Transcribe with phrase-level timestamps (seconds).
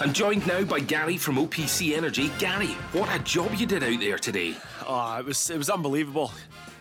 [0.00, 2.30] I'm joined now by Gary from OPC Energy.
[2.38, 4.54] Gary, what a job you did out there today.
[4.86, 6.30] Oh, it was it was unbelievable.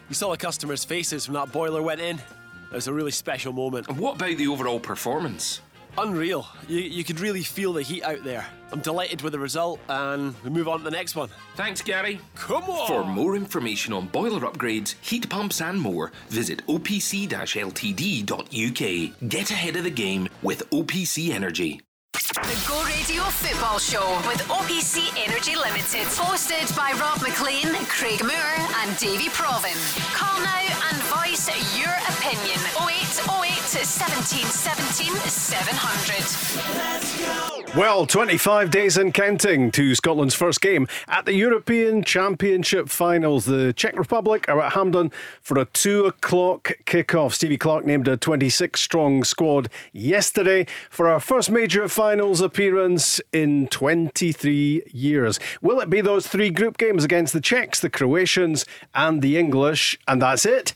[0.08, 2.17] You saw the customers' faces when that boiler went in.
[2.17, 3.88] It was a really special moment.
[3.88, 5.61] And what about the overall performance?
[5.98, 6.48] Unreal.
[6.67, 8.45] You, you could really feel the heat out there.
[8.71, 11.29] I'm delighted with the result, and we move on to the next one.
[11.55, 12.20] Thanks, Gary.
[12.36, 12.88] Come on!
[12.88, 19.29] For more information on boiler upgrades, heat pumps, and more, visit opc ltd.uk.
[19.29, 21.81] Get ahead of the game with OPC Energy.
[22.18, 26.08] The Go Radio Football Show with OPC Energy Limited.
[26.17, 29.77] Hosted by Rob Maclean, Craig Moore, and Davie Provan.
[30.16, 32.58] Call now and voice your opinion.
[32.81, 37.38] 0808 17 17 700.
[37.75, 43.45] Well, 25 days and counting to Scotland's first game at the European Championship finals.
[43.45, 45.11] The Czech Republic are at Hampden
[45.41, 47.34] for a 2 o'clock kickoff.
[47.34, 53.67] Stevie Clarke named a 26 strong squad yesterday for our first major finals appearance in
[53.67, 55.41] 23 years.
[55.61, 59.99] Will it be those three group games against the Czechs, the Croatians, and the English?
[60.08, 60.73] And that's it.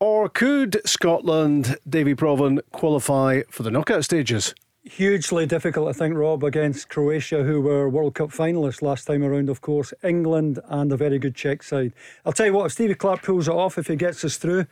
[0.00, 4.56] Or could Scotland, Davie Provan, qualify for the knockout stages?
[4.82, 9.50] Hugely difficult, I think, Rob, against Croatia, who were World Cup finalists last time around,
[9.50, 11.92] of course, England, and a very good Czech side.
[12.26, 14.66] I'll tell you what, if Stevie Clarke pulls it off, if he gets us through,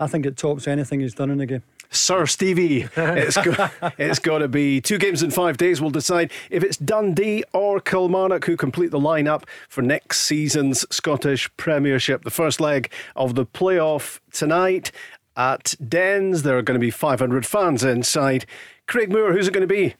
[0.00, 1.62] I think it tops anything he's done in a game.
[1.92, 5.80] Sir Stevie, it's got, it's got to be two games in five days.
[5.80, 11.54] We'll decide if it's Dundee or Kilmarnock who complete the lineup for next season's Scottish
[11.56, 12.24] Premiership.
[12.24, 14.90] The first leg of the playoff tonight
[15.36, 16.42] at Dens.
[16.42, 18.46] There are going to be 500 fans inside.
[18.86, 19.94] Craig Moore, who's it going to be?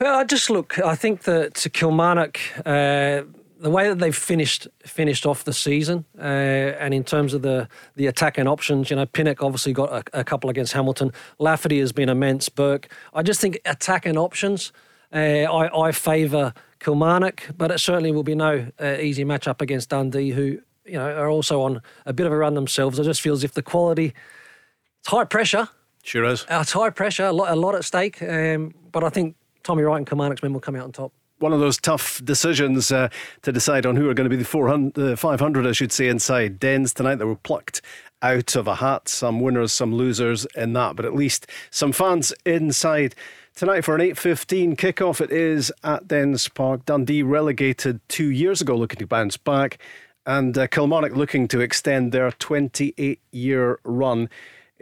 [0.00, 0.78] Well, I just look.
[0.78, 2.40] I think that Kilmarnock.
[2.66, 3.22] Uh,
[3.62, 7.68] the way that they've finished finished off the season, uh, and in terms of the
[7.94, 11.12] the attacking options, you know, Pinnock obviously got a, a, couple against Hamilton.
[11.38, 12.48] Lafferty has been immense.
[12.48, 14.72] Burke, I just think attacking options.
[15.14, 19.90] Uh, I, I favour Kilmarnock, but it certainly will be no uh, easy matchup against
[19.90, 22.98] Dundee, who you know are also on a bit of a run themselves.
[22.98, 24.12] I just feel as if the quality,
[24.98, 25.68] it's high pressure.
[26.02, 26.42] Sure is.
[26.50, 28.20] Uh, it's high pressure, a lot, a lot at stake.
[28.22, 31.12] Um, but I think Tommy Wright and Kilmarnock's men will come out on top
[31.42, 33.08] one of those tough decisions uh,
[33.42, 36.08] to decide on who are going to be the 400, uh, 500, I should say,
[36.08, 37.82] inside Dens tonight that were plucked
[38.22, 39.08] out of a hat.
[39.08, 43.14] Some winners, some losers in that, but at least some fans inside.
[43.54, 46.86] Tonight for an 8.15 kickoff, it is at Dens Park.
[46.86, 49.78] Dundee relegated two years ago, looking to bounce back.
[50.24, 54.30] And uh, Kilmarnock looking to extend their 28 year run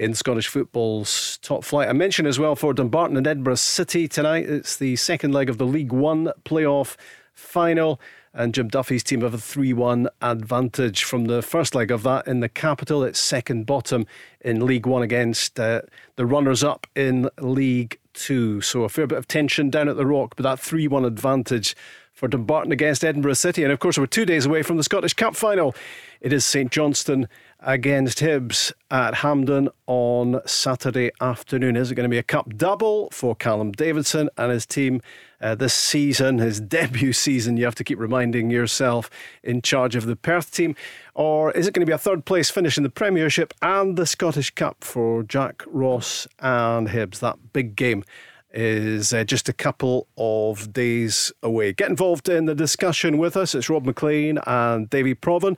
[0.00, 1.86] in Scottish football's top flight.
[1.86, 4.48] I mention as well for Dumbarton and Edinburgh City tonight.
[4.48, 6.96] It's the second leg of the League One playoff
[7.34, 8.00] final.
[8.32, 12.26] And Jim Duffy's team have a 3 1 advantage from the first leg of that
[12.26, 13.04] in the capital.
[13.04, 14.06] It's second bottom
[14.40, 15.82] in League One against uh,
[16.16, 18.62] the runners up in League Two.
[18.62, 21.76] So a fair bit of tension down at the Rock, but that 3 1 advantage
[22.20, 23.62] for Dumbarton against Edinburgh City.
[23.62, 25.75] And of course, we're two days away from the Scottish Cup final.
[26.20, 27.28] It is St Johnstone
[27.60, 31.76] against Hibs at Hampden on Saturday afternoon.
[31.76, 35.00] Is it going to be a cup double for Callum Davidson and his team
[35.41, 37.56] uh, this season, his debut season?
[37.56, 39.09] You have to keep reminding yourself
[39.42, 40.76] in charge of the Perth team.
[41.14, 44.04] Or is it going to be a third place finish in the Premiership and the
[44.04, 47.20] Scottish Cup for Jack Ross and Hibs?
[47.20, 48.04] That big game
[48.52, 51.72] is uh, just a couple of days away.
[51.72, 53.54] Get involved in the discussion with us.
[53.54, 55.56] It's Rob Maclean and Davie Provan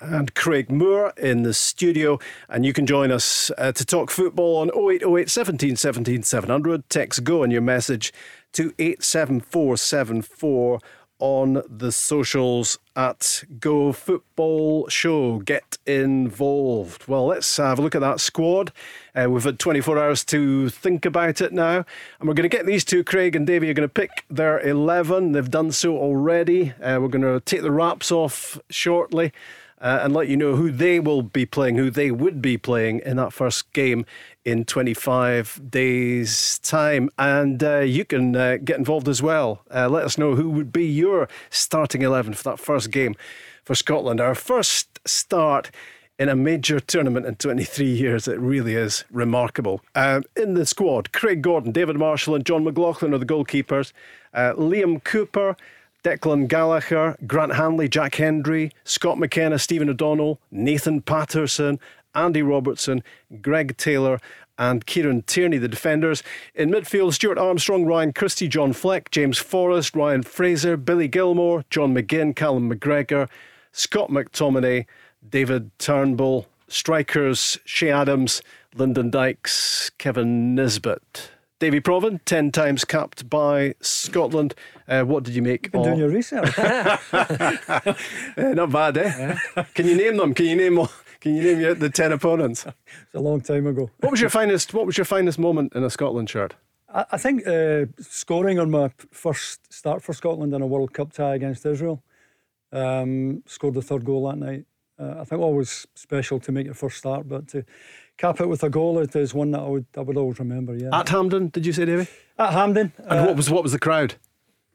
[0.00, 2.18] and Craig Moore in the studio.
[2.48, 6.88] And you can join us uh, to talk football on 0808 17 17 700.
[6.88, 8.12] Text go on your message
[8.52, 10.80] to 87474
[11.20, 15.38] on the socials at Go Football Show.
[15.38, 17.06] Get involved.
[17.06, 18.72] Well, let's have a look at that squad.
[19.14, 21.84] Uh, we've had 24 hours to think about it now.
[22.18, 24.60] And we're going to get these two, Craig and Davey, are going to pick their
[24.60, 25.32] 11.
[25.32, 26.72] They've done so already.
[26.82, 29.32] Uh, we're going to take the wraps off shortly
[29.80, 33.00] uh, and let you know who they will be playing, who they would be playing
[33.04, 34.04] in that first game
[34.44, 37.10] in 25 days' time.
[37.18, 39.62] And uh, you can uh, get involved as well.
[39.74, 43.14] Uh, let us know who would be your starting 11 for that first game
[43.64, 44.20] for Scotland.
[44.20, 45.70] Our first start
[46.18, 48.28] in a major tournament in 23 years.
[48.28, 49.80] It really is remarkable.
[49.94, 53.92] Uh, in the squad, Craig Gordon, David Marshall, and Jon McLaughlin are the goalkeepers.
[54.34, 55.56] Uh, Liam Cooper.
[56.02, 61.78] Declan Gallagher, Grant Hanley, Jack Hendry, Scott McKenna, Stephen O'Donnell, Nathan Patterson,
[62.14, 63.02] Andy Robertson,
[63.40, 64.18] Greg Taylor,
[64.58, 66.22] and Kieran Tierney, the defenders.
[66.54, 71.94] In midfield, Stuart Armstrong, Ryan Christie, John Fleck, James Forrest, Ryan Fraser, Billy Gilmour, John
[71.94, 73.28] McGinn, Callum McGregor,
[73.72, 74.86] Scott McTominay,
[75.26, 78.42] David Turnbull, strikers, Che Adams,
[78.74, 81.30] Lyndon Dykes, Kevin Nisbet.
[81.60, 84.54] Davie Provan, 10 times capped by Scotland.
[84.88, 85.70] Uh, what did you make?
[85.70, 86.58] Been of- doing your research.
[86.58, 86.96] Eh,
[88.54, 89.36] not bad, eh?
[89.74, 90.32] Can you name them?
[90.32, 90.86] Can you name
[91.20, 92.64] Can you name the 10 opponents?
[92.64, 93.90] it's a long time ago.
[94.00, 96.54] What was your finest what was your finest moment in a Scotland shirt?
[96.88, 101.12] I, I think uh, scoring on my first start for Scotland in a World Cup
[101.12, 102.02] tie against Israel,
[102.72, 104.64] um, scored the third goal that night.
[104.98, 107.64] Uh, I think always special to make your first start, but to
[108.20, 110.72] cap it with a goal it is one that I would I would always remember.
[110.76, 112.06] Yeah, At Hampden, did you say, Davy?
[112.38, 112.92] At Hampden.
[113.10, 114.14] And what was what was the crowd?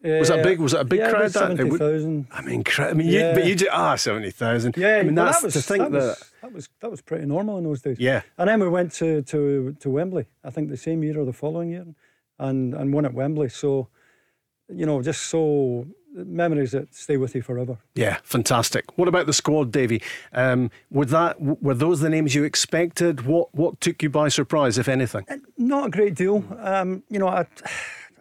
[0.03, 2.27] was that big- was that a big yeah, crowd that- 70,000.
[2.31, 3.33] I mean, cra- I mean, you, Yeah.
[3.33, 4.71] but you do ah seventy thousand.
[4.77, 6.07] Yeah, I mean well, that was to think that, that.
[6.09, 7.97] was, that was that was pretty normal in those days.
[7.99, 8.21] Yeah.
[8.37, 9.39] and then we went to to
[9.83, 10.25] to Wembley.
[10.47, 11.85] I think the same year or the following year,
[12.47, 13.49] and and won at Wembley.
[13.49, 13.87] So,
[14.81, 15.41] you know, just so
[16.15, 17.77] memories that stay with you forever.
[17.93, 18.97] Yeah, fantastic.
[18.97, 20.01] What about the squad, Davy?
[20.33, 23.25] Um, were that were those the names you expected?
[23.25, 25.25] What what took you by surprise, if anything?
[25.57, 26.43] Not a great deal.
[26.59, 27.45] Um, you know, I,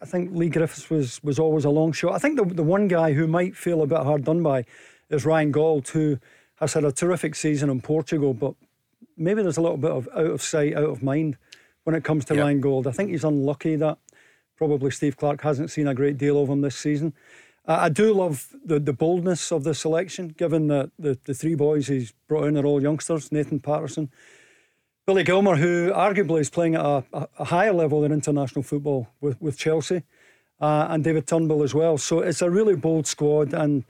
[0.02, 2.14] I think Leigh Griffiths was was always a long shot.
[2.14, 4.64] I think the the one guy who might feel a bit hard done by
[5.10, 6.18] is Ryan Gauld, who
[6.56, 8.54] has had a terrific season in Portugal, but
[9.16, 11.36] maybe there's a little bit of out of sight, out of mind
[11.84, 12.42] when it comes to Yeah.
[12.42, 12.86] Ryan Gauld.
[12.86, 13.98] I think he's unlucky that
[14.56, 17.12] probably Steve Clarke hasn't seen a great deal of him this season.
[17.66, 21.86] I do love the, the boldness of the selection, given that the, the three boys
[21.86, 24.10] he's brought in are all youngsters Nathan Patterson,
[25.06, 27.04] Billy Gilmour, who arguably is playing at a,
[27.38, 30.02] a, higher level than international football with, with Chelsea,
[30.60, 31.96] uh, and David Turnbull as well.
[31.96, 33.54] So it's a really bold squad.
[33.54, 33.84] And,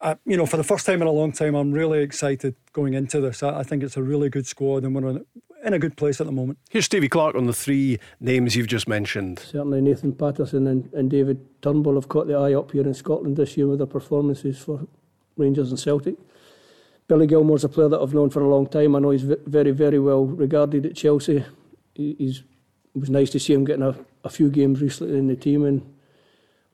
[0.00, 2.94] uh, you know, for the first time in a long time, I'm really excited going
[2.94, 3.42] into this.
[3.42, 5.26] I, I think it's a really good squad, and we're in,
[5.62, 6.58] in a good place at the moment.
[6.70, 9.38] Here's Stevie Clarke on the three names you've just mentioned.
[9.38, 13.36] Certainly Nathan Patterson and, and David Turnbull have caught the eye up here in Scotland
[13.36, 14.86] this year with their performances for
[15.36, 16.16] Rangers and Celtic.
[17.08, 18.96] Billy Gilmour's a player that I've known for a long time.
[18.96, 21.44] I know he's ve- very, very well regarded at Chelsea.
[21.94, 22.42] He, he's,
[22.94, 23.94] it was nice to see him getting a,
[24.24, 25.82] a few games recently in the team and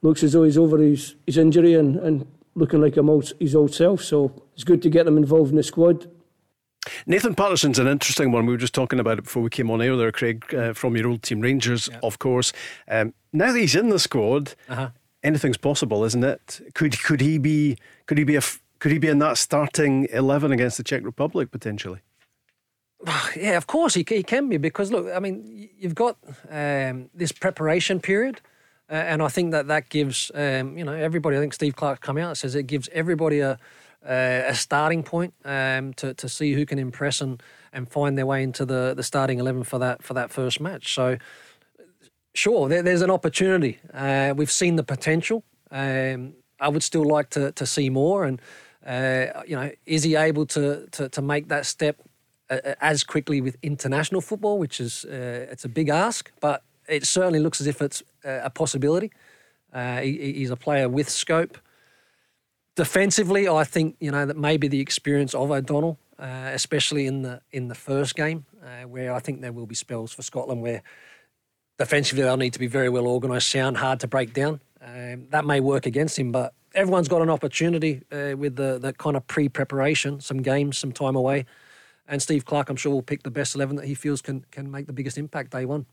[0.03, 3.55] looks as though he's over his, his injury and, and looking like him old, his
[3.55, 4.03] old self.
[4.03, 6.09] So it's good to get him involved in the squad.
[7.07, 8.47] Nathan Patterson's an interesting one.
[8.47, 10.97] We were just talking about it before we came on air there, Craig, uh, from
[10.97, 12.53] your old team Rangers, of course.
[12.89, 14.91] Um, now that he's in the squad, Uh-huh.
[15.23, 16.61] anything's possible, isn't it?
[16.75, 17.77] Could could he be
[18.07, 18.43] could he be a
[18.79, 22.01] could he be in that starting eleven against the Czech Republic potentially?
[23.37, 26.17] Yeah, of course he, he can be because look, I mean, you've got
[26.51, 28.41] um, this preparation period,
[28.91, 31.37] uh, and I think that that gives um, you know everybody.
[31.37, 33.59] I think Steve Clarke come out and says it gives everybody a
[34.07, 37.43] a, a starting point um, to to see who can impress and
[37.73, 40.95] and find their way into the the starting eleven for that for that first match.
[40.95, 41.17] So
[42.35, 43.79] sure, there, there's an opportunity.
[43.93, 45.45] Uh, we've seen the potential.
[45.71, 48.41] Um, I would still like to to see more, and
[48.87, 51.97] uh, you know, is he able to to, to make that step
[52.51, 57.05] uh, as quickly with international football, which is uh, it's a big ask, but it
[57.05, 59.11] certainly looks as if it's uh, a possibility.
[59.73, 61.59] Uh, he, he's a player with scope.
[62.79, 67.41] Defensively, I think you know that maybe the experience of O'Donnell, uh, especially in the
[67.51, 70.85] in the first game, uh, where I think there will be spells for Scotland where
[71.77, 74.61] defensively they'll need to be very well organised, sound, hard to break down.
[74.81, 78.93] Um, that may work against him, but everyone's got an opportunity uh, with the the
[78.93, 81.47] kind of pre-preparation, some games, some time away.
[82.11, 84.71] And Steve Clarke, I'm sure, will pick the best eleven that he feels can can
[84.71, 85.85] make the biggest impact day one.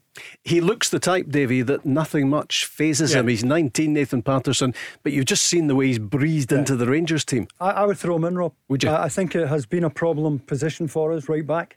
[0.42, 3.28] He looks the type, Davy, that nothing much phases him.
[3.28, 7.22] He's 19, Nathan Patterson, but you've just seen the way he's breezed into the Rangers
[7.22, 7.48] team.
[7.60, 8.54] I, I would throw him in, Rob.
[8.68, 8.88] Would you?
[8.88, 11.76] I, I think it has been a problem position for us right back.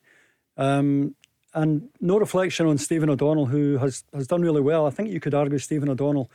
[0.56, 1.16] Um,
[1.54, 4.86] and no reflection on Stephen O'Donnell, who has, has done really well.
[4.86, 6.30] I think you could argue Stephen O'Donnell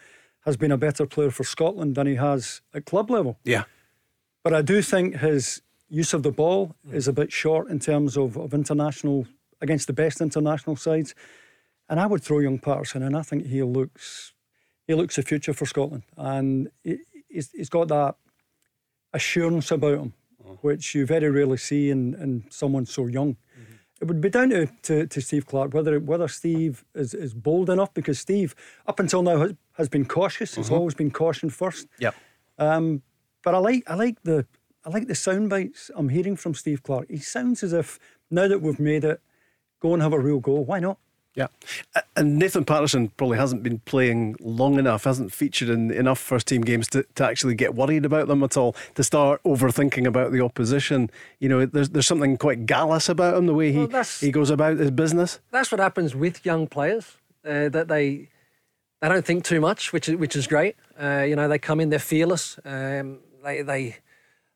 [0.45, 3.39] has been a better player for Scotland than he has at club level.
[3.45, 3.65] Yeah.
[4.43, 8.17] But I do think his use of the ball is a bit short in terms
[8.17, 9.27] of, of international,
[9.61, 11.15] against the best international sides.
[11.89, 13.15] And I would throw young Patterson in.
[13.15, 14.33] I think he looks
[14.87, 16.03] he looks the future for Scotland.
[16.17, 16.99] And he,
[17.29, 18.17] he's, he's got that
[19.13, 20.57] assurance about him, uh-huh.
[20.61, 23.35] which you very rarely see in, in someone so young.
[23.35, 23.75] Mm-hmm.
[24.03, 27.71] It would be down to, to, to Steve Clarke whether whether Steve is, is bold
[27.71, 28.55] enough because Steve,
[28.87, 30.59] up until now, has, has been cautious.
[30.59, 30.77] It's uh-huh.
[30.77, 31.87] always been caution first.
[31.99, 32.15] Yep.
[32.59, 33.03] Um,
[33.43, 34.47] but I like I like the
[34.85, 37.09] I like the sound bites I'm hearing from Steve Clarke.
[37.09, 37.99] He sounds as if
[38.31, 39.21] now that we've made it,
[39.81, 40.55] go and have a real go.
[40.55, 40.99] Why not?
[41.35, 41.49] Yeah.
[42.15, 46.63] And Nathan Patterson probably hasn't been playing long enough, hasn't featured in enough first team
[46.63, 50.41] games to, to actually get worried about them at all, to start overthinking about the
[50.41, 51.11] opposition.
[51.41, 54.51] You know, there's there's something quite gallous about him, the way he, Well, he goes
[54.51, 55.41] about his business.
[55.51, 57.17] That's what happens with young players.
[57.45, 58.29] Uh, that they
[59.03, 60.77] they don't think too much, which is which is great.
[61.01, 62.61] Uh, you know, they come in, they're fearless.
[62.65, 63.97] Um, they they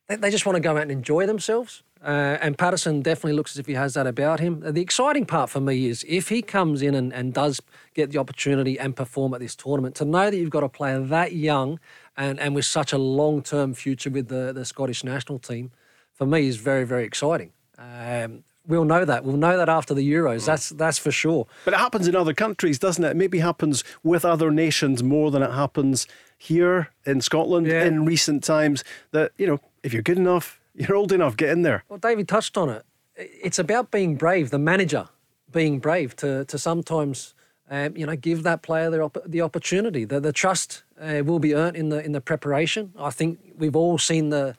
[0.08, 1.82] they, they just want to go out and enjoy themselves.
[2.02, 4.60] Uh, and Patterson definitely looks as if he has that about him.
[4.60, 7.60] The exciting part for me is if he comes in and, and does
[7.94, 11.00] get the opportunity and perform at this tournament, to know that you've got a player
[11.00, 11.80] that young
[12.16, 15.72] and, and with such a long term future with the, the Scottish national team,
[16.14, 17.50] for me is very, very exciting.
[17.76, 19.24] Um, we'll know that.
[19.24, 20.46] We'll know that after the Euros.
[20.46, 21.46] That's that's for sure.
[21.64, 23.10] But it happens in other countries, doesn't it?
[23.10, 27.84] It maybe happens with other nations more than it happens here in Scotland Yeah.
[27.84, 28.82] in recent times.
[29.12, 31.82] That you know, if you're good enough, you're old enough, get in there.
[31.88, 32.84] Well, David touched on it.
[33.16, 34.50] It's about being brave.
[34.50, 35.08] The manager
[35.50, 37.34] being brave to to sometimes.
[37.70, 40.06] Um, you know, give that player the, op- the opportunity.
[40.06, 42.94] The, the trust uh, will be earned in the in the preparation.
[42.98, 44.56] I think we've all seen the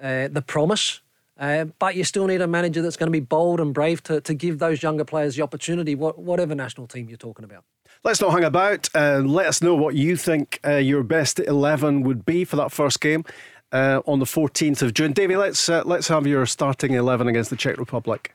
[0.00, 1.00] uh, the promise,
[1.40, 4.20] uh, but you still need a manager that's going to be bold and brave to,
[4.20, 7.64] to give those younger players the opportunity, what, whatever national team you're talking about.
[8.04, 8.88] Let's not hang about.
[8.94, 12.70] Uh, let us know what you think uh, your best eleven would be for that
[12.70, 13.24] first game
[13.72, 15.12] uh, on the 14th of June.
[15.12, 18.34] Davey, let's uh, let's have your starting eleven against the Czech Republic.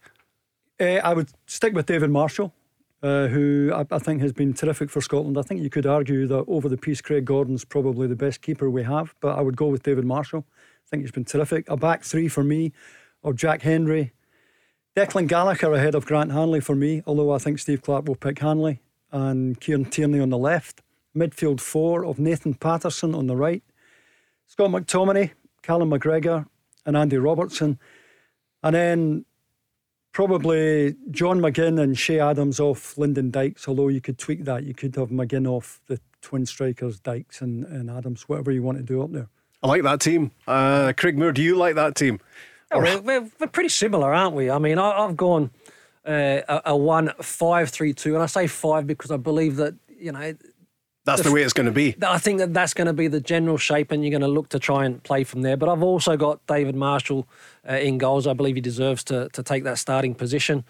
[0.80, 2.54] Uh, I would stick with David Marshall,
[3.02, 5.38] uh, who I, I think has been terrific for Scotland.
[5.38, 8.70] I think you could argue that over the piece, Craig Gordon's probably the best keeper
[8.70, 10.46] we have, but I would go with David Marshall.
[10.50, 11.70] I think he's been terrific.
[11.70, 12.74] A back three for me,
[13.22, 14.14] or Jack Hendry,
[14.96, 18.40] Declan Gallagher ahead of Grant Hanley for me, although I think Steve Clarke will pick
[18.40, 20.82] Hanley, and Kieran Tierney on the left.
[21.16, 23.64] Midfield four of Nathan Patterson on the right,
[24.48, 26.46] Scott McTominay, Callum McGregor,
[26.86, 27.80] and Andy Robertson.
[28.64, 29.26] And then
[30.14, 34.64] probably John McGinn and Che Adams off Lyndon Dykes, although you could tweak that.
[34.64, 38.78] You could have McGinn off the twin strikers, Dykes and, and Adams, whatever you want
[38.80, 39.28] to do up there.
[39.62, 40.32] I like that team.
[40.48, 42.20] Uh, Craig Moore, do you like that team?
[42.72, 44.50] Oh, we're, we're, we're pretty similar, aren't we?
[44.50, 45.52] I mean, I, I've gone
[46.06, 49.76] uh, a, a one five three two, and I say five because I believe that
[49.88, 50.36] you know
[51.08, 51.96] That's the way it's going to be.
[52.06, 54.50] I think that that's going to be the general shape, and you're going to look
[54.50, 55.56] to try and play from there.
[55.56, 57.28] But I've also got David Marshall
[57.68, 58.28] uh, in goals.
[58.28, 60.66] I believe he deserves to to take that starting position.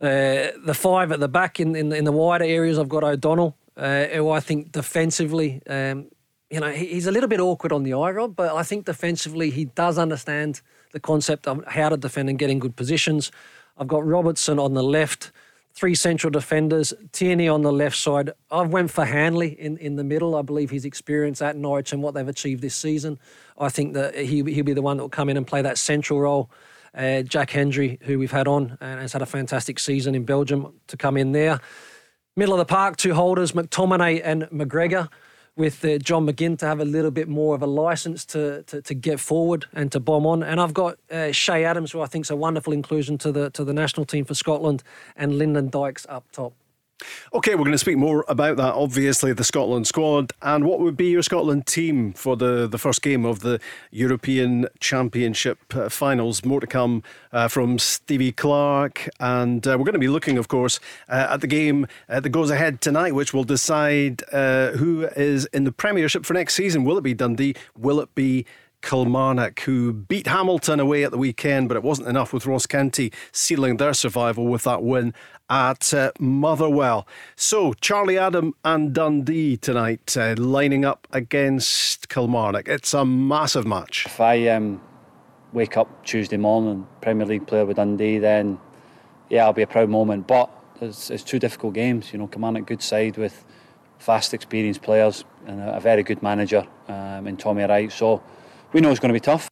[0.00, 3.56] Uh, the five at the back in, in in the wider areas, I've got O'Donnell,
[3.76, 6.08] uh, who I think defensively, um,
[6.50, 8.84] you know, he, he's a little bit awkward on the eye rod, but I think
[8.84, 10.60] defensively he does understand
[10.92, 13.32] the concept of how to defend and get in good positions.
[13.78, 15.32] I've got Robertson on the left,
[15.74, 18.30] three central defenders, Tierney on the left side.
[18.50, 20.36] I've went for Hanley in, in the middle.
[20.36, 23.18] I believe his experience at Norwich and what they've achieved this season.
[23.58, 25.78] I think that he, he'll be the one that will come in and play that
[25.78, 26.50] central role.
[26.96, 30.74] Uh, Jack Hendry, who we've had on and has had a fantastic season in Belgium,
[30.86, 31.60] to come in there.
[32.36, 35.08] Middle of the park, two holders, McTominay and McGregor,
[35.56, 38.82] with uh, John McGinn to have a little bit more of a license to, to,
[38.82, 40.42] to get forward and to bomb on.
[40.42, 43.50] And I've got uh, Che Adams, who I think is a wonderful inclusion to the
[43.50, 44.82] to the national team for Scotland,
[45.16, 46.54] and Lyndon Dykes up top.
[47.32, 50.32] Okay, we're going to speak more about that, obviously, the Scotland squad.
[50.42, 53.60] And what would be your Scotland team for the, the first game of the
[53.90, 56.44] European Championship uh, finals?
[56.44, 59.08] More to come uh, from Stevie Clarke.
[59.18, 62.28] And uh, we're going to be looking, of course, uh, at the game uh, that
[62.28, 66.84] goes ahead tonight, which will decide uh, who is in the Premiership for next season.
[66.84, 67.56] Will it be Dundee?
[67.76, 68.46] Will it be
[68.84, 73.10] Kilmarnock, who beat Hamilton away at the weekend, but it wasn't enough with Ross County
[73.32, 75.14] sealing their survival with that win
[75.48, 77.06] at uh, Motherwell.
[77.34, 82.68] So, Charlie Adam and Dundee tonight uh, lining up against Kilmarnock.
[82.68, 84.04] It's a massive match.
[84.06, 84.80] If I um,
[85.52, 88.58] wake up Tuesday morning, Premier League player with Dundee, then
[89.30, 90.26] yeah, it'll be a proud moment.
[90.26, 90.50] But
[90.80, 92.12] it's, it's two difficult games.
[92.12, 93.44] You know, Kilmarnock good side with
[93.98, 97.90] fast, experienced players and a, a very good manager um, in Tommy Wright.
[97.90, 98.22] So
[98.74, 99.48] we know it's going to be tough.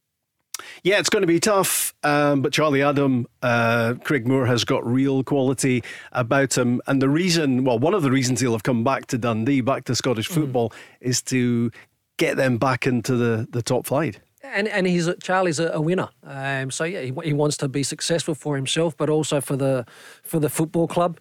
[0.83, 4.85] Yeah, it's going to be tough, um, but Charlie Adam, uh, Craig Moore has got
[4.85, 6.81] real quality about him.
[6.85, 9.85] And the reason, well, one of the reasons he'll have come back to Dundee, back
[9.85, 11.71] to Scottish football, is to
[12.17, 14.19] get them back into the, the top flight.
[14.43, 16.09] And and he's a- Charlie's a, a winner.
[16.23, 19.85] Um, so yeah, he, he wants to be successful for himself, but also for the
[20.21, 21.19] for the football club.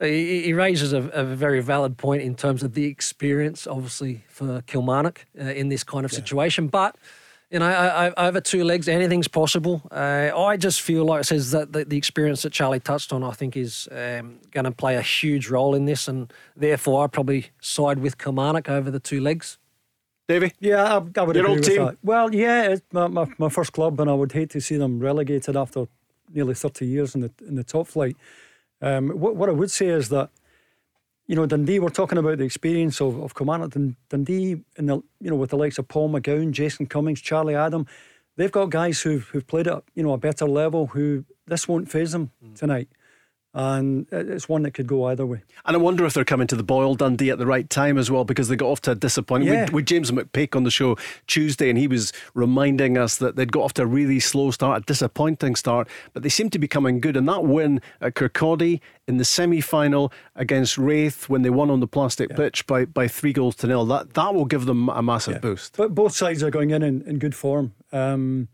[0.00, 4.62] He, he raises a, a very valid point in terms of the experience, obviously for
[4.62, 6.66] Kilmarnock uh, in this kind of situation.
[6.66, 6.96] But
[7.52, 9.82] you know, I, I, over two legs, anything's possible.
[9.90, 13.22] Uh, I just feel like it says that the, the experience that Charlie touched on,
[13.22, 17.08] I think, is um, going to play a huge role in this, and therefore I
[17.08, 19.58] probably side with Kilmarnock over the two legs.
[20.28, 20.52] Davey?
[20.60, 21.84] Yeah, I, I would Your agree old with team?
[21.84, 21.98] that.
[22.02, 24.98] Well, yeah, it's my, my, my first club, and I would hate to see them
[24.98, 25.88] relegated after
[26.32, 28.16] nearly 30 years in the in the top flight.
[28.80, 30.30] Um, what, what I would say is that,
[31.26, 33.72] you know, Dundee, we're talking about the experience of, of Kilmarnock.
[34.08, 37.86] Dundee, in the, you know, with the likes of Paul McGowan, Jason Cummings, Charlie Adam,
[38.36, 41.90] they've got guys who've, who've played at, you know, a better level who this won't
[41.90, 42.54] phase them mm.
[42.56, 42.88] tonight.
[43.54, 45.42] And it's one that could go either way.
[45.66, 48.10] And I wonder if they're coming to the Boyle Dundee at the right time as
[48.10, 49.54] well, because they got off to a disappointment.
[49.54, 49.64] Yeah.
[49.64, 53.52] With, with James McPake on the show Tuesday, and he was reminding us that they'd
[53.52, 56.66] got off to a really slow start, a disappointing start, but they seem to be
[56.66, 57.14] coming good.
[57.14, 61.80] And that win at Kirkcaldy in the semi final against Raith when they won on
[61.80, 62.36] the plastic yeah.
[62.36, 65.40] pitch by, by three goals to nil, that, that will give them a massive yeah.
[65.40, 65.76] boost.
[65.76, 67.74] But both sides are going in in, in good form.
[67.92, 68.48] Um,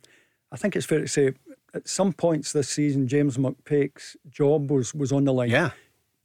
[0.51, 1.35] I think it's fair to say
[1.79, 5.51] at some points this season, James McPake's job was, was on the line.
[5.51, 5.71] Yeah.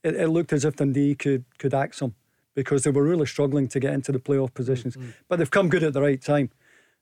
[0.03, 2.15] It, it looked as if Dundee could, could axe him
[2.55, 4.95] because they were really struggling to get into the playoff positions.
[4.95, 5.09] Mm-hmm.
[5.27, 6.49] But they've come good at the right time.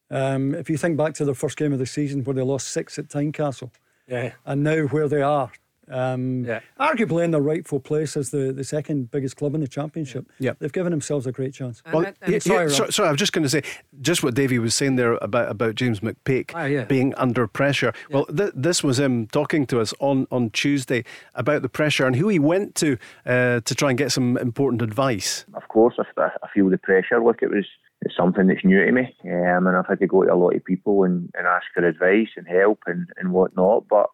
[0.10, 2.67] Um, if you think back to their first game of the season where they lost
[2.67, 3.72] six at Tynecastle,
[4.08, 4.34] yeah.
[4.46, 5.51] and now where they are,
[5.91, 6.60] um, yeah.
[6.79, 10.27] Arguably in their rightful place as the, the second biggest club in the championship.
[10.39, 10.53] Yeah.
[10.60, 11.81] They've given themselves a great chance.
[11.86, 13.63] And, well, and, and sorry, sorry, sorry, I was just going to say
[14.01, 16.86] just what Davey was saying there about, about James McPake oh, yeah.
[16.86, 17.93] being under pressure.
[18.10, 18.15] Yeah.
[18.15, 21.03] Well, th- this was him talking to us on, on Tuesday
[21.36, 24.81] about the pressure and who he went to uh, to try and get some important
[24.81, 25.45] advice.
[25.53, 27.24] Of course, I, I feel the pressure.
[27.24, 27.65] Look, it was
[28.03, 30.55] it's something that's new to me, um, and I've had to go to a lot
[30.55, 33.88] of people and, and ask for advice and help and, and whatnot.
[33.88, 34.10] But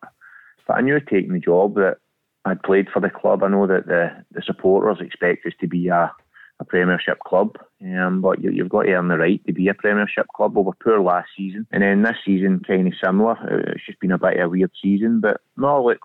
[0.68, 1.98] but I knew taking the job that
[2.46, 3.44] I'd played for the club.
[3.44, 6.12] I know that the, the supporters expect us to be a,
[6.60, 9.74] a Premiership club, um, but you, have got to earn the right to be a
[9.74, 10.56] Premiership club.
[10.56, 13.34] We were poor last season, and then this season kind of similar.
[13.34, 16.00] Uh, it's just been a bit of a weird season, but no, look,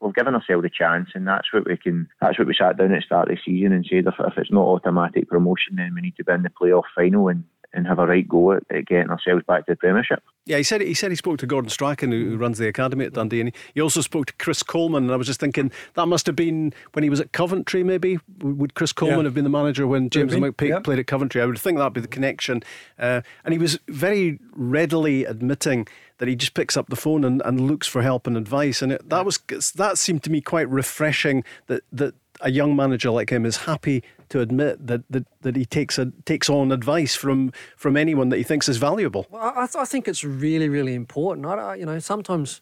[0.00, 2.08] we've given ourselves a chance, and that's what we can.
[2.20, 4.38] That's what we sat down at the start of the season and said if, if
[4.38, 7.86] it's not automatic promotion, then we need to be in the playoff final and and
[7.86, 10.22] have a right go at, at, getting ourselves back to the Premiership.
[10.44, 13.04] Yeah, he said he said he spoke to Gordon Strachan, who, who runs the academy
[13.04, 15.04] at Dundee, and he also spoke to Chris Coleman.
[15.04, 17.82] And I was just thinking that must have been when he was at Coventry.
[17.82, 19.24] Maybe would Chris Coleman yeah.
[19.24, 20.78] have been the manager when James McPake yeah.
[20.78, 21.42] played at Coventry?
[21.42, 22.62] I would think that'd be the connection.
[22.98, 27.42] Uh, and he was very readily admitting that he just picks up the phone and,
[27.44, 28.82] and looks for help and advice.
[28.82, 29.38] And it, that was
[29.74, 31.44] that seemed to me quite refreshing.
[31.66, 35.64] That that a young manager like him is happy to admit that that, that he
[35.64, 39.26] takes a, takes on advice from from anyone that he thinks is valuable.
[39.30, 41.46] Well, I, I think it's really really important.
[41.46, 42.60] I, you know, sometimes.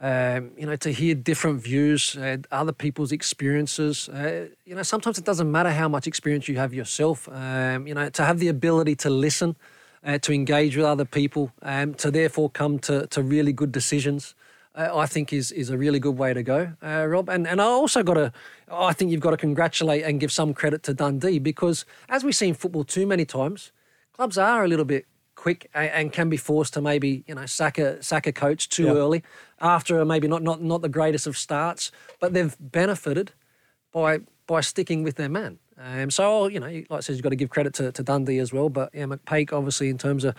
[0.00, 4.08] Um, you know, to hear different views, uh, other people's experiences.
[4.08, 7.28] Uh, you know, sometimes it doesn't matter how much experience you have yourself.
[7.28, 9.54] Um, you know, to have the ability to listen,
[10.04, 14.34] uh, to engage with other people, um, to therefore come to, to really good decisions
[14.74, 17.28] uh, I think is is a really good way to go, uh, Rob.
[17.28, 18.32] And and I also got to,
[18.70, 22.32] I think you've got to congratulate and give some credit to Dundee because as we
[22.32, 23.72] see in football too many times,
[24.12, 27.46] clubs are a little bit quick and, and can be forced to maybe you know
[27.46, 28.96] sack a sack a coach too yep.
[28.96, 29.22] early
[29.60, 33.32] after maybe not not not the greatest of starts, but they've benefited
[33.92, 35.58] by by sticking with their man.
[35.78, 38.38] Um, so you know, like I said, you've got to give credit to, to Dundee
[38.38, 38.68] as well.
[38.68, 40.34] But yeah, McPake obviously in terms of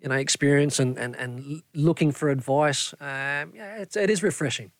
[0.00, 2.92] you know, experience and, and, and looking for advice.
[3.00, 4.72] Um, yeah, it's, it is refreshing.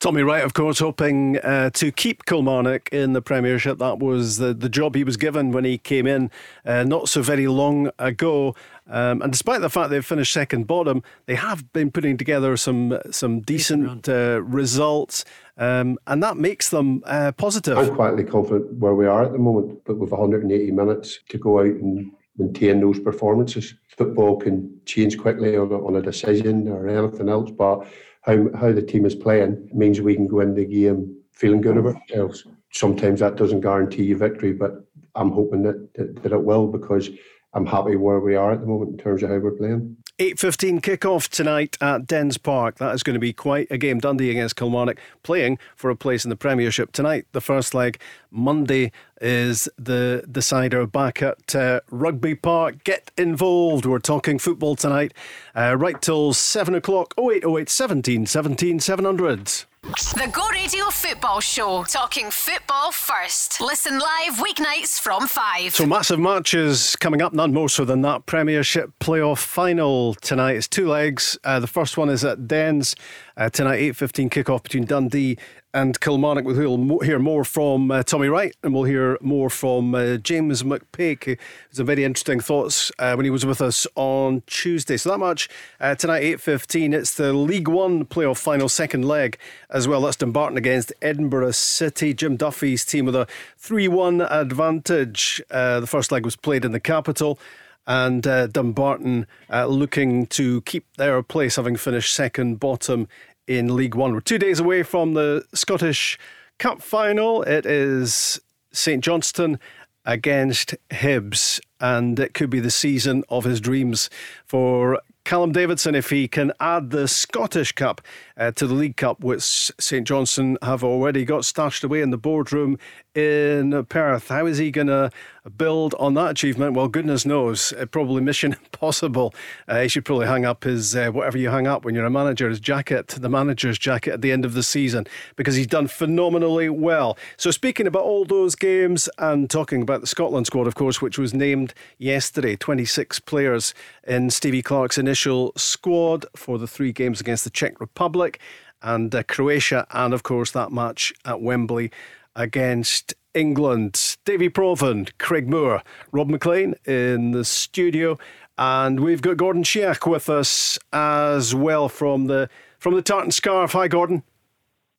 [0.00, 3.78] Tommy Wright, of course, hoping uh, to keep Kilmarnock in the Premiership.
[3.78, 6.30] That was the, the job he was given when he came in
[6.64, 8.54] uh, not so very long ago.
[8.88, 12.98] Um, and despite the fact they've finished second bottom, they have been putting together some
[13.10, 15.24] some decent uh, results,
[15.56, 17.78] um, and that makes them uh, positive.
[17.78, 21.60] I'm quietly confident where we are at the moment, but with 180 minutes to go
[21.60, 23.74] out and maintain those performances.
[23.88, 27.86] Football can change quickly on a, on a decision or anything else, but
[28.22, 31.76] how, how the team is playing means we can go in the game feeling good
[31.76, 32.46] about ourselves.
[32.72, 37.10] Sometimes that doesn't guarantee you victory, but I'm hoping that, that, that it will because
[37.52, 39.96] I'm happy where we are at the moment in terms of how we're playing.
[40.22, 42.76] 8.15 kick-off tonight at Dens Park.
[42.76, 43.98] That is going to be quite a game.
[43.98, 47.26] Dundee against Kilmarnock, playing for a place in the Premiership tonight.
[47.32, 47.98] The first leg,
[48.30, 52.84] Monday, is the decider back at uh, Rugby Park.
[52.84, 53.84] Get involved.
[53.84, 55.12] We're talking football tonight.
[55.56, 57.14] Uh, right till 7 o'clock.
[57.18, 59.64] 0808 17 17 700.
[59.82, 63.60] The Go Radio Football Show, talking football first.
[63.60, 65.74] Listen live weeknights from 5.
[65.74, 68.24] So, massive matches coming up, none more so than that.
[68.24, 70.52] Premiership playoff final tonight.
[70.52, 71.36] It's two legs.
[71.42, 72.94] Uh, the first one is at Dens
[73.36, 75.36] uh, tonight, 8.15 kick-off between Dundee
[75.74, 76.44] and Kilmarnock.
[76.44, 81.24] We'll hear more from uh, Tommy Wright and we'll hear more from uh, James McPake,
[81.24, 81.30] who
[81.68, 84.96] has some very interesting thoughts uh, when he was with us on Tuesday.
[84.96, 85.48] So that much
[85.80, 86.94] uh, tonight, 8.15.
[86.94, 89.38] It's the League One playoff final second leg
[89.70, 90.02] as well.
[90.02, 92.12] That's Dumbarton against Edinburgh City.
[92.14, 93.26] Jim Duffy's team with a
[93.60, 95.42] 3-1 advantage.
[95.50, 97.38] Uh, the first leg was played in the capital
[97.86, 103.08] and uh, Dumbarton uh, looking to keep their place, having finished second bottom
[103.46, 104.12] in League One.
[104.12, 106.18] We're two days away from the Scottish
[106.58, 107.42] Cup final.
[107.42, 108.40] It is
[108.72, 109.58] St Johnstone
[110.04, 114.10] against Hibs, and it could be the season of his dreams
[114.44, 118.00] for Callum Davidson if he can add the Scottish Cup
[118.36, 122.18] uh, to the League Cup, which St Johnstone have already got stashed away in the
[122.18, 122.78] boardroom
[123.14, 124.28] in Perth.
[124.28, 125.10] How is he going to
[125.56, 126.74] build on that achievement?
[126.74, 129.34] Well, goodness knows, uh, probably mission impossible.
[129.68, 132.10] Uh, he should probably hang up his uh, whatever you hang up when you're a
[132.10, 135.86] manager, his jacket, the manager's jacket at the end of the season, because he's done
[135.86, 137.18] phenomenally well.
[137.36, 141.18] So, speaking about all those games and talking about the Scotland squad, of course, which
[141.18, 143.74] was named yesterday, 26 players
[144.06, 148.40] in Stevie Clarke's initial squad for the three games against the Czech Republic
[148.82, 151.90] and uh, Croatia, and of course that match at Wembley
[152.36, 154.16] against England.
[154.24, 158.18] Davie Provan, Craig Moore, Rob Maclean in the studio,
[158.58, 163.72] and we've got Gordon Sheach with us as well from the from the Tartan Scarf.
[163.72, 164.22] Hi, Gordon.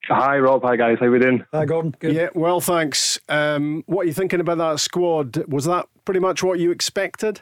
[0.07, 0.63] Hi, Rob.
[0.63, 0.97] Hi, guys.
[0.99, 1.45] How we doing?
[1.53, 1.95] Hi, Gordon.
[1.99, 2.13] Good.
[2.13, 3.19] Yeah, well, thanks.
[3.29, 5.45] Um, what are you thinking about that squad?
[5.47, 7.41] Was that pretty much what you expected?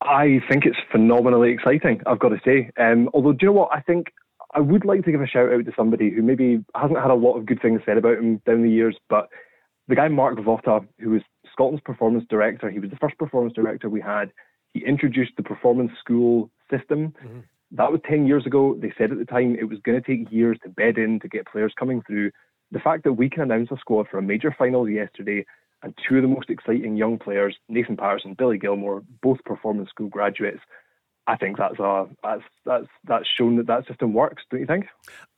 [0.00, 2.00] I think it's phenomenally exciting.
[2.06, 2.70] I've got to say.
[2.78, 3.70] Um, although, do you know what?
[3.72, 4.12] I think
[4.58, 7.14] I would like to give a shout out to somebody who maybe hasn't had a
[7.14, 9.28] lot of good things said about him down the years, but
[9.86, 13.88] the guy Mark Wotte, who was Scotland's performance director, he was the first performance director
[13.88, 14.32] we had.
[14.74, 17.14] He introduced the performance school system.
[17.24, 17.38] Mm-hmm.
[17.70, 18.76] That was 10 years ago.
[18.76, 21.28] They said at the time it was going to take years to bed in to
[21.28, 22.32] get players coming through.
[22.72, 25.46] The fact that we can announce a squad for a major final yesterday
[25.84, 29.88] and two of the most exciting young players, Nathan Patterson, and Billy Gilmour, both performance
[29.90, 30.62] school graduates,
[31.28, 34.42] I think that's a that's that's that's shown that that system works.
[34.50, 34.86] Don't you think?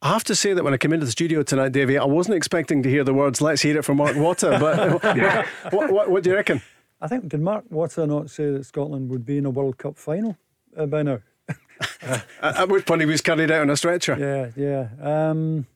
[0.01, 2.37] I have to say that when I came into the studio tonight, Davey, I wasn't
[2.37, 5.45] expecting to hear the words "Let's hear it from Mark Wotte." But yeah.
[5.71, 6.63] what, what, what, do you reckon?
[7.01, 9.99] I think did Mark Wotte not say that Scotland would be in a World Cup
[9.99, 10.37] final
[10.77, 11.19] uh, by now?
[12.41, 14.17] At which point he was carried out on a stretcher.
[14.57, 15.31] Yeah, yeah.
[15.31, 15.67] Um,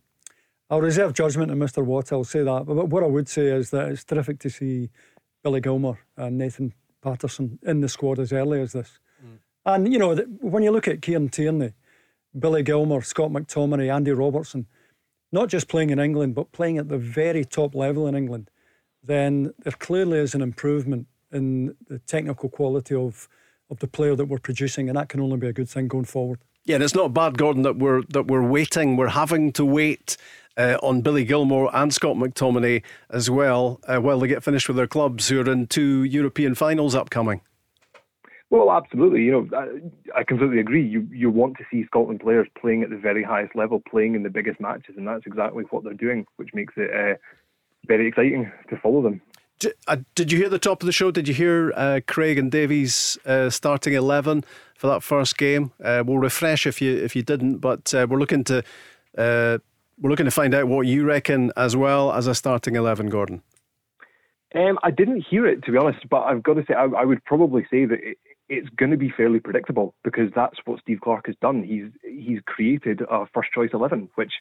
[0.71, 1.85] I'll reserve judgment on Mr.
[1.85, 2.13] Watt.
[2.13, 2.67] I'll say that.
[2.67, 4.91] But what I would say is that it's terrific to see
[5.43, 6.73] Billy Gilmour and Nathan
[7.03, 9.01] Patterson in the squad as early as this.
[9.67, 11.73] And, you know, when you look at Kieran Tierney,
[12.39, 14.67] Billy Gilmour, Scott McTominay, Andy Robertson,
[15.33, 18.51] not just playing in England, but playing at the very top level in England,
[19.03, 23.29] then there clearly is an improvement in the technical quality of,
[23.71, 26.05] of the player that we're producing, and that can only be a good thing going
[26.05, 26.41] forward.
[26.65, 28.97] Yeah, and it's not bad, Gordon, that we're that we're waiting.
[28.97, 30.17] We're having to wait
[30.57, 34.79] uh, on Billy Gilmour and Scott McTominay as well uh, while they get finished with
[34.79, 37.43] their clubs, who are in two European finals upcoming.
[38.55, 39.23] Well, absolutely.
[39.25, 39.49] You know,
[40.15, 40.87] I, I completely agree.
[40.87, 44.23] You you want to see Scotland players playing at the very highest level, playing in
[44.23, 47.17] the biggest matches, and that's exactly what they're doing, which makes it uh,
[47.89, 49.21] very exciting to follow them.
[49.59, 51.11] Did, uh, did you hear the top of the show?
[51.11, 54.45] Did you hear uh, Craig and Davies uh, starting eleven
[54.77, 55.73] for that first game?
[55.83, 58.63] Uh, we'll refresh if you if you didn't, but uh, we're looking to
[59.17, 63.43] we're looking to find out what you reckon as well as a starting eleven, Gordon.
[64.55, 67.05] Um, I didn't hear it to be honest, but I've got to say I, I
[67.05, 68.19] would probably say that it,
[68.55, 71.63] it's going to be fairly predictable because that's what Steve Clarke has done.
[71.63, 74.33] He's he's created a first choice eleven, which,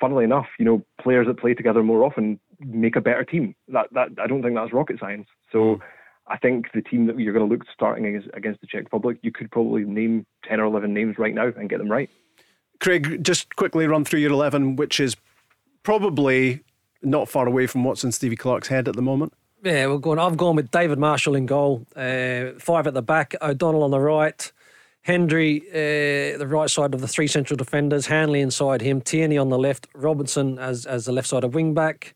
[0.00, 3.54] funnily enough, you know, players that play together more often make a better team.
[3.68, 5.28] That that I don't think that's rocket science.
[5.52, 5.58] So.
[5.58, 5.80] Mm.
[6.28, 9.18] I think the team that you're going to look starting against, against the Czech Republic,
[9.22, 12.10] you could probably name 10 or 11 names right now and get them right.
[12.80, 15.16] Craig, just quickly run through your 11, which is
[15.84, 16.64] probably
[17.02, 19.32] not far away from what's in Stevie Clarke's head at the moment.
[19.66, 20.20] Yeah, we're going.
[20.20, 23.98] I've gone with David Marshall in goal, uh, five at the back, O'Donnell on the
[23.98, 24.52] right,
[25.02, 29.48] Hendry uh, the right side of the three central defenders, Hanley inside him, Tierney on
[29.48, 32.14] the left, Robinson as as the left side of wing back,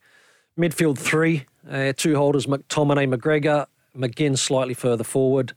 [0.56, 5.52] midfield three, uh, two holders McTominay, McGregor, McGinn slightly further forward,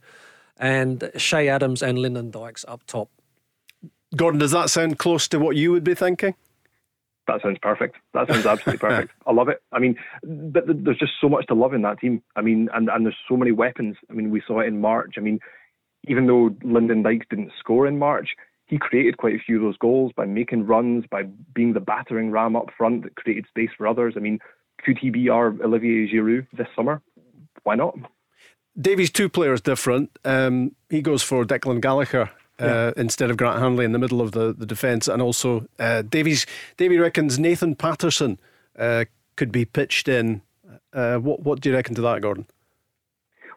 [0.56, 3.08] and Che Adams and Lyndon Dykes up top.
[4.16, 6.34] Gordon, does that sound close to what you would be thinking?
[7.26, 7.96] That sounds perfect.
[8.12, 9.12] That sounds absolutely perfect.
[9.26, 9.62] I love it.
[9.72, 12.22] I mean, but there's just so much to love in that team.
[12.36, 13.96] I mean, and, and there's so many weapons.
[14.10, 15.14] I mean, we saw it in March.
[15.16, 15.40] I mean,
[16.06, 18.30] even though Lyndon Dykes didn't score in March,
[18.66, 21.22] he created quite a few of those goals by making runs, by
[21.54, 24.14] being the battering ram up front that created space for others.
[24.16, 24.38] I mean,
[24.84, 27.00] could he be our Olivier Giroud this summer?
[27.62, 27.96] Why not?
[28.78, 30.18] Davy's two players different.
[30.24, 32.92] Um, he goes for Declan Gallagher yeah.
[32.96, 35.08] instead of Grant Hanley in the middle of the, the defence.
[35.08, 38.38] And also, uh, Davies, Davy reckons Nathan Patterson
[38.78, 39.04] uh,
[39.36, 40.42] could be pitched in.
[40.92, 42.46] Uh, what, what do you reckon to that, Gordon?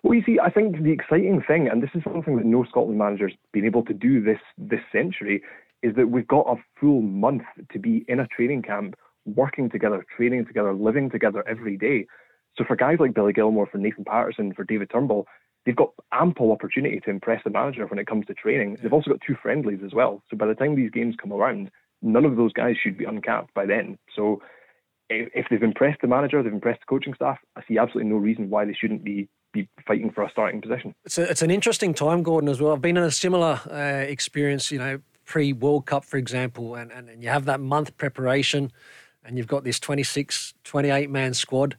[0.03, 2.97] Well, you see, I think the exciting thing, and this is something that no Scotland
[2.97, 5.43] manager's been able to do this this century,
[5.83, 10.05] is that we've got a full month to be in a training camp, working together,
[10.15, 12.07] training together, living together every day.
[12.57, 15.27] So for guys like Billy Gilmour, for Nathan Patterson, for David Turnbull,
[15.67, 18.77] they've got ample opportunity to impress the manager when it comes to training.
[18.81, 20.23] They've also got two friendlies as well.
[20.31, 21.69] So by the time these games come around,
[22.01, 23.97] none of those guys should be uncapped by then.
[24.15, 24.41] So
[25.09, 28.49] if they've impressed the manager, they've impressed the coaching staff, I see absolutely no reason
[28.49, 30.93] why they shouldn't be be fighting for a starting position.
[31.05, 32.73] It's, a, it's an interesting time, Gordon, as well.
[32.73, 36.91] I've been in a similar uh, experience, you know, pre World Cup, for example, and,
[36.91, 38.73] and, and you have that month preparation
[39.23, 41.77] and you've got this 26, 28 man squad.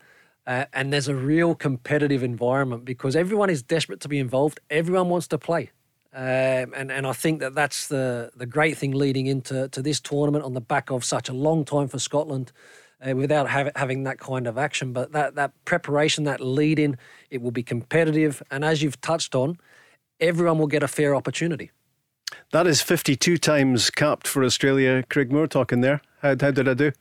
[0.48, 4.58] Uh, and there's a real competitive environment because everyone is desperate to be involved.
[4.70, 5.70] Everyone wants to play.
[6.14, 10.00] Um, and, and I think that that's the, the great thing leading into to this
[10.00, 12.50] tournament on the back of such a long time for Scotland
[13.06, 14.94] uh, without have, having that kind of action.
[14.94, 16.96] But that, that preparation, that lead in,
[17.28, 18.42] it will be competitive.
[18.50, 19.58] And as you've touched on,
[20.18, 21.72] everyone will get a fair opportunity.
[22.52, 25.04] That is 52 times capped for Australia.
[25.10, 26.00] Craig Moore talking there.
[26.22, 26.92] How, how did I do?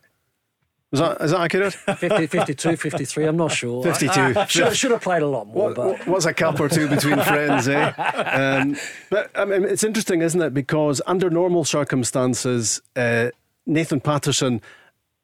[0.90, 1.74] Is that, is that accurate?
[1.98, 3.82] 50, 52, 53, I'm not sure.
[3.82, 4.10] 52.
[4.20, 5.66] I, I should, should, have played a lot more.
[5.66, 6.06] What, but.
[6.06, 7.92] What's a cup or two between friends, eh?
[8.28, 8.76] Um,
[9.10, 10.54] but I mean, it's interesting, isn't it?
[10.54, 13.30] Because under normal circumstances, uh,
[13.66, 14.62] Nathan Patterson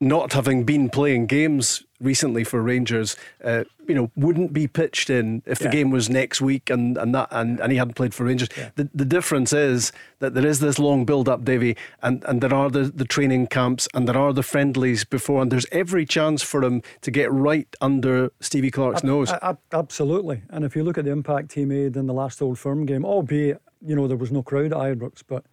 [0.01, 5.43] not having been playing games recently for Rangers, uh, you know, wouldn't be pitched in
[5.47, 5.71] if the yeah.
[5.73, 8.49] game was next week and and that and, and he hadn't played for Rangers.
[8.57, 8.71] Yeah.
[8.77, 12.55] The the difference is that there is this long build up, Davy, and, and there
[12.55, 16.43] are the, the training camps and there are the friendlies before, and there's every chance
[16.43, 19.31] for him to get right under Stevie Clarke's nose.
[19.73, 20.43] absolutely.
[20.51, 23.05] And if you look at the impact he made in the last Old Firm game,
[23.05, 25.45] albeit you know there was no crowd at Ibrox, but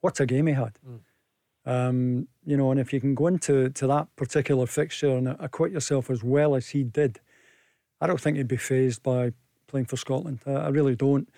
[0.00, 0.78] what a game he had.
[0.86, 1.00] Mm.
[1.66, 5.70] Um, you know, and if you can go into to that particular fixture and acquit
[5.70, 7.20] yourself as well as he did,
[8.00, 9.32] I don't think he'd be phased by
[9.66, 10.40] playing for Scotland.
[10.46, 11.28] I, I really don't.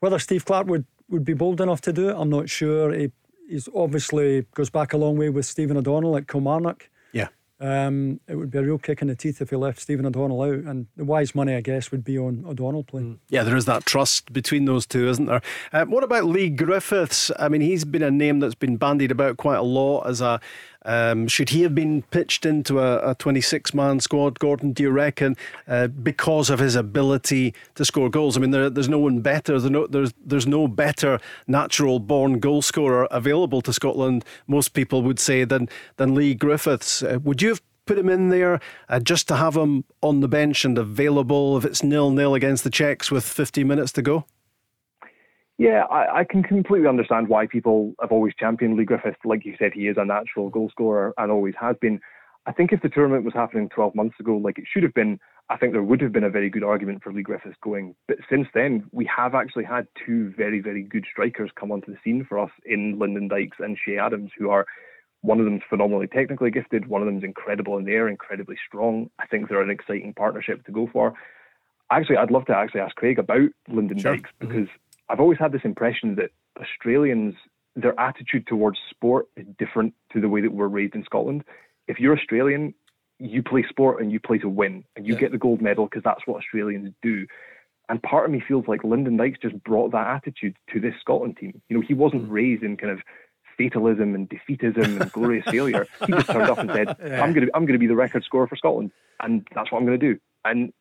[0.00, 2.92] Whether Steve Clarke would, would be bold enough to do it, I'm not sure.
[2.92, 3.10] He
[3.48, 6.88] he's obviously goes back a long way with Stephen O'Donnell at Kilmarnock.
[7.12, 7.28] Yeah.
[7.58, 10.40] Um, it would be a real kick in the teeth if he left Stephen O'Donnell
[10.40, 13.16] out, and the wise money, I guess, would be on O'Donnell playing.
[13.16, 13.18] Mm.
[13.28, 15.42] Yeah, there is that trust between those two, isn't there?
[15.70, 17.30] Uh, what about Leigh Griffiths?
[17.38, 20.40] I mean, he's been a name that's been bandied about quite a lot as a
[20.84, 25.36] um, should he have been pitched into a, 26 man squad, Gordon, do you reckon,
[25.68, 28.36] uh, because of his ability to score goals?
[28.36, 32.38] I mean, there, there's no one better, there's no, there's, there's no better natural born
[32.38, 37.02] goal scorer available to Scotland, most people would say, than, than Leigh Griffiths.
[37.02, 40.28] Uh, would you have put him in there uh, just to have him on the
[40.28, 44.24] bench and available if it's nil nil against the Czechs with 50 minutes to go?
[45.60, 49.16] Yeah, I, I, can completely understand why people have always championed Leigh Griffith.
[49.26, 52.00] Like you said, he is a natural goal scorer and always has been.
[52.46, 55.20] I think if the tournament was happening 12 months ago, like it should have been,
[55.50, 57.94] I think there would have been a very good argument for Leigh Griffiths going.
[58.08, 61.98] But since then, we have actually had two very, very good strikers come onto the
[62.02, 64.64] scene for us in Lyndon Dykes and Che Adams, who are
[65.20, 69.10] one of them's phenomenally technically gifted, one of them's incredible in the air, incredibly strong.
[69.18, 71.12] I think they're an exciting partnership to go for.
[71.90, 74.16] Actually, I'd love to actually ask Craig about Lyndon sure.
[74.16, 77.34] Dykes because mm-hmm I've always had this impression that Australians,
[77.74, 81.44] their attitude towards sport is different to the way that we're raised in Scotland.
[81.88, 82.74] If you're Australian,
[83.18, 85.20] you play sport and you play to win, and you yeah.
[85.20, 87.26] get the gold medal because that's what Australians do.
[87.88, 91.36] And part of me feels like Lyndon Dykes just brought that attitude to this Scotland
[91.38, 91.60] team.
[91.68, 92.30] You know, he wasn't mm.
[92.30, 93.00] raised in kind of
[93.58, 95.86] fatalism and defeatism and glorious failure.
[96.06, 97.20] He just turned up and said, yeah.
[97.20, 99.78] "I'm going to I'm going to be the record scorer for Scotland, and that's what
[99.78, 100.72] I'm going to do." And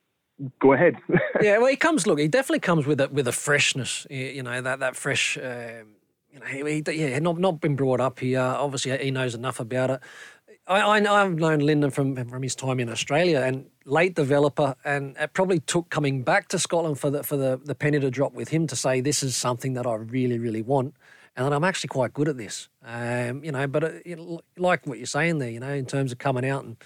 [0.60, 0.97] go ahead.
[1.41, 2.08] yeah, well, he comes.
[2.08, 4.06] Look, he definitely comes with a with a freshness.
[4.10, 5.38] You know that that fresh.
[5.38, 5.95] Um,
[6.32, 8.39] you know, he, he yeah, not not been brought up here.
[8.39, 10.02] Obviously, he knows enough about it.
[10.69, 15.17] I, I have known Lyndon from from his time in Australia and late developer, and
[15.17, 18.34] it probably took coming back to Scotland for the for the, the penny to drop
[18.34, 20.93] with him to say this is something that I really really want,
[21.36, 22.69] and I'm actually quite good at this.
[22.86, 25.88] Um, you know, but it, uh, know, like what you're saying there, you know, in
[25.88, 26.78] terms of coming out and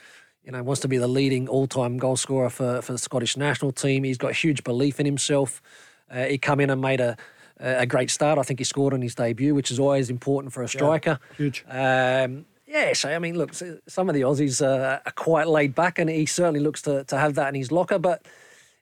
[0.44, 3.72] you know, wants to be the leading all-time goal scorer for, for the Scottish national
[3.72, 4.04] team.
[4.04, 5.62] He's got huge belief in himself.
[6.10, 7.18] Uh, he come in and made a
[7.60, 8.38] a great start.
[8.38, 11.20] I think he scored on his debut, which is always important for a striker.
[11.32, 11.66] Yeah, huge.
[11.70, 16.00] Um, yeah, so I mean, look, some of the Aussies uh, are quite laid back,
[16.00, 18.00] and he certainly looks to, to have that in his locker.
[18.00, 18.26] But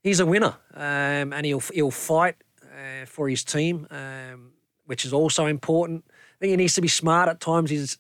[0.02, 4.52] he's a winner, um, and he'll he'll fight uh, for his team, um,
[4.86, 6.06] which is also important.
[6.08, 7.70] I think he needs to be smart at times.
[7.70, 7.98] He's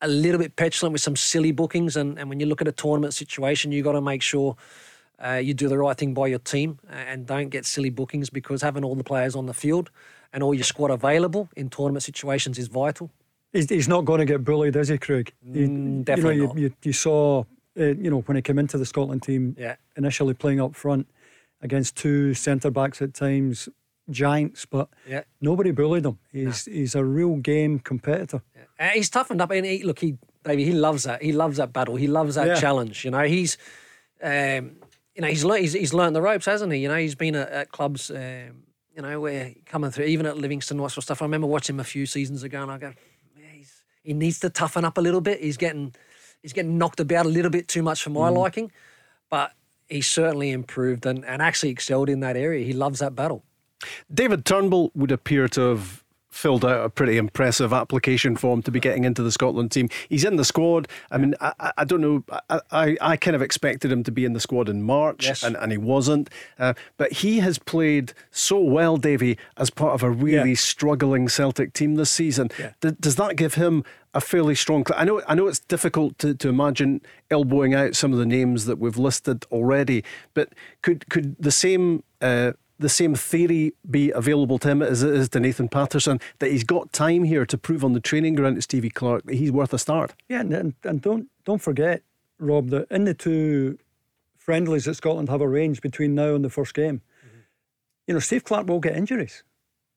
[0.00, 1.96] a little bit petulant with some silly bookings.
[1.96, 4.56] And, and when you look at a tournament situation, you got to make sure
[5.24, 8.62] uh, you do the right thing by your team and don't get silly bookings because
[8.62, 9.90] having all the players on the field
[10.32, 13.10] and all your squad available in tournament situations is vital.
[13.52, 15.32] He's, he's not going to get bullied, is he, Craig?
[15.42, 17.44] He, mm, definitely you know, you, you, you, saw,
[17.78, 19.76] uh, you know, when he came into the Scotland team, yeah.
[19.96, 21.08] initially playing up front
[21.62, 23.68] against two centre backs at times,
[24.10, 25.22] giants, but yeah.
[25.40, 26.18] nobody bullied him.
[26.32, 26.74] He's no.
[26.74, 28.42] he's a real game competitor.
[28.56, 28.88] Yeah.
[28.88, 31.22] Uh, he's toughened up, and he, look, he baby, he loves that.
[31.22, 31.96] He loves that battle.
[31.96, 32.54] He loves that yeah.
[32.54, 33.04] challenge.
[33.04, 33.58] You know, he's,
[34.22, 34.76] um,
[35.14, 36.80] you know, he's learned he's, he's learned the ropes, hasn't he?
[36.80, 40.38] You know, he's been at, at clubs, um, you know, where coming through, even at
[40.38, 41.22] Livingston, what sort of stuff.
[41.22, 42.94] I remember watching him a few seasons ago, and I go,
[43.52, 45.40] he's, he needs to toughen up a little bit.
[45.40, 45.94] He's getting
[46.42, 48.36] he's getting knocked about a little bit too much for my mm.
[48.36, 48.72] liking,
[49.28, 49.52] but
[49.88, 52.64] he certainly improved and, and actually excelled in that area.
[52.64, 53.44] He loves that battle.
[54.12, 56.04] David Turnbull would appear to have
[56.38, 59.88] filled out a pretty impressive application form to be getting into the Scotland team.
[60.08, 60.86] He's in the squad.
[61.10, 62.22] I mean, I, I don't know.
[62.48, 65.42] I, I, I, kind of expected him to be in the squad in March, yes.
[65.42, 66.30] and, and he wasn't.
[66.56, 70.56] Uh, but he has played so well, Davy, as part of a really yeah.
[70.56, 72.50] struggling Celtic team this season.
[72.56, 72.70] Yeah.
[72.80, 73.82] D- does that give him
[74.14, 74.84] a fairly strong.
[74.96, 75.22] I know.
[75.26, 78.96] I know it's difficult to, to imagine elbowing out some of the names that we've
[78.96, 84.82] listed already, but could could the same uh, the same theory be available to him
[84.82, 88.00] as it is to Nathan Patterson that he's got time here to prove on the
[88.00, 90.14] training ground to Stevie Clarke that he's worth a start?
[90.28, 92.02] Yeah, and, and don't don't forget,
[92.38, 93.78] Rob, that in the two
[94.36, 97.38] friendlies that Scotland have arranged between now and the first game, mm-hmm.
[98.06, 99.42] you know, Steve Clarke will get injuries,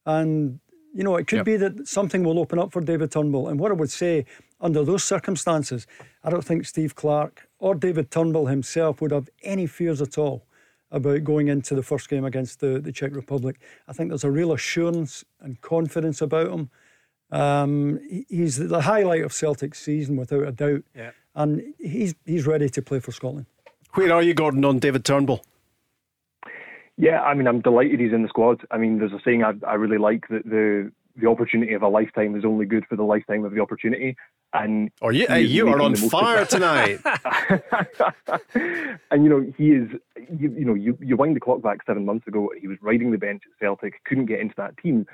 [0.05, 0.59] and
[0.93, 1.45] you know it could yep.
[1.45, 3.47] be that something will open up for David Turnbull.
[3.47, 4.25] And what I would say
[4.59, 5.85] under those circumstances,
[6.23, 10.45] I don't think Steve Clarke or David Turnbull himself would have any fears at all
[10.91, 13.59] about going into the first game against the, the Czech Republic.
[13.87, 16.69] I think there's a real assurance and confidence about him.
[17.31, 20.83] Um, he's the highlight of Celtic's season without a doubt.
[20.93, 21.11] Yeah.
[21.33, 23.45] And he's he's ready to play for Scotland.
[23.93, 25.43] Where are you, Gordon, on David Turnbull?
[26.97, 28.65] Yeah, I mean, I'm delighted he's in the squad.
[28.69, 31.87] I mean, there's a saying I, I really like that the the opportunity of a
[31.87, 34.15] lifetime is only good for the lifetime of the opportunity.
[34.53, 36.99] And oh, you, you are on fire tonight.
[39.11, 39.89] and you know he is.
[40.37, 42.49] You, you know you you wind the clock back seven months ago.
[42.59, 45.05] He was riding the bench at Celtic, couldn't get into that team.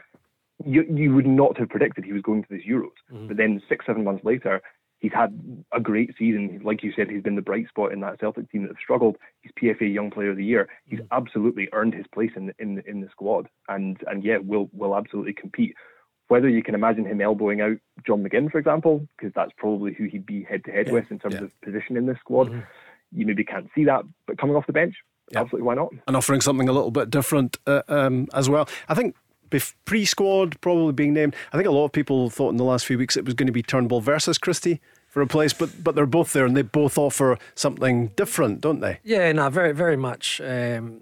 [0.66, 2.90] You you would not have predicted he was going to this Euros.
[3.12, 3.28] Mm-hmm.
[3.28, 4.62] But then six seven months later,
[5.00, 5.40] he's had
[5.74, 6.62] a great season.
[6.64, 9.18] Like you said, he's been the bright spot in that Celtic team that have struggled.
[9.42, 10.68] He's PFA Young Player of the Year.
[10.86, 11.14] He's mm-hmm.
[11.14, 14.70] absolutely earned his place in the, in the, in the squad, and and yeah, will
[14.74, 15.76] will absolutely compete.
[16.30, 20.06] Whether you can imagine him elbowing out John McGinn, for example, because that's probably who
[20.06, 21.44] he'd be head to head with in terms yeah.
[21.44, 22.50] of position in this squad.
[22.50, 22.60] Mm-hmm.
[23.14, 24.96] You maybe can't see that, but coming off the bench,
[25.32, 25.40] yeah.
[25.40, 25.94] absolutely why not?
[26.06, 28.68] And offering something a little bit different uh, um, as well.
[28.90, 29.16] I think
[29.86, 31.36] pre squad probably being named.
[31.52, 33.48] I think a lot of people thought in the last few weeks it was going
[33.48, 36.62] to be Turnbull versus Christie for a place, but but they're both there and they
[36.62, 39.00] both offer something different, don't they?
[39.04, 40.42] Yeah, no, very very much.
[40.42, 41.02] Um,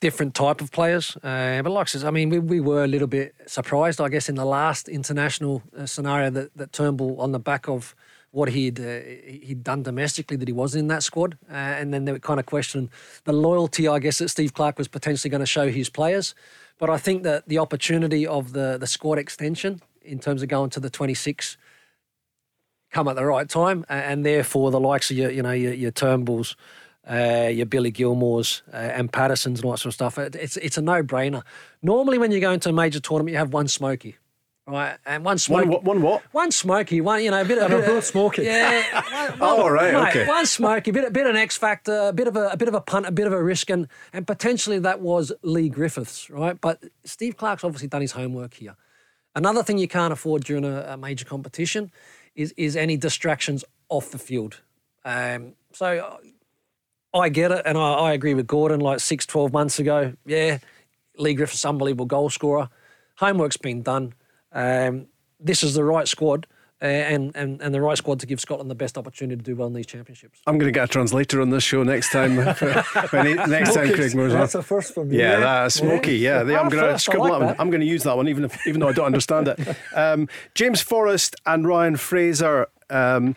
[0.00, 1.16] different type of players.
[1.22, 4.08] Uh, but like I said, I mean, we, we were a little bit surprised, I
[4.08, 7.94] guess, in the last international uh, scenario that, that Turnbull, on the back of
[8.30, 12.04] what he'd uh, he'd done domestically, that he was in that squad, uh, and then
[12.04, 12.90] they were kind of questioning
[13.24, 16.34] the loyalty, I guess, that Steve Clarke was potentially going to show his players.
[16.78, 20.70] But I think that the opportunity of the the squad extension in terms of going
[20.70, 21.56] to the 26
[22.90, 25.92] come at the right time, and therefore the likes of your you know your, your
[25.92, 26.54] Turnbulls
[27.08, 30.18] uh, your Billy Gilmours uh, and Pattersons and all that sort of stuff.
[30.18, 31.42] It, it's it's a no brainer.
[31.82, 34.16] Normally, when you go into a major tournament, you have one smoky.
[34.68, 35.66] Right, and one smoky.
[35.66, 36.22] One, one what?
[36.32, 37.00] One smoky.
[37.00, 37.56] One, you know, a bit.
[37.56, 38.42] of a bit both smoky.
[38.42, 39.00] Yeah.
[39.30, 39.94] One, oh, right.
[39.94, 40.26] Mate, okay.
[40.26, 40.90] One smoky.
[40.90, 42.08] Bit, bit of an X factor.
[42.08, 43.06] A bit of a, a bit of a punt.
[43.06, 46.60] A bit of a risk, and and potentially that was Leigh Griffiths, right?
[46.60, 48.76] But Steve Clarke's obviously done his homework here.
[49.34, 51.90] Another thing you can't afford during a, a major competition
[52.34, 54.60] is is any distractions off the field.
[55.02, 56.18] Um, so
[57.14, 58.80] I get it, and I, I, agree with Gordon.
[58.80, 60.58] Like six, 12 months ago, yeah,
[61.16, 62.68] Leigh Griffiths, unbelievable goal scorer.
[63.16, 64.12] Homework's been done.
[64.52, 65.06] Um,
[65.40, 66.46] this is the right squad.
[66.80, 69.56] Uh, and, and and the right squad to give Scotland the best opportunity to do
[69.56, 70.40] well in these championships.
[70.46, 72.36] I'm going to get a translator on this show next time.
[73.12, 74.38] next time Craig moves on.
[74.38, 75.18] That's a first for me.
[75.18, 76.18] Yeah, that's smoky.
[76.18, 76.60] Yeah, yeah.
[76.60, 77.56] I'm going to scribble like that one.
[77.58, 79.76] I'm going to use that one, even if even though I don't understand it.
[79.92, 82.68] Um, James Forrest and Ryan Fraser.
[82.88, 83.34] Um,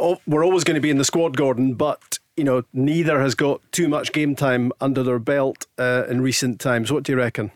[0.00, 3.36] oh, we're always going to be in the squad, Gordon, but you know, neither has
[3.36, 6.92] got too much game time under their belt uh, in recent times.
[6.92, 7.52] What do you reckon?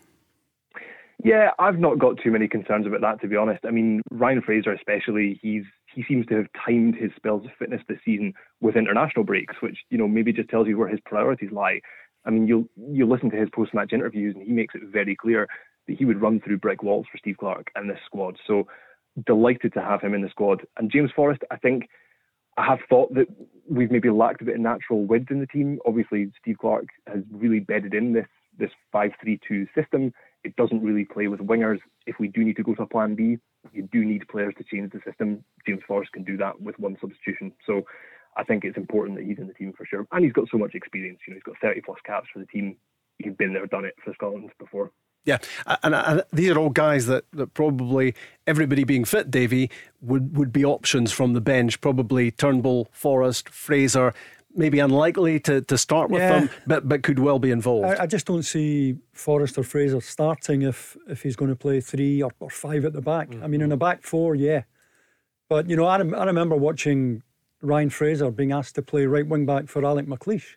[1.23, 3.63] Yeah, I've not got too many concerns about that, to be honest.
[3.65, 7.81] I mean, Ryan Fraser, especially, he's he seems to have timed his spells of fitness
[7.87, 11.51] this season with international breaks, which you know maybe just tells you where his priorities
[11.51, 11.81] lie.
[12.25, 15.47] I mean, you'll you listen to his post-match interviews, and he makes it very clear
[15.87, 18.37] that he would run through brick walls for Steve Clarke and this squad.
[18.47, 18.67] So
[19.25, 20.65] delighted to have him in the squad.
[20.77, 21.89] And James Forrest, I think
[22.57, 23.27] I have thought that
[23.69, 25.79] we've maybe lacked a bit of natural width in the team.
[25.85, 30.13] Obviously, Steve Clarke has really bedded in this this five-three-two system.
[30.43, 31.79] It doesn't really play with wingers.
[32.07, 33.37] If we do need to go to a plan B,
[33.73, 35.43] you do need players to change the system.
[35.67, 37.51] James Forrest can do that with one substitution.
[37.65, 37.83] So
[38.35, 40.07] I think it's important that he's in the team for sure.
[40.11, 41.19] And he's got so much experience.
[41.27, 42.77] You know, he's got 30 plus caps for the team.
[43.19, 44.91] He's been there, done it for Scotland before.
[45.23, 45.37] Yeah,
[45.83, 48.15] and, and, these are all guys that, that probably
[48.47, 49.69] everybody being fit, Davie,
[50.01, 51.79] would, would be options from the bench.
[51.79, 54.15] Probably Turnbull, Forrest, Fraser,
[54.55, 56.39] maybe unlikely to, to start with yeah.
[56.39, 57.85] them, but but could well be involved.
[57.85, 61.81] I, I, just don't see Forrest or Fraser starting if if he's going to play
[61.81, 63.29] three or, or five at the back.
[63.29, 63.43] Mm-hmm.
[63.43, 64.63] I mean, in a back four, yeah.
[65.49, 67.23] But you know, I, I remember watching
[67.61, 70.55] Ryan Fraser being asked to play right wing back for Alex McLeish.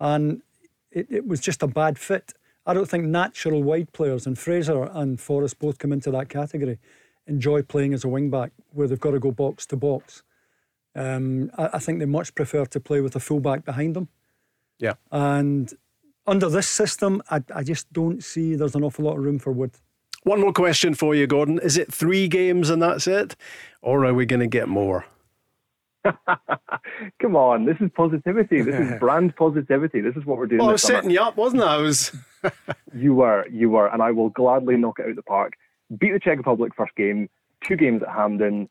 [0.00, 0.42] and
[0.90, 2.32] it, it was just a bad fit.
[2.66, 6.78] I don't think natural wide players, and Fraser and Forrest both come into that category,
[7.26, 10.22] enjoy playing as a wing back where they've got to go box to box.
[10.94, 14.08] Um, I, I think they much prefer to play with a full back behind them.
[14.78, 14.94] Yeah.
[15.10, 15.72] And
[16.26, 19.52] under this system, I, I just don't see there's an awful lot of room for
[19.52, 19.72] Wood.
[20.22, 21.58] One more question for you, Gordon.
[21.58, 23.36] Is it three games and that's it?
[23.82, 25.04] Or are we going to get more?
[27.22, 28.62] Come on, this is positivity.
[28.62, 30.00] This is brand positivity.
[30.00, 30.60] This is what we're doing.
[30.60, 30.96] Well, I was summer.
[30.96, 31.74] setting you up, wasn't I?
[31.74, 32.14] I was.
[32.94, 35.54] You were, you were, and I will gladly knock it out the park.
[35.98, 37.30] Beat the Czech Republic first game,
[37.66, 38.68] two games at Hampden,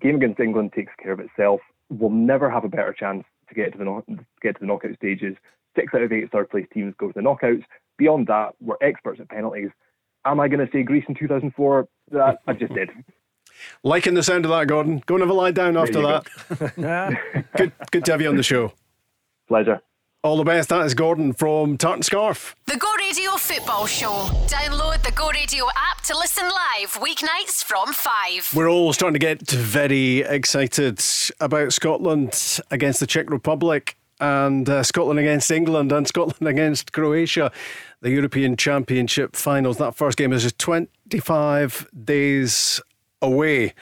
[0.00, 1.60] game against England takes care of itself.
[1.90, 4.06] We'll never have a better chance to get to the knock-
[4.40, 5.36] get to the knockout stages.
[5.76, 7.64] Six out of eight third place teams go to the knockouts.
[7.98, 9.70] Beyond that, we're experts at penalties.
[10.24, 11.88] Am I going to say Greece in 2004?
[12.12, 12.90] That I just did.
[13.82, 15.02] Liking the sound of that, Gordon.
[15.06, 17.46] Go and have a lie down after that.
[17.56, 18.72] good, good to have you on the show.
[19.46, 19.80] Pleasure.
[20.24, 20.68] All the best.
[20.68, 22.54] That is Gordon from Tartan Scarf.
[22.66, 24.28] The Go Radio Football Show.
[24.46, 28.50] Download the Go Radio app to listen live weeknights from 5.
[28.54, 31.02] We're all starting to get very excited
[31.40, 37.50] about Scotland against the Czech Republic and uh, Scotland against England and Scotland against Croatia.
[38.00, 39.78] The European Championship finals.
[39.78, 42.80] That first game is just 25 days
[43.20, 43.74] away.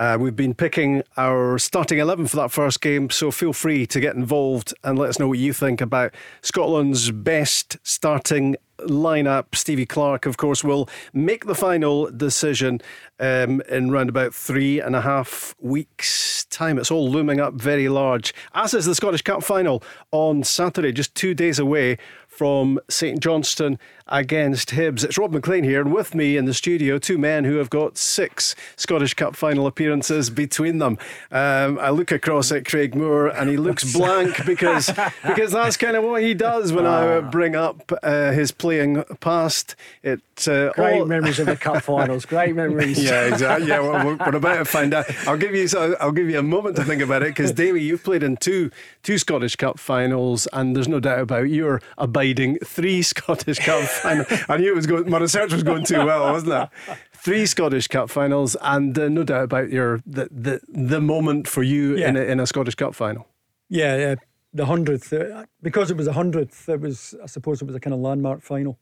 [0.00, 4.00] Uh, we've been picking our starting 11 for that first game, so feel free to
[4.00, 9.54] get involved and let us know what you think about Scotland's best starting lineup.
[9.54, 12.80] Stevie Clarke, of course, will make the final decision
[13.18, 16.78] um, in round about three and a half weeks' time.
[16.78, 19.82] It's all looming up very large, as is the Scottish Cup final
[20.12, 25.04] on Saturday, just two days away from St Johnstone against Hibs.
[25.04, 27.96] It's Rob Maclean here, and with me in the studio, two men who have got
[27.98, 30.98] six Scottish Cup final appearances between them.
[31.30, 34.90] Um, I look across at Craig Moore, and he looks blank because
[35.26, 39.76] because that's kind of what he does when I bring up uh, his playing past.
[40.02, 42.24] It uh, Great all- memories of the cup finals.
[42.24, 43.02] Great memories.
[43.02, 43.68] yeah, exactly.
[43.68, 45.06] Yeah, we're, we're about to find out.
[45.28, 45.68] I'll give you.
[45.68, 48.36] so I'll give you a moment to think about it because Davie, you've played in
[48.36, 48.70] two
[49.02, 54.26] two Scottish Cup finals, and there's no doubt about your abiding three Scottish Cup finals.
[54.48, 55.08] I knew it was going.
[55.10, 56.96] My research was going too well, wasn't it?
[57.14, 61.62] Three Scottish Cup finals, and uh, no doubt about your the the, the moment for
[61.62, 63.26] you in a, in a Scottish Cup final.
[63.68, 64.14] Yeah, yeah,
[64.52, 65.12] the hundredth.
[65.12, 67.14] Uh, because it was a hundredth, it was.
[67.22, 68.78] I suppose it was a kind of landmark final,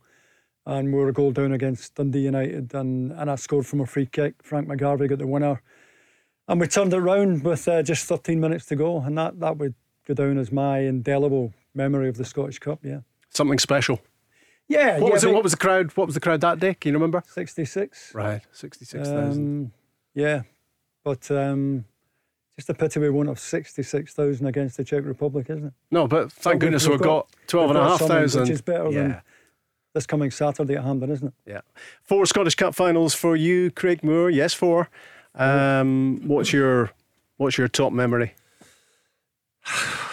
[0.67, 3.87] and we were a goal down against Dundee United, and and I scored from a
[3.87, 4.35] free kick.
[4.43, 5.63] Frank McGarvey got the winner,
[6.47, 9.59] and we turned it round with uh, just 13 minutes to go, and that that
[9.59, 9.75] would
[10.07, 12.81] go down as my indelible memory of the Scottish Cup.
[12.83, 13.01] Yeah,
[13.31, 14.01] Something special.
[14.69, 14.99] Yeah.
[14.99, 15.33] What yeah, was it?
[15.33, 15.91] What was the crowd?
[15.97, 16.75] What was the crowd that day?
[16.75, 17.23] Can you remember?
[17.27, 18.15] 66.
[18.15, 19.65] Right, sixty-six thousand.
[19.65, 19.73] Um,
[20.15, 20.43] yeah,
[21.05, 21.85] but um,
[22.57, 25.73] just a pity we won't have 66,000 against the Czech Republic, isn't it?
[25.93, 28.41] no, but thank But goodness we've, got, twelve we've half got something thousand.
[28.43, 28.91] Which is better yeah.
[28.91, 29.23] than
[29.95, 31.35] this coming Saturday at Hampden, isn't it?
[31.47, 31.61] Yeah.
[32.03, 34.29] Four Scottish Cup finals for you, Craig Moore.
[34.29, 34.91] Yes, four.
[35.35, 36.91] Um, what's your
[37.37, 38.35] what's your top memory?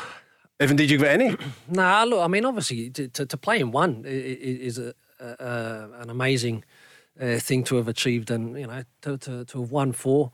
[0.60, 1.36] If did you get any.
[1.68, 5.90] Nah, look, I mean, obviously, to, to, to play in one is a, a, a,
[6.02, 6.64] an amazing
[7.20, 10.32] uh, thing to have achieved, and you know, to, to, to have won four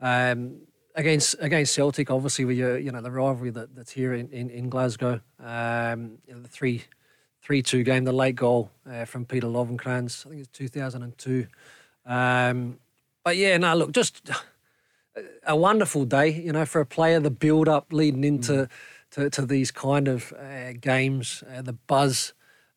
[0.00, 0.60] um,
[0.94, 4.50] against against Celtic, obviously, with your, you know the rivalry that, that's here in, in,
[4.50, 5.20] in Glasgow.
[5.42, 6.84] Um, you know, the three
[7.42, 11.02] three two game, the late goal uh, from Peter Lovenkrands, I think it's two thousand
[11.02, 11.46] and two.
[12.06, 12.78] Um,
[13.24, 14.30] but yeah, no, look, just
[15.46, 17.20] a wonderful day, you know, for a player.
[17.20, 18.68] The build up leading into
[19.12, 22.34] to, to these kind of uh, games, uh, the buzz,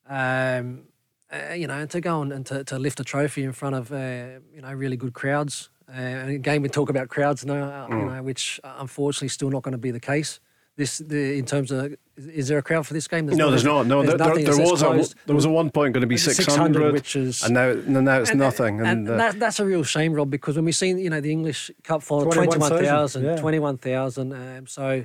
[0.09, 0.84] um,
[1.32, 3.75] uh, you know, and to go on and to, to lift a trophy in front
[3.75, 5.69] of uh, you know really good crowds.
[5.89, 9.61] Uh, and again, we talk about crowds now, uh, you know, which unfortunately still not
[9.61, 10.39] going to be the case.
[10.77, 13.25] This the, in terms of is, there a crowd for this game?
[13.25, 13.88] no, there's not.
[13.88, 16.55] No, there, there, there was a there was a one point going to be six
[16.55, 18.79] hundred, which is and now now it's and- nothing.
[18.79, 21.32] And, And, that, that's a real shame, Rob, because when we seen you know the
[21.32, 23.36] English Cup final, 21,000, 21,000, yeah.
[23.36, 24.34] 21,000.
[24.34, 25.03] Um, so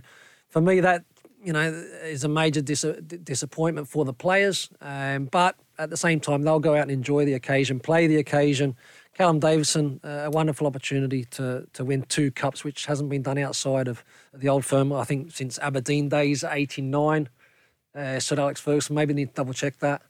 [0.48, 1.04] for me, that
[1.47, 1.62] you know
[2.03, 2.82] is a major dis-
[3.22, 4.68] disappointment for the players.
[4.80, 8.16] Um, but at the same time, they'll go out and enjoy the occasion, play the
[8.16, 8.74] occasion.
[9.14, 13.38] Callum Davidson, uh, a wonderful opportunity to to win two cups, which hasn't been done
[13.38, 14.03] outside of
[14.34, 14.92] the old firm.
[14.92, 17.28] I think since Aberdeen days, '89.
[17.94, 20.03] Uh, Sir Alex Ferguson, maybe need to double check that.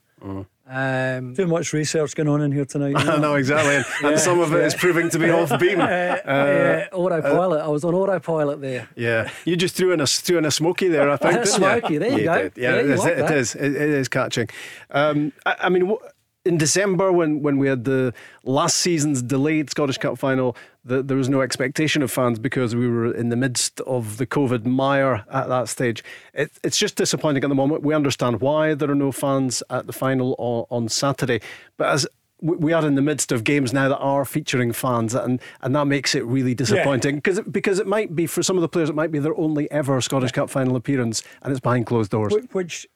[0.68, 2.96] Um, Too much research going on in here tonight.
[3.08, 5.78] I know exactly, and, and some of it is proving to be off beam.
[6.26, 7.60] Uh, yeah, autopilot.
[7.62, 8.88] I was on autopilot there.
[8.96, 11.08] Yeah, you just threw in a threw in a smoky there.
[11.08, 11.34] I think.
[11.34, 12.42] didn't Smoky, there you go.
[12.42, 12.52] did.
[12.56, 13.36] Yeah, Yeah, you it, is, like it that.
[13.36, 13.54] is.
[13.54, 14.48] It, it is catching.
[14.90, 16.02] Um, I, I mean, wh-
[16.46, 21.16] in December when, when we had the last season's delayed Scottish Cup final, the, there
[21.16, 25.24] was no expectation of fans because we were in the midst of the COVID mire
[25.30, 26.04] at that stage.
[26.32, 27.82] It, it's just disappointing at the moment.
[27.82, 31.40] We understand why there are no fans at the final on, on Saturday,
[31.76, 32.06] but as
[32.40, 35.86] we are in the midst of games now that are featuring fans, and, and that
[35.86, 37.44] makes it really disappointing because yeah.
[37.50, 40.00] because it might be for some of the players, it might be their only ever
[40.00, 42.34] Scottish Cup final appearance, and it's behind closed doors.
[42.52, 42.86] Which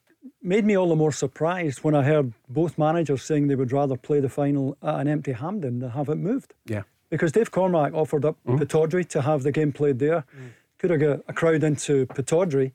[0.41, 3.95] made me all the more surprised when I heard both managers saying they would rather
[3.95, 6.53] play the final at an empty Hampden than have it moved.
[6.65, 6.83] Yeah.
[7.09, 8.57] Because Dave Cormack offered up mm.
[8.57, 10.25] Pittodrie to have the game played there.
[10.35, 10.49] Mm.
[10.77, 12.71] Could have got a crowd into Pittodrie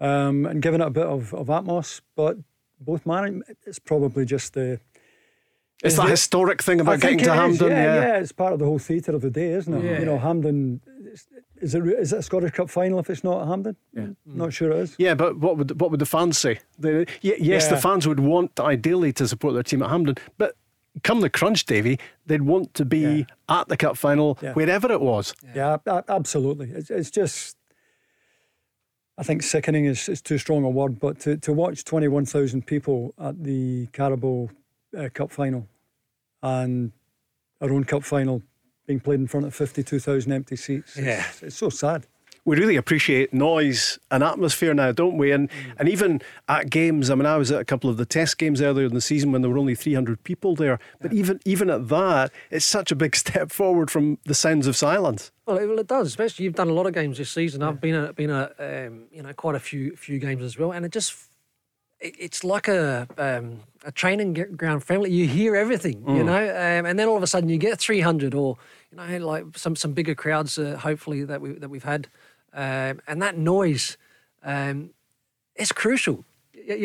[0.00, 2.36] um, and given it a bit of, of atmos, but
[2.80, 4.80] both managers, it's probably just the.
[5.82, 7.70] It's that it, historic thing about getting to Hampden.
[7.70, 9.84] Yeah, yeah, yeah, it's part of the whole theatre of the day, isn't it?
[9.84, 9.98] Yeah.
[9.98, 10.80] You know, Hampden
[11.62, 13.76] is it is it a Scottish Cup final if it's not at Hampden?
[13.92, 14.02] Yeah.
[14.02, 14.16] Mm.
[14.26, 14.94] Not sure it is.
[14.98, 16.60] Yeah, but what would what would the fans say?
[16.80, 17.68] yes, yeah.
[17.68, 20.56] the fans would want ideally to support their team at Hampden, but
[21.02, 23.60] come the crunch, Davie, they'd want to be yeah.
[23.60, 25.34] at the cup final wherever it was.
[25.54, 26.70] Yeah, absolutely.
[26.70, 27.56] It's, it's just.
[29.18, 33.14] I think sickening is, is too strong a word, but to, to watch 21,000 people
[33.18, 34.48] at the Carabao
[34.98, 35.68] uh, Cup final
[36.42, 36.92] and
[37.60, 38.42] our own cup final
[38.86, 40.96] being played in front of 52,000 empty seats.
[40.96, 41.24] Yeah.
[41.28, 42.06] It's, it's, so sad.
[42.44, 45.30] We really appreciate noise and atmosphere now, don't we?
[45.30, 45.54] And mm.
[45.78, 48.60] and even at games, I mean, I was at a couple of the test games
[48.60, 50.80] earlier in the season when there were only 300 people there.
[51.00, 51.20] But yeah.
[51.20, 55.30] even even at that, it's such a big step forward from the sounds of silence.
[55.46, 56.08] Well, it, well, it does.
[56.08, 57.60] Especially you've done a lot of games this season.
[57.60, 57.68] Yeah.
[57.68, 60.72] I've been at been at um, you know quite a few few games as well,
[60.72, 61.14] and it just
[62.02, 65.10] it's like a um, a training ground family.
[65.10, 66.16] You hear everything, mm.
[66.16, 68.56] you know, um, and then all of a sudden you get 300 or
[68.90, 70.58] you know like some some bigger crowds.
[70.58, 72.08] Uh, hopefully that we that we've had,
[72.52, 73.96] um, and that noise,
[74.42, 74.90] um,
[75.54, 76.24] it's crucial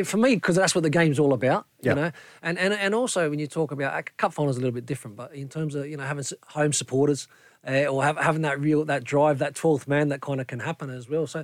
[0.06, 1.66] for me because that's what the game's all about.
[1.82, 2.12] You know,
[2.42, 5.18] and and and also when you talk about cup final is a little bit different,
[5.18, 7.28] but in terms of you know having home supporters
[7.68, 10.60] uh, or have, having that real that drive, that twelfth man, that kind of can
[10.60, 11.28] happen as well.
[11.28, 11.44] So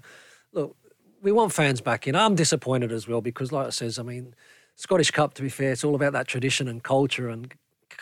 [0.51, 0.76] look
[1.24, 2.15] we want fans back in.
[2.15, 4.36] I'm disappointed as well because, like I says, I mean,
[4.76, 5.34] Scottish Cup.
[5.36, 7.51] To be fair, it's all about that tradition and culture and.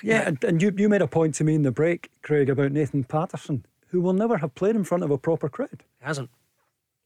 [0.03, 2.72] Yeah, and, and you you made a point to me in the break, Craig, about
[2.72, 5.84] Nathan Patterson, who will never have played in front of a proper crowd.
[5.99, 6.30] He Hasn't.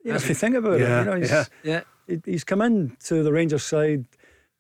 [0.04, 0.26] Yeah, hasn't.
[0.26, 1.82] if you think about yeah, it, you know, he's, yeah.
[2.26, 4.06] he's come in to the Rangers side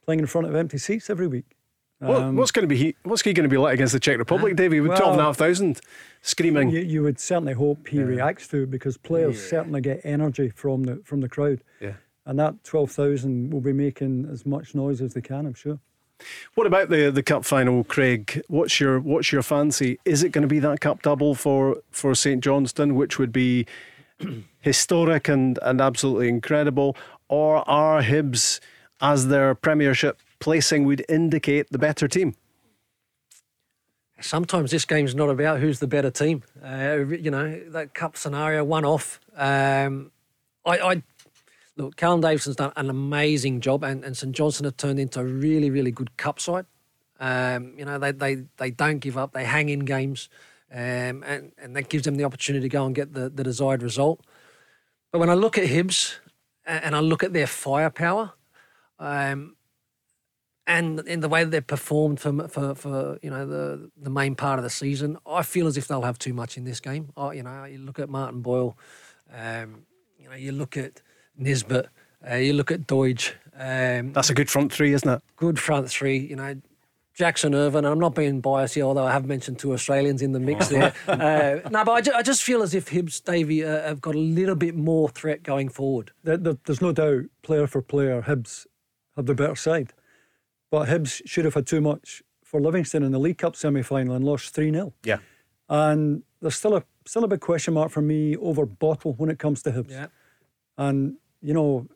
[0.03, 1.54] playing in front of empty seats every week.
[2.01, 4.53] Um, what's going to be what's he going to be like against the Czech Republic,
[4.53, 4.81] uh, Davie?
[4.81, 5.79] With well, twelve and a half thousand
[6.21, 6.69] screaming.
[6.69, 8.03] You, you, would certainly hope he yeah.
[8.03, 9.49] reacts to it because players yeah.
[9.49, 11.63] certainly get energy from the from the crowd.
[11.79, 11.93] Yeah,
[12.25, 15.45] and that twelve thousand will be making as much noise as they can.
[15.45, 15.79] I'm sure.
[16.55, 18.41] What about the the cup final, Craig?
[18.49, 19.97] What's your what's your fancy?
[20.03, 23.65] Is it going to be that cup double for for St Johnstone, which would be
[24.59, 26.97] historic and and absolutely incredible,
[27.29, 28.59] or are Hibs
[29.01, 32.35] as their Premiership placing would indicate the better team.
[34.21, 36.43] Sometimes this game's not about who's the better team.
[36.63, 39.19] Uh, you know, that cup scenario, one off.
[39.35, 40.11] Um,
[40.65, 41.03] I, I,
[41.75, 45.25] look, Callum Davidson's done an amazing job, and, and St Johnstone have turned into a
[45.25, 46.65] really, really good cup side.
[47.19, 50.29] Um, you know, they, they, they don't give up, they hang in games,
[50.71, 53.83] um, and, and that gives them the opportunity to go and get the, the desired
[53.83, 54.21] result.
[55.11, 56.15] But when I look at Hibs
[56.65, 58.33] and I look at their firepower,
[58.99, 59.55] um,
[60.67, 64.35] and in the way that they've performed for, for, for you know the the main
[64.35, 67.11] part of the season, I feel as if they'll have too much in this game.
[67.15, 68.77] I, you know, you look at Martin Boyle,
[69.33, 69.85] um,
[70.17, 71.01] you know, you look at
[71.37, 71.87] Nisbet,
[72.29, 73.33] uh, you look at Doidge.
[73.57, 75.21] Um, That's a good front three, isn't it?
[75.35, 76.17] Good front three.
[76.17, 76.55] You know,
[77.13, 80.33] Jackson Irvine, and I'm not being biased here, although I have mentioned two Australians in
[80.33, 80.93] the mix there.
[81.07, 84.15] uh, no, but I, ju- I, just feel as if Hibs, Davie, uh, have got
[84.15, 86.11] a little bit more threat going forward.
[86.23, 88.65] There, there, there's no doubt, player for player, Hibs
[89.15, 89.93] have the better side.
[90.75, 94.13] But Hibs should have had too much for Livingston in the League Cup semi final
[94.13, 94.93] and lost 3 0.
[95.05, 95.19] Yeah.
[95.69, 99.39] And there's still a still a big question mark for me over Bottle when it
[99.39, 99.91] comes to Hibs.
[99.91, 100.07] Yeah.
[100.77, 101.87] And, you know,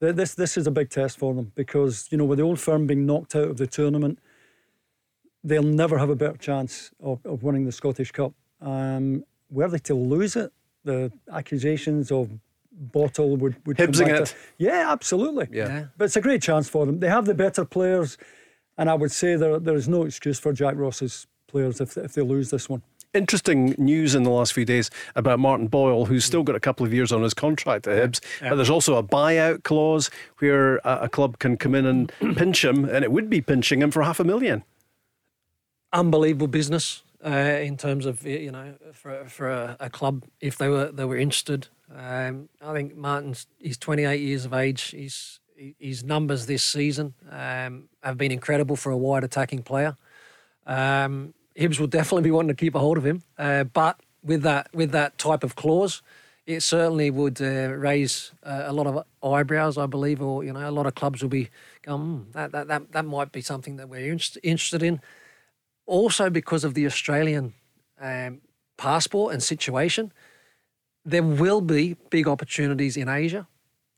[0.00, 2.86] this this is a big test for them because, you know, with the old firm
[2.86, 4.18] being knocked out of the tournament,
[5.42, 8.32] they'll never have a better chance of, of winning the Scottish Cup.
[8.62, 10.50] Um, were they to lose it,
[10.82, 12.30] the accusations of
[12.76, 14.26] Bottle would would Hibsing it.
[14.26, 15.48] To, yeah, absolutely.
[15.50, 15.68] Yeah.
[15.68, 15.84] yeah.
[15.96, 17.00] but it's a great chance for them.
[17.00, 18.18] They have the better players,
[18.76, 22.14] and I would say there there is no excuse for Jack Ross's players if if
[22.14, 22.82] they lose this one.
[23.12, 26.84] Interesting news in the last few days about Martin Boyle, who's still got a couple
[26.84, 28.20] of years on his contract at Hibs.
[28.42, 28.50] Yeah.
[28.50, 32.64] But there's also a buyout clause where a, a club can come in and pinch
[32.64, 34.64] him, and it would be pinching him for half a million.
[35.92, 37.04] Unbelievable business.
[37.24, 41.06] Uh, in terms of you know for for a, a, club if they were they
[41.06, 41.68] were interested.
[41.90, 44.90] Um, I think Martin's he's 28 years of age.
[44.90, 45.40] He's
[45.78, 49.96] his numbers this season um, have been incredible for a wide attacking player.
[50.66, 54.42] Um, Hibs will definitely be wanting to keep a hold of him, uh, but with
[54.42, 56.02] that with that type of clause,
[56.46, 60.68] it certainly would uh, raise uh, a lot of eyebrows, I believe, or you know,
[60.68, 61.48] a lot of clubs will be
[61.82, 64.12] going, mm, that, that that that might be something that we're
[64.42, 65.00] interested in.
[65.86, 67.52] Also, because of the Australian
[68.00, 68.40] um,
[68.76, 70.12] passport and situation,
[71.04, 73.46] there will be big opportunities in Asia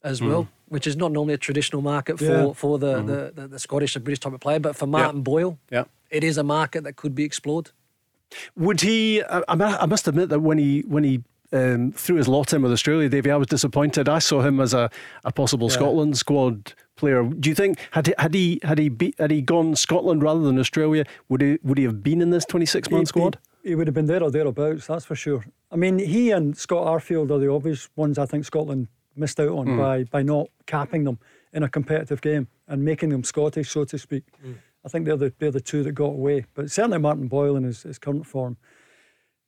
[0.03, 0.47] as well, mm.
[0.67, 2.53] which is not normally a traditional market for yeah.
[2.53, 3.07] for the, mm.
[3.07, 5.23] the, the, the, Scottish and British type of player, but for Martin yeah.
[5.23, 7.71] Boyle, yeah it is a market that could be explored.
[8.55, 9.23] Would he?
[9.23, 12.71] I, I must admit that when he when he um, threw his lot in with
[12.71, 14.09] Australia, Davie, I was disappointed.
[14.09, 14.89] I saw him as a,
[15.23, 15.75] a possible yeah.
[15.75, 17.23] Scotland squad player.
[17.23, 20.41] Do you think had he, had he had he be, had he gone Scotland rather
[20.41, 23.37] than Australia, would he would he have been in this twenty six man squad?
[23.63, 24.87] He, he, would have been there or thereabouts.
[24.87, 25.45] That's for sure.
[25.71, 28.17] I mean, he and Scott Arfield are the obvious ones.
[28.17, 29.77] I think Scotland missed out on mm.
[29.77, 31.19] by by not capping them
[31.53, 34.23] in a competitive game and making them Scottish, so to speak.
[34.45, 34.57] Mm.
[34.85, 36.45] I think they're the they're the two that got away.
[36.53, 38.57] But certainly Martin Boyle in his, his current form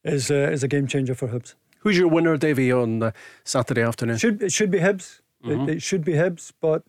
[0.04, 1.56] is uh, is a game changer for Hibs.
[1.80, 3.12] Who's your winner, Davie, on uh,
[3.44, 4.18] Saturday afternoon?
[4.18, 5.22] Should it should be Hibs.
[5.44, 5.70] Mm-hmm.
[5.70, 6.84] It, it, should be Hibs, but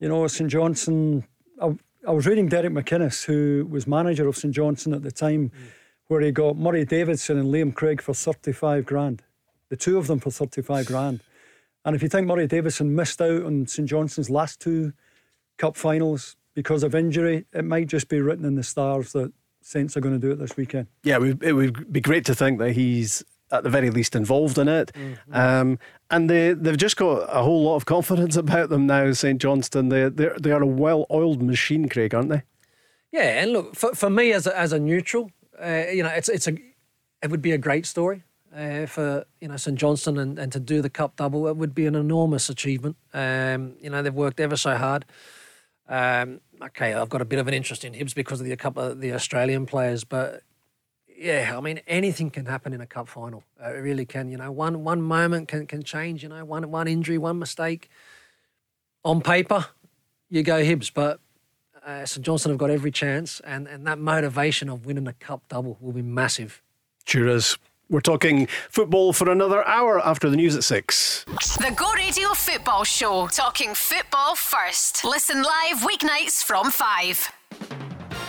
[0.00, 1.24] you know St Johnstone.
[1.60, 1.76] I,
[2.06, 5.68] I, was reading Derek McInnes, who was manager of St Johnstone at the time, mm.
[6.06, 9.22] where he got Murray Davidson and Liam Craig for thirty five grand.
[9.68, 11.20] The two of them for thirty five grand.
[11.84, 14.92] And if you think Murray Davidson missed out on St Johnstone's last two
[15.58, 19.96] cup finals, because of injury, it might just be written in the stars that Saints
[19.96, 20.86] are going to do it this weekend.
[21.04, 24.66] Yeah, it would be great to think that he's at the very least involved in
[24.66, 24.90] it.
[24.94, 25.34] Mm-hmm.
[25.34, 25.78] Um,
[26.10, 29.90] and they, they've just got a whole lot of confidence about them now, St Johnstone.
[29.90, 32.42] They, they're, they are a well oiled machine, Craig, aren't they?
[33.12, 35.30] Yeah, and look, for, for me as a, as a neutral,
[35.62, 36.56] uh, you know, it's, it's a,
[37.22, 38.24] it would be a great story.
[38.54, 41.74] Uh, for you know St Johnstone and, and to do the cup double, it would
[41.74, 42.96] be an enormous achievement.
[43.14, 45.06] Um, you know they've worked ever so hard.
[45.88, 48.56] Um, okay, I've got a bit of an interest in Hibs because of the a
[48.58, 50.42] couple of the Australian players, but
[51.22, 53.44] yeah, I mean anything can happen in a cup final.
[53.62, 54.28] Uh, it really can.
[54.30, 56.22] You know, one one moment can can change.
[56.22, 57.88] You know, one one injury, one mistake.
[59.04, 59.66] On paper,
[60.28, 61.20] you go Hibs, but
[61.86, 65.42] uh, St Johnstone have got every chance, and and that motivation of winning a cup
[65.48, 66.60] double will be massive.
[67.04, 67.56] Cheers.
[67.90, 71.26] We're talking football for another hour after the news at six.
[71.58, 75.04] The Go Radio Football Show, talking football first.
[75.04, 77.30] Listen live weeknights from five.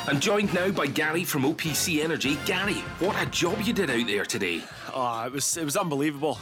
[0.05, 2.37] I'm joined now by Gary from OPC Energy.
[2.45, 4.61] Gary, what a job you did out there today.
[4.93, 6.39] Oh, it was it was unbelievable.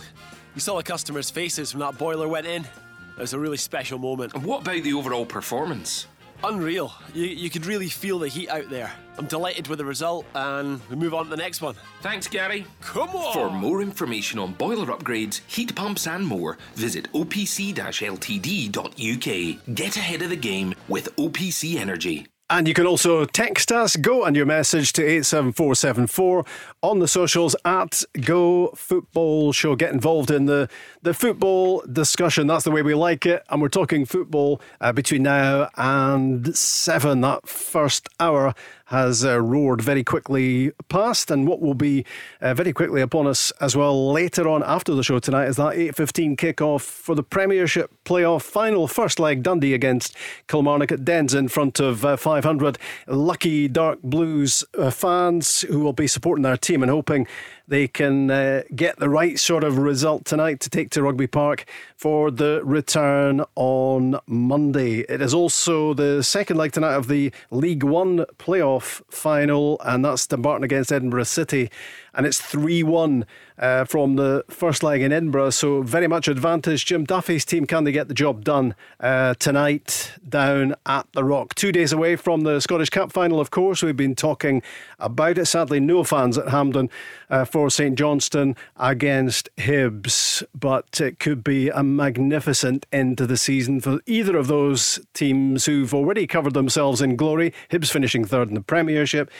[0.55, 2.63] You saw the customers' faces when that boiler went in.
[2.63, 4.33] It was a really special moment.
[4.33, 6.07] And what about the overall performance?
[6.43, 6.91] Unreal.
[7.13, 8.91] You, you could really feel the heat out there.
[9.19, 11.75] I'm delighted with the result, and we move on to the next one.
[12.01, 12.65] Thanks, Gary.
[12.81, 13.33] Come on!
[13.33, 19.75] For more information on boiler upgrades, heat pumps, and more, visit opc ltd.uk.
[19.75, 22.25] Get ahead of the game with OPC Energy.
[22.51, 26.43] And you can also text us, go and your message to 87474
[26.81, 29.77] on the socials at Go Football Show.
[29.77, 30.67] Get involved in the,
[31.01, 32.47] the football discussion.
[32.47, 33.45] That's the way we like it.
[33.49, 37.21] And we're talking football uh, between now and seven.
[37.21, 38.53] That first hour
[38.91, 42.05] has uh, roared very quickly past, and what will be
[42.41, 45.75] uh, very quickly upon us as well later on after the show tonight is that
[45.75, 48.87] 8.15 kick-off for the Premiership playoff final.
[48.87, 50.15] First leg, Dundee against
[50.47, 52.77] Kilmarnock at Dens in front of uh, 500
[53.07, 57.25] lucky Dark Blues uh, fans who will be supporting their team and hoping
[57.71, 61.63] they can uh, get the right sort of result tonight to take to Rugby Park
[61.95, 64.99] for the return on Monday.
[65.07, 70.27] It is also the second leg tonight of the League One playoff final, and that's
[70.27, 71.71] Dumbarton against Edinburgh City
[72.13, 73.25] and it's 3 1
[73.57, 75.51] uh, from the first leg in Edinburgh.
[75.51, 76.85] So, very much advantage.
[76.85, 81.53] Jim Duffy's team, can they get the job done uh, tonight down at the Rock?
[81.55, 83.83] Two days away from the Scottish Cup final, of course.
[83.83, 84.61] We've been talking
[84.99, 85.45] about it.
[85.45, 86.89] Sadly, no fans at Hampden
[87.29, 93.37] uh, for St Johnstone against Hibs, but it could be a magnificent end to the
[93.37, 97.53] season for either of those teams who've already covered themselves in glory.
[97.69, 99.31] Hibs finishing third in the Premiership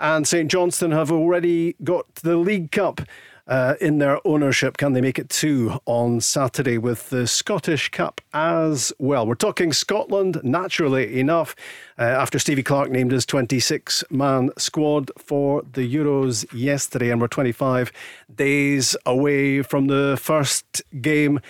[0.00, 3.02] and St Johnstone have already got the League Cup.
[3.46, 4.76] Uh, in their ownership.
[4.76, 9.26] Can they make it two on Saturday with the Scottish Cup as well?
[9.26, 11.56] We're talking Scotland, naturally enough,
[11.98, 17.26] uh, after Stevie Clarke named his 26 man squad for the Euros yesterday, and we're
[17.26, 17.90] 25
[18.32, 21.40] days away from the first game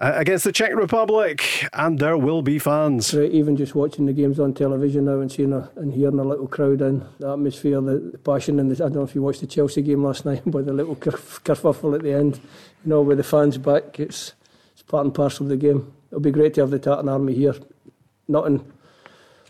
[0.00, 3.14] uh, against the Czech Republic, and there will be fans.
[3.14, 6.24] Right, even just watching the games on television now and seeing a, and hearing a
[6.24, 9.22] little crowd in, the atmosphere, the, the passion, and the, I don't know if you
[9.22, 12.40] watched the Chelsea game last night, but the little kerf- kerfuffle at the end,
[12.84, 14.32] you know, with the fans back, it's
[14.72, 15.92] it's part and parcel of the game.
[16.10, 17.54] It'll be great to have the Tartan Army here
[18.30, 18.64] not in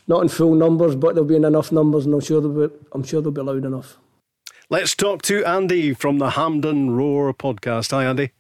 [0.09, 2.75] not in full numbers, but there'll be in enough numbers, and I'm sure they'll be,
[2.93, 3.99] I'm sure they'll be loud enough.
[4.69, 7.93] Let's talk to Andy from the Hampden Roar podcast.
[7.93, 8.33] Hi, Andy.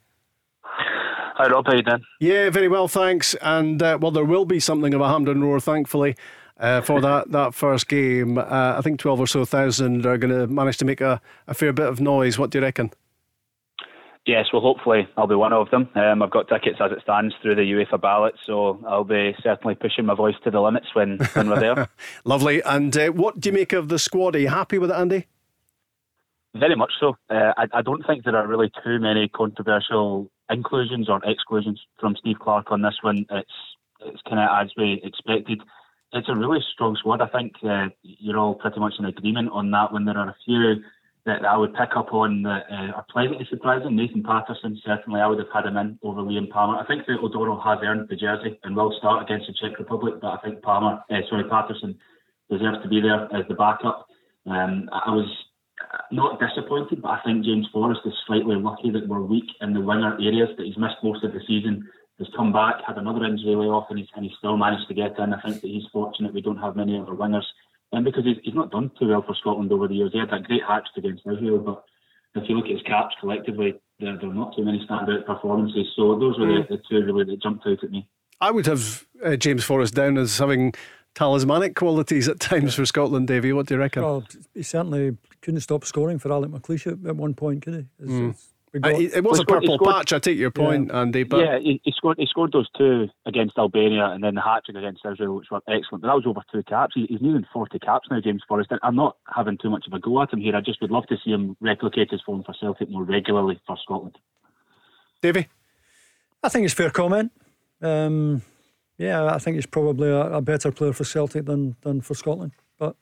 [1.41, 1.67] Hi, Rob.
[1.67, 2.05] How you doing?
[2.21, 3.35] Yeah, very well, thanks.
[3.37, 6.15] And uh, well, there will be something of a Hampden Roar, thankfully.
[6.59, 8.45] Uh, for that, that first game, uh,
[8.77, 11.73] I think 12 or so thousand are going to manage to make a, a fair
[11.73, 12.39] bit of noise.
[12.39, 12.91] What do you reckon?
[14.27, 15.89] Yes, well, hopefully I'll be one of them.
[15.95, 19.77] Um, I've got tickets as it stands through the UEFA ballot, so I'll be certainly
[19.77, 21.89] pushing my voice to the limits when, when we're there.
[22.27, 22.61] Lovely.
[22.65, 24.37] And uh, what do you make of the squad?
[24.37, 25.27] Are you happy with it, Andy?
[26.55, 27.17] Very much so.
[27.31, 32.17] Uh, I, I, don't think there are really too many controversial inclusions or exclusions from
[32.17, 33.27] Steve Clarke on this one.
[33.31, 33.51] It's
[34.01, 35.61] it's kind of as we expected.
[36.13, 37.21] It's a really strong squad.
[37.21, 39.93] I think uh, you're all pretty much in agreement on that.
[39.93, 40.83] When there are a few
[41.27, 43.95] that I would pick up on that uh, are pleasantly surprising.
[43.95, 46.79] Nathan Patterson, certainly, I would have had him in over Liam Palmer.
[46.79, 50.15] I think that O'Donnell has earned the jersey and will start against the Czech Republic,
[50.21, 51.99] but I think Palmer, uh, sorry, Patterson
[52.51, 54.07] deserves to be there as the backup.
[54.47, 55.29] Um, I was
[56.13, 59.81] not disappointed, but I think James Forrest is slightly lucky that we're weak in the
[59.81, 63.57] winger areas, that he's missed most of the season, has come back, had another injury
[63.57, 65.33] layoff, and he's, and he's still managed to get in.
[65.33, 67.47] I think that he's fortunate we don't have many other wingers
[67.93, 70.11] and because he's, he's not done too well for Scotland over the years.
[70.13, 71.85] He had that great hatch against Israel, but
[72.41, 75.87] if you look at his caps collectively, there, there are not too many standout performances.
[75.97, 78.09] So those were the, the two really that jumped out at me.
[78.41, 80.73] I would have uh, James Forrest down as having
[81.15, 83.53] talismanic qualities at times for Scotland, Davie.
[83.53, 84.03] What do you reckon?
[84.03, 87.87] Well, he certainly couldn't stop scoring for Alex McLeish at one point, could he?
[87.99, 88.31] It's, mm.
[88.31, 90.13] it's Got, it was a purple scored, patch.
[90.13, 91.01] I take your point, yeah.
[91.01, 91.25] Andy.
[91.25, 92.19] But yeah, he, he, scored.
[92.21, 95.61] He scored those two against Albania, and then the hat trick against Israel, which were
[95.67, 96.03] excellent.
[96.03, 96.93] But that was over two caps.
[96.95, 98.71] He, he's nearing forty caps now, James Forrest.
[98.85, 100.55] I'm not having too much of a go at him here.
[100.55, 103.77] I just would love to see him replicate his form for Celtic more regularly for
[103.83, 104.17] Scotland.
[105.21, 105.49] Davie,
[106.41, 107.33] I think it's fair comment.
[107.83, 108.43] Um,
[109.01, 112.53] yeah, I think he's probably a, a better player for Celtic than than for Scotland.
[112.79, 112.97] But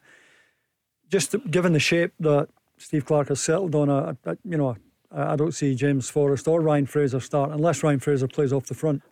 [1.10, 4.76] just given the shape that Steve Clarke has settled on, a, a you know
[5.10, 8.74] I don't see James Forrest or Ryan Fraser start unless Ryan Fraser plays off the
[8.74, 9.02] front,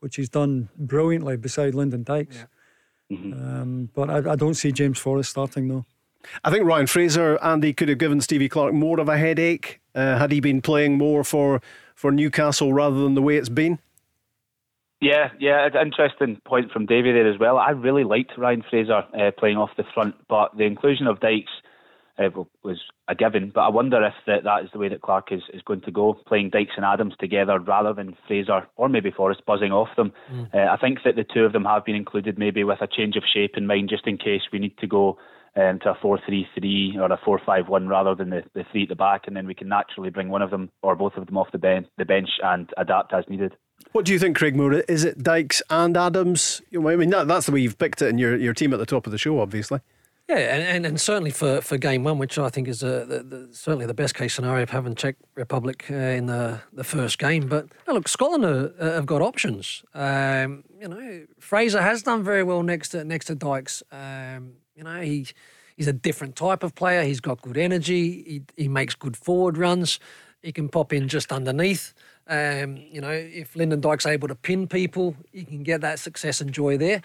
[0.00, 2.36] which he's done brilliantly beside Lyndon Dykes.
[2.36, 3.16] Yeah.
[3.16, 3.32] Mm-hmm.
[3.32, 5.84] Um, but I, I, don't see James Forrest starting though.
[6.42, 10.18] I think Ryan Fraser, Andy, could have given Stevie Clarke more of a headache uh,
[10.18, 11.60] had he been playing more for,
[11.94, 13.78] for Newcastle rather than the way it's been.
[15.02, 17.58] Yeah, yeah, it's an interesting point from Davie there as well.
[17.58, 21.50] I really liked Ryan Fraser uh, playing off the front, but the inclusion of Dykes
[22.20, 22.28] uh,
[22.62, 23.50] was a given.
[23.52, 25.90] But I wonder if that, that is the way that Clarke is, is going to
[25.90, 30.12] go, playing Dykes and Adams together rather than Fraser or maybe Forrest buzzing off them.
[30.32, 30.54] Mm.
[30.54, 33.16] Uh, I think that the two of them have been included maybe with a change
[33.16, 35.18] of shape in mind, just in case we need to go
[35.56, 39.22] um, to a 4-3-3 or a 4-5-1 rather than the, the three at the back,
[39.26, 41.58] and then we can naturally bring one of them or both of them off the
[41.58, 43.56] bench, the bench and adapt as needed.
[43.92, 44.74] What do you think, Craig Moore?
[44.88, 46.62] Is it Dykes and Adams?
[46.74, 48.86] I mean, that, that's the way you've picked it in your, your team at the
[48.86, 49.80] top of the show, obviously.
[50.28, 53.22] Yeah, and, and, and, certainly for, for game one, which I think is a, the,
[53.22, 57.18] the, certainly the best case scenario of having Czech Republic uh, in the, the first
[57.18, 57.48] game.
[57.48, 59.82] But look, Scotland are, uh, have got options.
[59.94, 63.82] Um, you know, Fraser has done very well next to next to Dykes.
[63.90, 65.26] Um, you know, he
[65.76, 67.02] he's a different type of player.
[67.02, 68.22] He's got good energy.
[68.22, 69.98] He, he makes good forward runs.
[70.40, 71.94] He can pop in just underneath.
[72.26, 76.40] Um, you know, if Lyndon Dykes able to pin people, you can get that success
[76.40, 77.02] and joy there.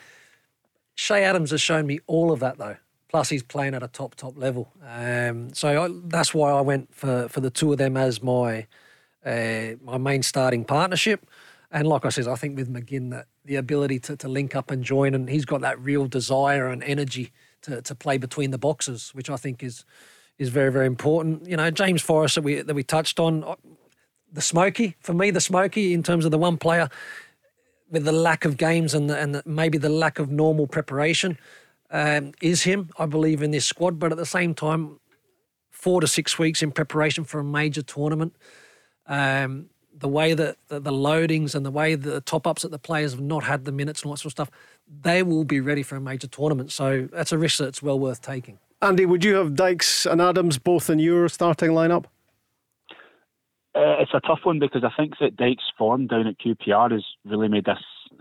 [0.95, 2.77] Che Adams has shown me all of that though.
[3.09, 4.69] Plus, he's playing at a top top level.
[4.85, 8.67] Um, so I, that's why I went for, for the two of them as my
[9.25, 11.25] uh, my main starting partnership.
[11.71, 14.71] And like I said, I think with McGinn that the ability to, to link up
[14.71, 18.57] and join, and he's got that real desire and energy to, to play between the
[18.57, 19.85] boxes, which I think is
[20.37, 21.47] is very very important.
[21.47, 23.43] You know, James Forrest that we that we touched on,
[24.31, 26.89] the Smoky for me, the Smoky in terms of the one player
[27.89, 31.37] with the lack of games and the, and the, maybe the lack of normal preparation
[31.91, 33.97] um, is him, I believe, in this squad.
[33.99, 34.99] But at the same time,
[35.71, 38.35] four to six weeks in preparation for a major tournament.
[39.05, 39.69] Um,
[39.99, 43.13] the way that the, the, loadings and the way the top ups that the players
[43.13, 44.51] have not had the minutes and all that sort of stuff,
[45.01, 46.71] they will be ready for a major tournament.
[46.71, 48.59] So that's a risk that's well worth taking.
[48.81, 52.05] Andy, would you have Dykes and Adams both in your starting lineup?
[53.77, 57.05] Uh, it's a tough one because I think that Dykes' form down at QPR has
[57.25, 57.77] really made this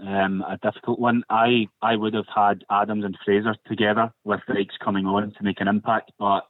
[0.07, 1.23] um, a difficult one.
[1.31, 5.63] I, I would have had Adams and Fraser together with Dykes coming on to make
[5.63, 6.43] an impact, but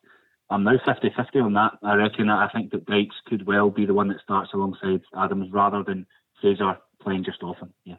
[0.51, 1.75] I'm now 50 50 on that.
[1.85, 5.03] I reckon that I think that Dykes could well be the one that starts alongside
[5.17, 6.05] Adams rather than
[6.41, 7.73] Fraser playing just often.
[7.85, 7.97] Yeah.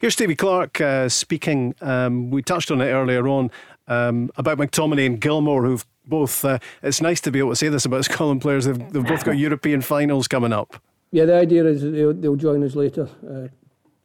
[0.00, 1.74] Here's Stevie Clarke uh, speaking.
[1.80, 3.50] Um, we touched on it earlier on
[3.90, 6.44] um, about McTominay and Gilmour, who've both.
[6.44, 8.64] Uh, it's nice to be able to say this about Scotland players.
[8.64, 10.80] They've, they've both got European finals coming up.
[11.10, 13.08] Yeah, the idea is they'll, they'll join us later.
[13.28, 13.48] Uh,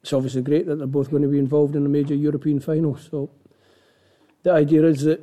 [0.02, 2.98] it's obviously great that they're both going to be involved in a major European final.
[2.98, 3.30] So
[4.44, 5.22] the idea is that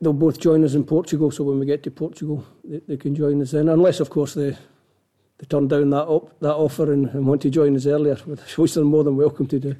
[0.00, 1.30] they'll both join us in Portugal.
[1.30, 4.34] So when we get to Portugal, they, they can join us in, unless of course
[4.34, 4.56] they
[5.38, 8.14] they turn down that op, that offer and, and want to join us earlier,
[8.56, 9.76] which they're more than welcome to do.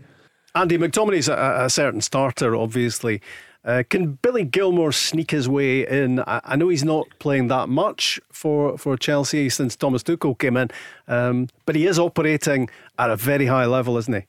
[0.55, 3.21] Andy McTominay's a, a certain starter, obviously.
[3.67, 6.21] Uh, can Billy Gilmour sneak his way in?
[6.21, 10.57] I, I, know he's not playing that much for, for Chelsea since Thomas Tuchel came
[10.57, 10.71] in,
[11.09, 14.23] um, but he is operating at a very high level, isn't he?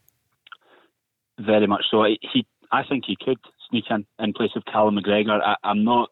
[1.40, 2.04] Very much so.
[2.04, 3.38] He, I think he could
[3.70, 5.40] sneak in in place of Callum McGregor.
[5.40, 6.10] I, am not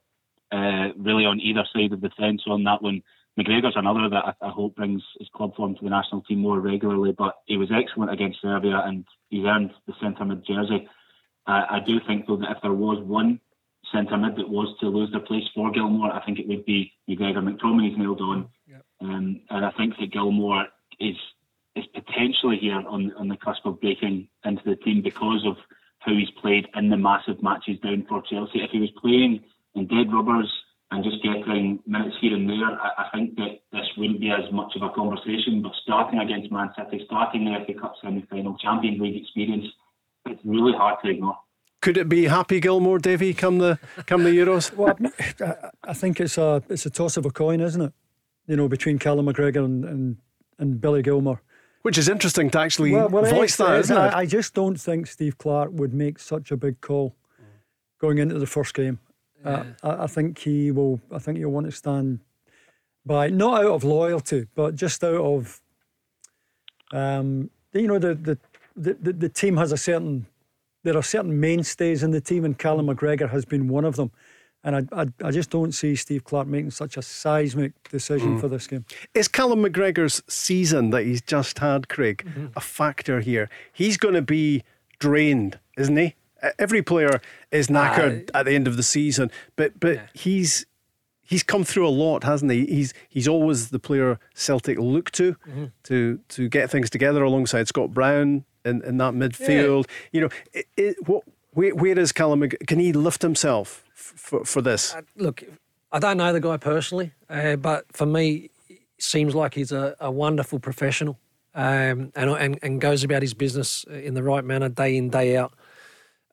[0.51, 3.01] uh, really on either side of the fence on that one.
[3.39, 6.59] McGregor's another that I, I, hope brings his club form to the national team more
[6.59, 10.87] regularly, but he was excellent against Serbia and he's earned the centre mid jersey.
[11.47, 13.39] Uh, I do think, though, that if there was one
[13.91, 16.91] centre mid that was to lose their place for Gilmour, I think it would be
[17.09, 17.37] McGregor.
[17.37, 18.49] McTominay's nailed on.
[18.67, 18.85] Yep.
[19.01, 20.65] Um, and I think that Gilmour
[20.99, 21.15] is
[21.75, 25.57] is potentially here on, on the cusp of breaking into the team because of
[25.99, 28.63] how he's played in the massive matches down for Chelsea.
[28.63, 29.43] If he was playing
[29.73, 30.51] in dead rubbers
[30.91, 34.49] and just getting minutes here and there, I, I, think that this wouldn't be as
[34.53, 35.61] much of a conversation.
[35.61, 39.65] But starting against Man City, starting the FA Cup semi-final, Champions League experience,
[40.25, 41.37] it's really hard to ignore.
[41.81, 44.73] Could it be Happy Gilmore, Davie, come the come the Euros?
[44.75, 44.97] well,
[45.83, 47.93] I think it's a it's a toss of a coin, isn't it?
[48.47, 50.17] You know, between Callum McGregor and, and,
[50.57, 51.39] and Billy Gilmour.
[51.83, 54.13] Which is interesting to actually well, well, voice that, isn't it?
[54.13, 57.15] I just don't think Steve Clarke would make such a big call
[57.99, 58.99] going into the first game.
[59.45, 59.63] Uh, yeah.
[59.83, 60.99] Uh, I, I, think he will.
[61.11, 62.21] I think he'll want to stand
[63.05, 65.61] by, not out of loyalty, but just out of,
[66.91, 68.39] um, you know, the the,
[68.75, 70.27] the the team has a certain.
[70.83, 74.11] There are certain mainstays in the team, and Callum McGregor has been one of them.
[74.63, 78.41] And I, I, I, just don't see Steve Clarke making such a seismic decision mm.
[78.41, 78.85] for this game.
[79.13, 82.47] Is Callum McGregor's season that he's just had, Craig, mm-hmm.
[82.55, 83.49] a factor here?
[83.73, 84.63] He's going to be
[84.99, 86.15] drained, isn't he?
[86.59, 87.21] every player
[87.51, 90.07] is knackered uh, at the end of the season, but but yeah.
[90.13, 90.65] he's
[91.21, 92.65] he's come through a lot, hasn't he?
[92.65, 95.65] He's he's always the player Celtic look to mm-hmm.
[95.83, 99.85] to to get things together alongside Scott Brown in, in that midfield.
[99.87, 100.09] Yeah.
[100.11, 102.47] You know, it, it, what where, where is Callum?
[102.67, 104.93] Can he lift himself for for this?
[104.93, 105.43] Uh, look,
[105.91, 109.95] I don't know the guy personally, uh, but for me, it seems like he's a,
[109.99, 111.19] a wonderful professional.
[111.57, 115.37] Um, and, and and goes about his business in the right manner day in day
[115.37, 115.53] out.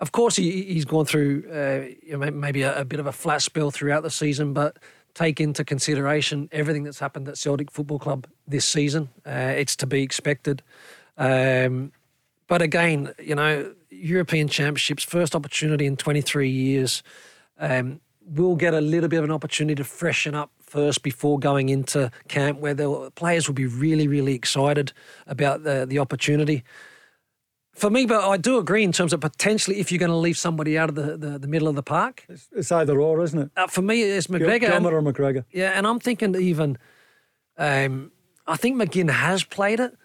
[0.01, 3.13] Of course, he, he's gone through uh, you know, maybe a, a, bit of a
[3.13, 4.79] flat spell throughout the season, but
[5.15, 9.11] take into consideration everything that's happened at Celtic Football Club this season.
[9.25, 10.61] Uh, it's to be expected.
[11.17, 11.93] Um,
[12.49, 17.03] but again, you know, European Championships, first opportunity in 23 years.
[17.59, 21.69] Um, we'll get a little bit of an opportunity to freshen up first before going
[21.69, 24.93] into camp, where the players will be really, really excited
[25.27, 26.65] about the, the opportunity
[27.75, 30.37] for me, but I do agree in terms of potentially if you're going to leave
[30.37, 32.25] somebody out of the, the, the middle of the park.
[32.29, 33.51] It's, it's either or, isn't it?
[33.57, 34.69] Uh, for me, it's McGregor.
[34.69, 35.45] Gilmour or McGregor.
[35.51, 36.79] Yeah, and I'm thinking even,
[37.57, 38.13] um,
[38.47, 39.97] I think McGinn has played it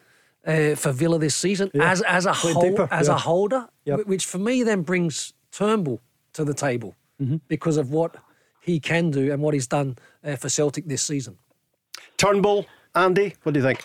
[0.47, 1.91] uh, for Villa this season yeah.
[1.91, 3.13] as as a hold, as yeah.
[3.13, 4.05] a holder, yep.
[4.07, 6.01] which for me then brings Turnbull
[6.33, 7.37] to the table mm-hmm.
[7.47, 8.15] because of what
[8.61, 11.37] he can do and what he's done uh, for Celtic this season.
[12.17, 13.83] Turnbull, Andy, what do you think?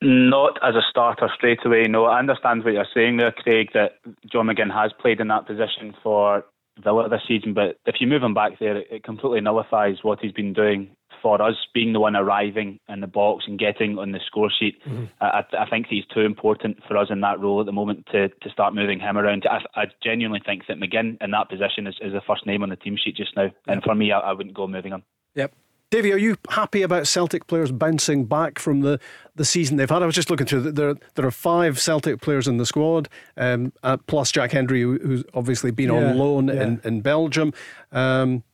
[0.00, 1.84] Not as a starter straight away.
[1.88, 3.70] No, I understand what you're saying there, Craig.
[3.74, 3.98] That
[4.30, 6.44] John McGinn has played in that position for
[6.82, 10.32] Villa this season, but if you move him back there, it completely nullifies what he's
[10.32, 10.90] been doing
[11.22, 14.80] for us, being the one arriving in the box and getting on the score sheet.
[14.84, 15.04] Mm-hmm.
[15.20, 18.28] I, I, think he's too important for us in that role at the moment to,
[18.28, 19.46] to start moving him around.
[19.50, 22.70] I, I genuinely think that McGinn in that position is, is the first name on
[22.70, 25.02] the team sheet just now, and for me, I, I wouldn't go moving him.
[25.34, 25.52] Yep.
[25.90, 29.00] Davie, are you happy about Celtic players bouncing back from the,
[29.36, 30.02] the season they've had?
[30.02, 30.72] I was just looking through.
[30.72, 33.08] There, there are five Celtic players in the squad,
[33.38, 36.62] um, uh, plus Jack Hendry, who's obviously been yeah, on loan yeah.
[36.62, 37.54] in, in Belgium.
[37.90, 38.44] Um,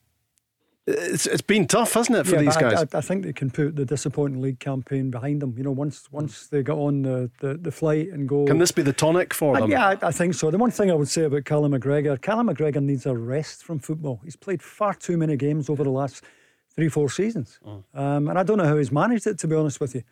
[0.87, 2.73] it's it's been tough, hasn't it, for yeah, these guys?
[2.73, 5.55] I, I, I, think they can put the disappointing league campaign behind them.
[5.57, 8.45] You know, once once they get on the, the, the flight and go.
[8.45, 9.71] Can this be the tonic for them?
[9.71, 10.51] yeah, I, I, think so.
[10.51, 13.79] The one thing I would say about Callum McGregor, Callum McGregor needs a rest from
[13.79, 14.21] football.
[14.23, 16.23] He's played far too many games over the last
[16.75, 17.59] three, four seasons.
[17.65, 17.83] Oh.
[17.93, 20.03] Um, and I don't know how he's managed it, to be honest with you.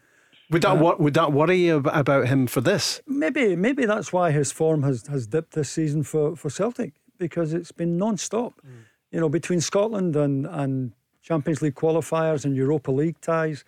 [0.50, 3.02] Would that uh, would that worry you about him for this?
[3.08, 7.54] Maybe maybe that's why his form has, has dipped this season for, for Celtic because
[7.54, 8.54] it's been non-stop.
[8.66, 8.84] Mm.
[9.14, 10.92] You know, between Scotland and, and
[11.22, 13.64] Champions League qualifiers and Europa League ties,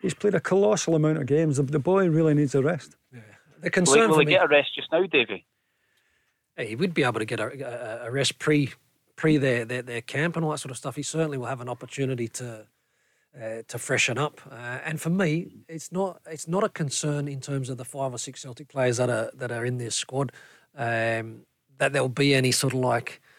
[0.00, 1.56] he's played a colossal amount of games.
[1.56, 2.96] The, the boy really needs a rest.
[3.12, 3.20] Yeah.
[3.60, 5.44] The concern will, will he me, get a rest just now, Davie?
[6.56, 8.70] He would be able to get a, a, a rest pre
[9.16, 11.60] pre their, their, their camp and all that sort of stuff, he certainly will have
[11.60, 12.66] an opportunity to
[13.40, 14.40] uh, to freshen up.
[14.50, 18.12] Uh, and for me, it's not it's not a concern in terms of the five
[18.12, 20.32] or six Celtic players that are that are in this squad
[20.76, 21.46] um,
[21.78, 23.31] that there'll be any sort of like a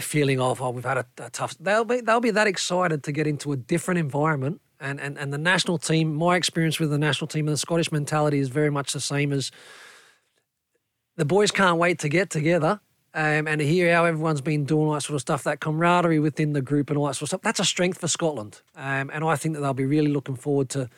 [0.00, 1.56] feeling of oh we've had a, a, tough.
[1.58, 4.60] They'll be they'll be that excited to get into a different environment.
[4.78, 7.90] And, and, and the national team, my experience with the national team and the Scottish
[7.90, 9.50] mentality is very much the same as
[11.16, 12.80] the boys can't wait to get together
[13.14, 16.18] um, and to hear how everyone's been doing all that sort of stuff, that camaraderie
[16.18, 18.60] within the group and all that sort of stuff, that's a strength for Scotland.
[18.76, 20.90] Um, and I think that they'll be really looking forward to,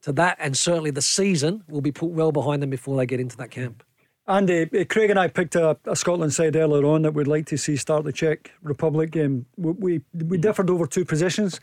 [0.00, 0.38] to that.
[0.40, 3.50] And certainly the season will be put well behind them before they get into that
[3.50, 3.84] camp.
[4.28, 7.46] Andy, uh, Craig and I picked a, a, Scotland side earlier on that we'd like
[7.46, 9.46] to see start the Czech Republic game.
[9.56, 11.60] We, we, we differed over two positions.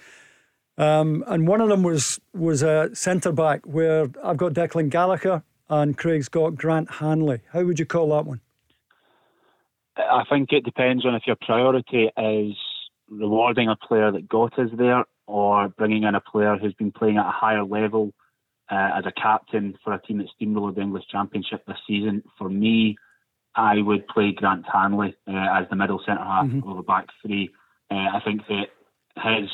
[0.78, 5.44] Um, and one of them was was a centre back where I've got Declan Gallagher
[5.70, 7.42] and Craig's got Grant Hanley.
[7.52, 8.42] How would you call that one?
[9.98, 12.56] I think it depends on if your priority is
[13.08, 17.18] rewarding a player that got us there or bringing in a player who's been playing
[17.18, 18.12] at a higher level
[18.72, 22.24] uh, as a captain for a team that steamrolled the English Championship this season.
[22.38, 22.98] For me,
[23.56, 26.70] I would play Grant Hanley uh, as the middle centre half mm-hmm.
[26.70, 27.50] of a back three.
[27.92, 28.68] Uh, I think that
[29.22, 29.50] his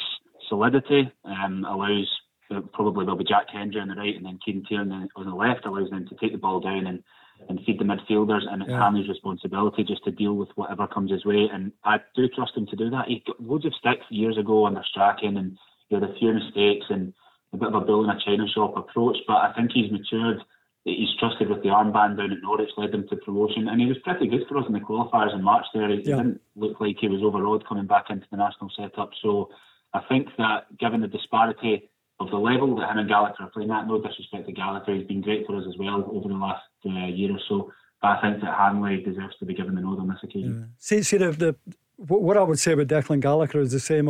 [0.47, 2.10] solidity um, allows
[2.51, 5.36] uh, probably there'll be Jack Hendry on the right and then Kieran Tierney on the
[5.36, 7.03] left allows them to take the ball down and
[7.47, 8.84] and feed the midfielders, and it's yeah.
[8.84, 11.47] Hanley's responsibility just to deal with whatever comes his way.
[11.51, 13.07] And I do trust him to do that.
[13.07, 15.57] He got loads of sticks years ago under Strachan, and
[15.88, 17.14] he had a few mistakes and
[17.54, 19.18] a bit of a bull in a china shop approach.
[19.28, 20.41] But I think he's matured.
[20.86, 23.97] He's trusted with the armband down at Norwich, led them to promotion, and he was
[24.04, 25.66] pretty good for us in the qualifiers in March.
[25.74, 26.18] There, he yeah.
[26.18, 29.12] didn't look like he was overawed coming back into the national setup.
[29.22, 29.50] So
[29.93, 31.89] I think that given the disparity
[32.20, 33.88] of the level that him and Gallagher are playing at.
[33.88, 37.08] No disrespect to Gallagher, he's been great for us as well over the last uh,
[37.08, 37.72] year or so.
[38.02, 40.60] But I think that Hanley deserves to be given the nod on this occasion.
[40.60, 40.76] Yeah.
[40.78, 41.56] See, see the, the
[41.97, 44.10] what I would say about Declan Gallagher is the same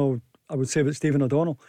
[0.49, 1.59] I would say about Stephen O'Donnell.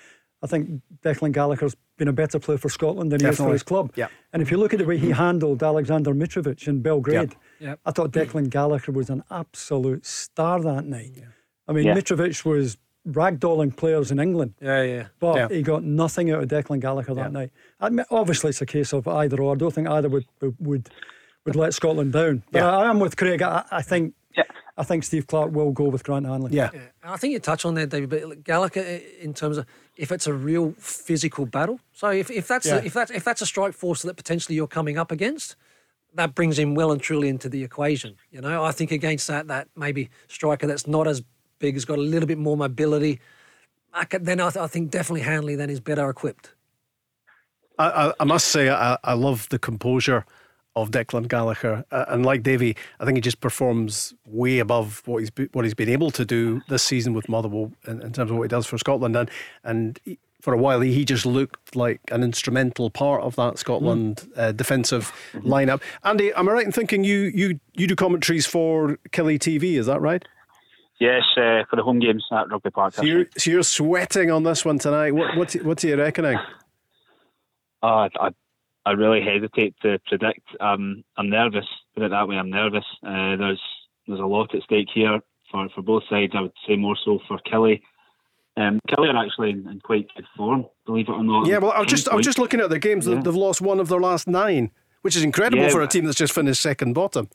[0.42, 3.36] I think Declan Gallagher's been a better player for Scotland than Definitely.
[3.36, 3.92] he is for his club.
[3.94, 4.08] Yeah.
[4.32, 7.34] And if you look at the way he handled Alexander Mitrovic in Belgrade, yep.
[7.60, 7.80] Yep.
[7.84, 11.12] I thought Declan Gallagher was an absolute star that night.
[11.14, 11.24] Yeah.
[11.68, 11.94] I mean, yeah.
[11.94, 14.54] Mitrovic was ragdolling players in England.
[14.60, 15.06] Yeah, yeah.
[15.18, 15.48] But yeah.
[15.48, 17.28] he got nothing out of Declan Gallagher that yeah.
[17.28, 17.50] night.
[17.78, 19.52] I mean, obviously, it's a case of either or.
[19.52, 20.26] I don't think either would
[20.58, 20.88] would
[21.44, 22.42] would let Scotland down.
[22.50, 22.70] But yeah.
[22.70, 23.42] I, I am with Craig.
[23.42, 24.14] I, I think.
[24.80, 24.82] Yeah.
[24.82, 26.52] I think Steve Clarke will go with Grant Hanley.
[26.52, 26.70] Yeah.
[26.72, 26.80] yeah.
[27.02, 28.10] I think you touch on that, David.
[28.10, 29.66] But Gallagher, in terms of
[29.96, 32.76] if it's a real physical battle, so if, if that's yeah.
[32.76, 35.56] a, if that's if that's a strike force that potentially you're coming up against,
[36.14, 38.16] that brings him well and truly into the equation.
[38.30, 41.22] You know, I think against that that maybe striker that's not as
[41.58, 43.20] big, has got a little bit more mobility.
[43.92, 46.54] I can, then I, th- I, think definitely Hanley then is better equipped.
[47.78, 50.24] I, I, I must say I, I, love the composure
[50.76, 55.18] of Declan Gallagher, uh, and like Davie, I think he just performs way above what
[55.18, 58.36] he's what he's been able to do this season with Motherwell in, in terms of
[58.36, 59.30] what he does for Scotland, and
[59.64, 59.98] and.
[60.04, 64.38] He, for a while, he just looked like an instrumental part of that Scotland mm.
[64.38, 65.82] uh, defensive lineup.
[66.02, 69.78] Andy, am I right in thinking you you you do commentaries for Killie TV?
[69.78, 70.24] Is that right?
[71.00, 72.94] Yes, uh, for the home games at Rugby Park.
[72.94, 75.12] So you're, so you're, sweating on this one tonight.
[75.12, 76.38] What, what, what are you reckoning?
[77.82, 78.30] Uh, I,
[78.86, 80.46] I really hesitate to predict.
[80.60, 81.66] Um, I'm nervous.
[81.94, 82.36] Put it that way.
[82.36, 82.84] I'm nervous.
[83.04, 83.60] Uh, there's
[84.06, 85.20] there's a lot at stake here
[85.50, 86.32] for, for both sides.
[86.36, 87.82] I would say more so for Killie.
[88.56, 91.46] Um, Killie are actually in, in, quite good form, believe it or not.
[91.46, 93.06] Yeah, well, I'm just I was just looking at their games.
[93.06, 93.20] Yeah.
[93.20, 94.70] They've lost one of their last nine,
[95.02, 97.28] which is incredible yeah, for a team that's just finished second bottom.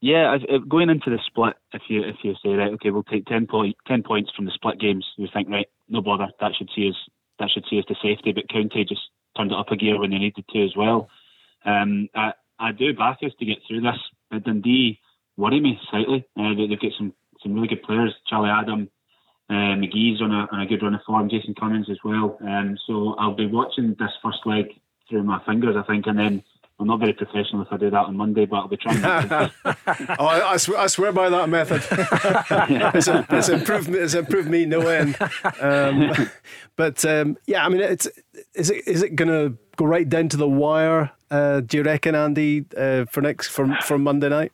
[0.00, 0.36] Yeah,
[0.68, 3.74] going into the split, if you if you say right, okay, we'll take 10, point,
[3.88, 6.96] 10 points from the split games, you think right, no bother, that should see us
[7.38, 8.32] that should see us to safety.
[8.32, 9.00] But County just
[9.36, 11.08] turned it up a gear when they needed to as well.
[11.64, 13.98] Um, I, I do back us to get through this,
[14.30, 15.00] but Dundee
[15.36, 16.26] worry me slightly.
[16.38, 17.12] Uh, they, have got some
[17.42, 18.14] some really good players.
[18.28, 18.88] Charlie Adam,
[19.50, 21.28] uh, McGee's on a on a good run of form.
[21.28, 22.38] Jason Cummings as well.
[22.40, 24.66] Um, so I'll be watching this first leg
[25.08, 26.42] through my fingers, I think, and then
[26.80, 29.04] I'm not very professional if I do that on Monday, but I'll be trying.
[30.18, 31.82] oh, I, I, swear, I, swear, by that method.
[32.94, 33.94] it's, a, it's, improved.
[33.94, 35.16] It's improved me no end.
[35.60, 36.12] Um,
[36.76, 38.08] but um, yeah, I mean, it's
[38.54, 41.12] is it is it going to go right down to the wire?
[41.30, 44.50] Uh, do you reckon, Andy, uh, for next for for Monday night?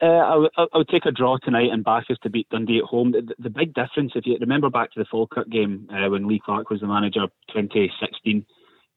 [0.00, 3.12] Uh, I, I would take a draw tonight and Bacchus to beat Dundee at home.
[3.12, 6.42] The, the big difference, if you remember back to the Falkirk game uh, when Lee
[6.44, 8.44] Clark was the manager, 2016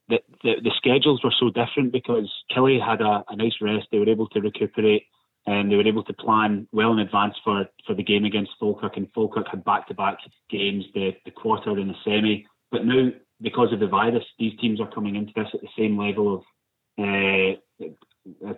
[0.09, 3.87] the, the, the schedules were so different because Killie had a, a nice rest.
[3.91, 5.03] They were able to recuperate
[5.45, 8.97] and they were able to plan well in advance for, for the game against Falkirk.
[8.97, 10.17] And Falkirk had back to back
[10.49, 12.45] games, the, the quarter and the semi.
[12.71, 13.09] But now,
[13.41, 16.43] because of the virus, these teams are coming into this at the same level of
[16.99, 17.85] uh,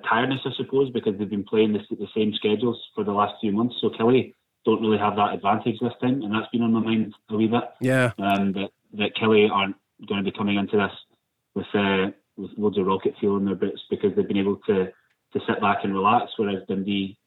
[0.07, 3.51] tiredness, I suppose, because they've been playing this, the same schedules for the last few
[3.51, 3.75] months.
[3.81, 4.33] So Killie
[4.65, 7.47] don't really have that advantage this time, and that's been on my mind a wee
[7.47, 7.63] bit.
[7.81, 8.11] Yeah.
[8.17, 9.75] Um, but that Killie aren't
[10.07, 10.91] going to be coming into this
[11.59, 14.85] with uh, with loads of rocket fuel in their boots because they've been able to
[15.33, 17.17] to sit back and relax, whereas Dundee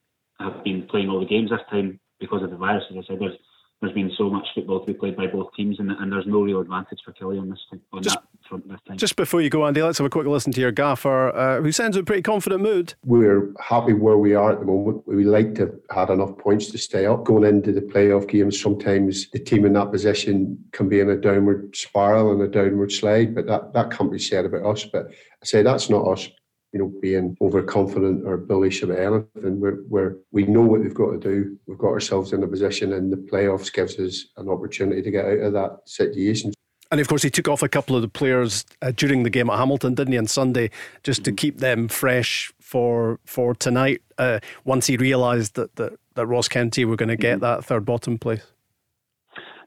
[0.40, 2.84] have been playing all the games this time because of the virus.
[2.90, 3.36] As I said, there's
[3.80, 6.42] there's been so much football to be played by both teams, and, and there's no
[6.42, 7.58] real advantage for Killie on this
[7.92, 8.96] on just, that front this time.
[8.96, 11.72] Just before you go, Andy, let's have a quick listen to your gaffer, uh, who
[11.72, 12.94] sounds in a pretty confident mood.
[13.05, 15.07] We're happy where we are at the moment.
[15.07, 17.24] We like to have had enough points to stay up.
[17.24, 21.16] Going into the playoff games, sometimes the team in that position can be in a
[21.16, 24.84] downward spiral and a downward slide, but that, that can't be said about us.
[24.84, 26.28] But I say that's not us
[26.72, 29.61] you know, being overconfident or bullish about anything.
[29.61, 31.59] We're, we're, we know what we've got to do.
[31.66, 35.26] We've got ourselves in a position, and the playoffs gives us an opportunity to get
[35.26, 36.50] out of that situation.
[36.93, 39.49] And of course, he took off a couple of the players uh, during the game
[39.49, 40.70] at Hamilton, didn't he, on Sunday,
[41.03, 41.36] just to mm-hmm.
[41.36, 44.03] keep them fresh for for tonight.
[44.18, 47.45] Uh, once he realised that, that that Ross County were going to get mm-hmm.
[47.45, 48.43] that third bottom place.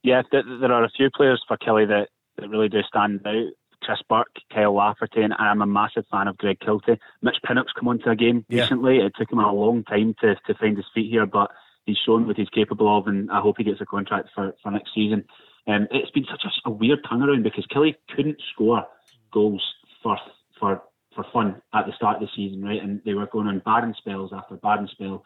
[0.04, 3.48] Yeah, there are a few players for Killie that, that really do stand out.
[3.82, 7.00] Chris Burke, Kyle Lafferty, and I'm a massive fan of Greg Kiltie.
[7.24, 8.62] Mitch Pinnock's come onto a game yeah.
[8.62, 8.98] recently.
[8.98, 11.50] It took him a long time to, to find his feet here, but
[11.86, 14.72] he's shown what he's capable of, and I hope he gets a contract for, for
[14.72, 15.26] next season.
[15.68, 18.86] Um, it's been such a, a, weird turnaround because Killie couldn't score
[19.32, 19.64] goals
[20.04, 20.18] for
[20.60, 20.82] for
[21.16, 22.82] for fun at the start of the season, right?
[22.82, 25.24] And they were going on barren spells after barren spell,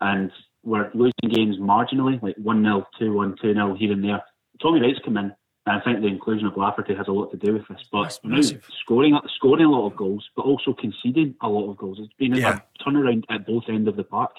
[0.00, 0.30] and
[0.62, 4.22] were losing games marginally, like 1 0, 2 1, 2 0 here and there.
[4.60, 5.32] Tommy Wright's come in
[5.66, 7.82] and I think the inclusion of Lafferty has a lot to do with this.
[7.92, 8.12] But
[8.82, 11.98] scoring scoring a lot of goals, but also conceding a lot of goals.
[12.00, 12.60] It's been yeah.
[12.60, 14.32] a turnaround at both ends of the park.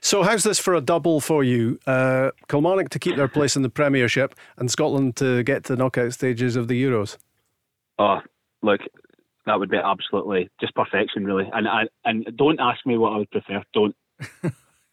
[0.00, 1.78] So, how's this for a double for you?
[1.86, 5.82] Uh, Kilmarnock to keep their place in the Premiership and Scotland to get to the
[5.82, 7.16] knockout stages of the Euros?
[7.98, 8.20] Oh,
[8.62, 8.80] look,
[9.46, 11.48] that would be absolutely just perfection, really.
[11.52, 13.62] And I, and don't ask me what I would prefer.
[13.72, 13.96] Don't.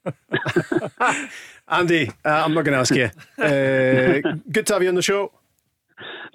[1.68, 3.10] Andy, uh, I'm not going to ask you.
[3.44, 5.32] Uh, good to have you on the show.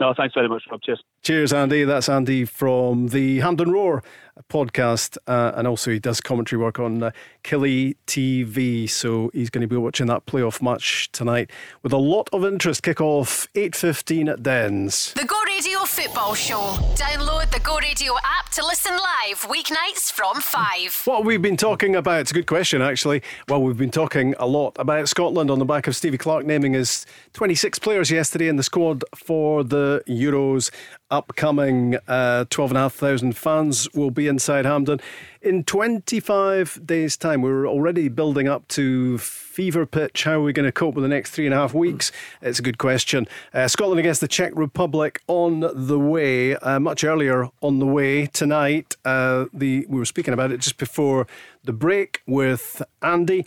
[0.00, 0.80] No, thanks very much, Rob.
[0.82, 1.02] Cheers.
[1.22, 1.84] Cheers, Andy.
[1.84, 4.02] That's Andy from the Hampden Roar
[4.48, 7.10] podcast, uh, and also he does commentary work on uh,
[7.44, 8.88] Killie TV.
[8.88, 11.50] So he's going to be watching that playoff match tonight
[11.82, 12.82] with a lot of interest.
[12.82, 15.12] Kick off eight fifteen at Dens.
[15.14, 16.76] The Go Radio Football Show.
[16.94, 21.02] Download the Go Radio app to listen live weeknights from five.
[21.04, 22.20] What we've been talking about?
[22.20, 23.22] It's a good question, actually.
[23.48, 26.72] Well, we've been talking a lot about Scotland on the back of Stevie Clarke naming
[26.72, 30.70] his 26 players yesterday in the squad for the Euros
[31.10, 35.00] upcoming uh, 12,500 fans will be inside Hampden.
[35.40, 40.24] In 25 days' time, we're already building up to fever pitch.
[40.24, 42.12] How are we going to cope with the next three and a half weeks?
[42.42, 43.26] It's a good question.
[43.54, 48.26] Uh, Scotland against the Czech Republic on the way, uh, much earlier on the way
[48.26, 48.96] tonight.
[49.04, 51.26] Uh, the We were speaking about it just before
[51.64, 53.46] the break with Andy.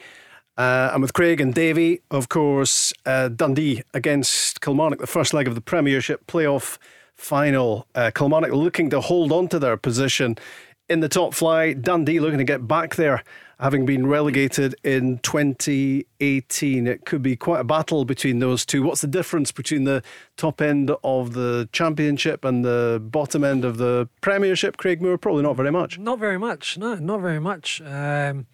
[0.58, 5.48] Uh, and with Craig and Davie, of course, uh, Dundee against Kilmarnock, the first leg
[5.48, 6.78] of the Premiership playoff
[7.22, 7.88] final.
[7.96, 10.38] Uh, Kilmarnock looking to hold on to their position
[10.90, 11.82] in the top flight.
[11.82, 13.24] Dundee looking to get back there,
[13.60, 16.88] having been relegated in 2018.
[16.88, 18.84] It could be quite a battle between those two.
[18.84, 20.04] What's the difference between the
[20.36, 25.18] top end of the Championship and the bottom end of the Premiership, Craig Moore?
[25.18, 26.00] Probably not very much.
[26.00, 27.82] Not very much, no, not very much.
[27.82, 28.48] Um,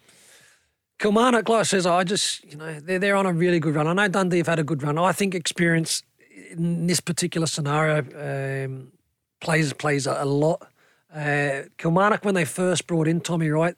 [0.98, 3.86] Kilmarnock, like I says, I just, you know, they're, they're on a really good run.
[3.86, 4.98] I know Dundee have had a good run.
[4.98, 6.02] I think experience
[6.50, 7.98] in this particular scenario
[8.64, 8.92] um,
[9.40, 10.66] plays plays a, a lot.
[11.14, 13.76] Uh, Kilmarnock, when they first brought in Tommy Wright,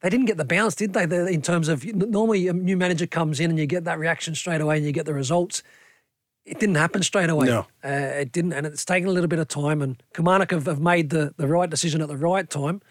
[0.00, 1.06] they didn't get the bounce, did they?
[1.06, 1.32] they?
[1.32, 4.60] In terms of normally a new manager comes in and you get that reaction straight
[4.60, 5.62] away and you get the results.
[6.44, 7.46] It didn't happen straight away.
[7.46, 9.80] No, uh, it didn't, and it's taken a little bit of time.
[9.80, 12.82] And Kilmarnock have, have made the, the right decision at the right time.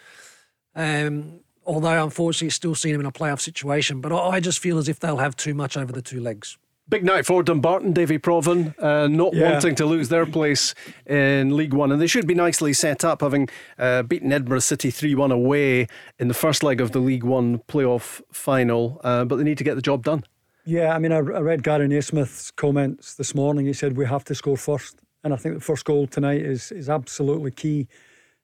[0.74, 4.00] Um, although unfortunately, it's still seen them in a playoff situation.
[4.00, 6.58] But I, I just feel as if they'll have too much over the two legs.
[6.92, 9.50] Big night for Dumbarton, Davie Provan, uh, not yeah.
[9.50, 10.76] wanting to lose their place
[11.06, 11.90] in League One.
[11.90, 13.48] And they should be nicely set up, having
[13.80, 15.88] uh, beaten Edinburgh City 3 1 away
[16.20, 19.00] in the first leg of the League One playoff final.
[19.06, 20.26] Uh, but they need to get the job done.
[20.66, 23.68] Yeah, I mean, I, I read Gary Naismith's comments this morning.
[23.68, 24.98] He said we have to score first.
[25.24, 27.88] And I think the first goal tonight is, is absolutely key.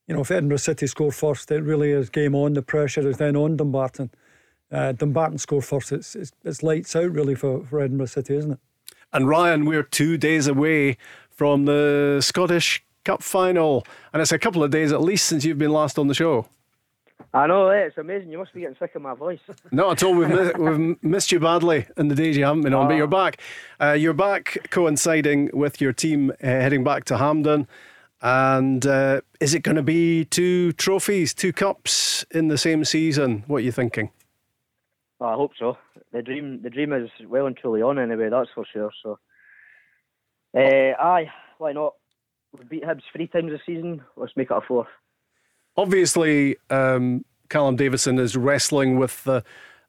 [0.08, 2.54] You know, if Edinburgh City score first, it really is game on.
[2.54, 4.10] The pressure is then on Dumbarton
[4.72, 5.92] uh, Dumbarton score first.
[5.92, 8.60] It's, it's, it's lights out really for, for Edinburgh City, isn't it?
[9.14, 10.98] And Ryan, we're two days away
[11.32, 15.58] from the Scottish Cup final, and it's a couple of days at least since you've
[15.58, 16.48] been last on the show.
[17.34, 17.86] I know, eh?
[17.86, 18.32] it's amazing.
[18.32, 19.40] You must be getting sick of my voice.
[19.72, 20.16] Not at all.
[20.16, 22.98] We've, missed, we've missed you badly in the days you haven't been on, but ah.
[22.98, 23.42] you're back.
[23.82, 27.68] Uh, you're back coinciding with your team uh, heading back to Hampden.
[28.22, 33.44] And uh, is it going to be two trophies, two cups in the same season?
[33.48, 34.10] What are you thinking?
[35.20, 35.78] I hope so.
[36.14, 38.30] The dream, the dream is well and truly on anyway.
[38.30, 38.92] That's for sure.
[39.02, 39.20] So,
[40.56, 41.94] uh, aye, why not?
[42.58, 44.04] We beat Hibs three times this season.
[44.16, 44.88] Let's make it a fourth.
[45.76, 49.44] Obviously, um, Callum Davidson is wrestling with the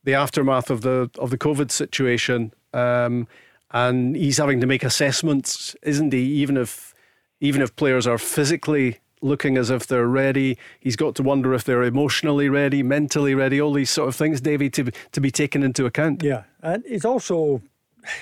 [0.05, 3.27] the aftermath of the of the COVID situation, um,
[3.71, 6.21] and he's having to make assessments, isn't he?
[6.21, 6.95] Even if
[7.41, 11.65] even if players are physically looking as if they're ready, he's got to wonder if
[11.65, 15.63] they're emotionally ready, mentally ready, all these sort of things, Davie, to to be taken
[15.63, 16.23] into account.
[16.23, 17.63] Yeah, and he's also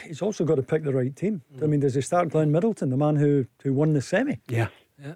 [0.07, 1.43] he's also got to pick the right team.
[1.57, 1.63] Mm.
[1.63, 4.41] I mean, does he start Glenn Middleton, the man who who won the semi?
[4.49, 4.69] Yeah,
[5.03, 5.15] yeah,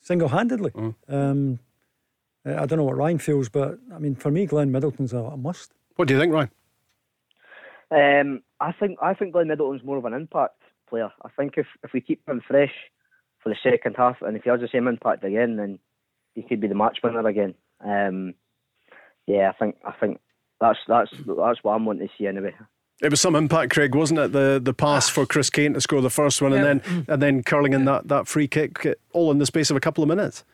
[0.00, 0.70] single handedly.
[0.70, 0.94] Mm.
[1.08, 1.58] Um,
[2.44, 5.36] I don't know what Ryan feels, but I mean, for me, Glenn Middleton's a, a
[5.36, 5.72] must.
[5.96, 6.50] What do you think, Ryan?
[7.90, 10.56] Um, I think I think Glenn Middleton's more of an impact
[10.88, 11.10] player.
[11.22, 12.72] I think if, if we keep him fresh
[13.42, 15.78] for the second half, and if he has the same impact again, then
[16.34, 17.54] he could be the match winner again.
[17.84, 18.34] Um,
[19.26, 20.20] yeah, I think I think
[20.60, 22.54] that's that's that's what I'm wanting to see anyway.
[23.02, 24.32] It was some impact, Craig, wasn't it?
[24.32, 26.58] The the pass for Chris Kane to score the first one, yeah.
[26.58, 29.76] and then and then curling in that, that free kick, all in the space of
[29.76, 30.44] a couple of minutes.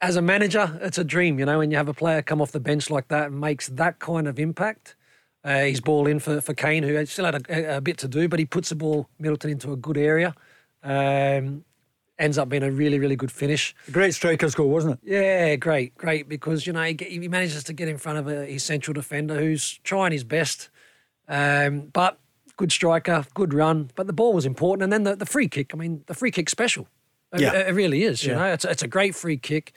[0.00, 2.52] As a manager, it's a dream, you know, when you have a player come off
[2.52, 4.94] the bench like that and makes that kind of impact.
[5.42, 8.28] Uh, he's ball in for, for Kane, who still had a, a, bit to do,
[8.28, 10.34] but he puts the ball Middleton into a good area.
[10.84, 11.64] Um,
[12.18, 13.74] ends up being a really, really good finish.
[13.86, 15.12] A great striker's goal, wasn't it?
[15.12, 18.46] Yeah, great, great, because, you know, he, he manages to get in front of a,
[18.46, 20.68] his central defender who's trying his best.
[21.28, 22.18] Um, but
[22.56, 24.82] good striker, good run, but the ball was important.
[24.82, 26.88] And then the, the free kick, I mean, the free kick special.
[27.32, 27.52] It, yeah.
[27.52, 28.38] it really is, you yeah.
[28.38, 28.52] know.
[28.52, 29.72] It's, it's a great free kick.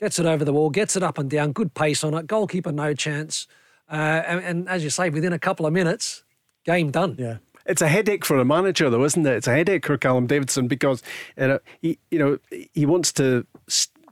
[0.00, 2.26] Gets it over the wall, gets it up and down, good pace on it.
[2.26, 3.46] Goalkeeper, no chance.
[3.88, 3.94] Uh,
[4.26, 6.24] and, and as you say, within a couple of minutes,
[6.64, 7.14] game done.
[7.18, 7.36] Yeah.
[7.66, 9.34] It's a headache for a manager, though, isn't it?
[9.34, 11.02] It's a headache for Callum Davidson because
[11.36, 12.38] you know, he, you know,
[12.72, 13.46] he wants to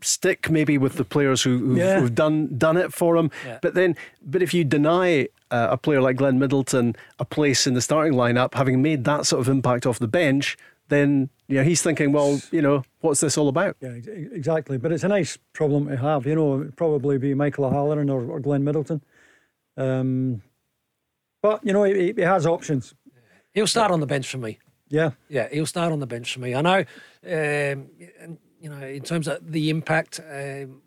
[0.04, 2.00] stick maybe with the players who, who've, yeah.
[2.00, 3.30] who've done done it for him.
[3.46, 3.58] Yeah.
[3.62, 7.74] But then, but if you deny uh, a player like Glenn Middleton a place in
[7.74, 10.56] the starting lineup, having made that sort of impact off the bench,
[10.88, 13.76] then you know he's thinking, well, you know, what's this all about?
[13.80, 14.78] Yeah, exactly.
[14.78, 16.26] But it's a nice problem to have.
[16.26, 19.02] You know, probably be Michael O'Halloran or, or Glenn Middleton.
[19.76, 20.42] Um,
[21.40, 22.94] but you know, he, he has options.
[23.52, 24.58] He'll start on the bench for me.
[24.88, 26.54] Yeah, yeah, he'll start on the bench for me.
[26.54, 27.88] I know, um,
[28.60, 30.82] you know, in terms of the impact, um,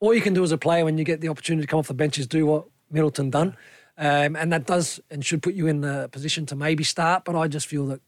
[0.00, 1.86] all you can do as a player when you get the opportunity to come off
[1.86, 3.56] the bench is do what Middleton done,
[3.96, 7.24] um, and that does and should put you in the position to maybe start.
[7.24, 8.00] But I just feel that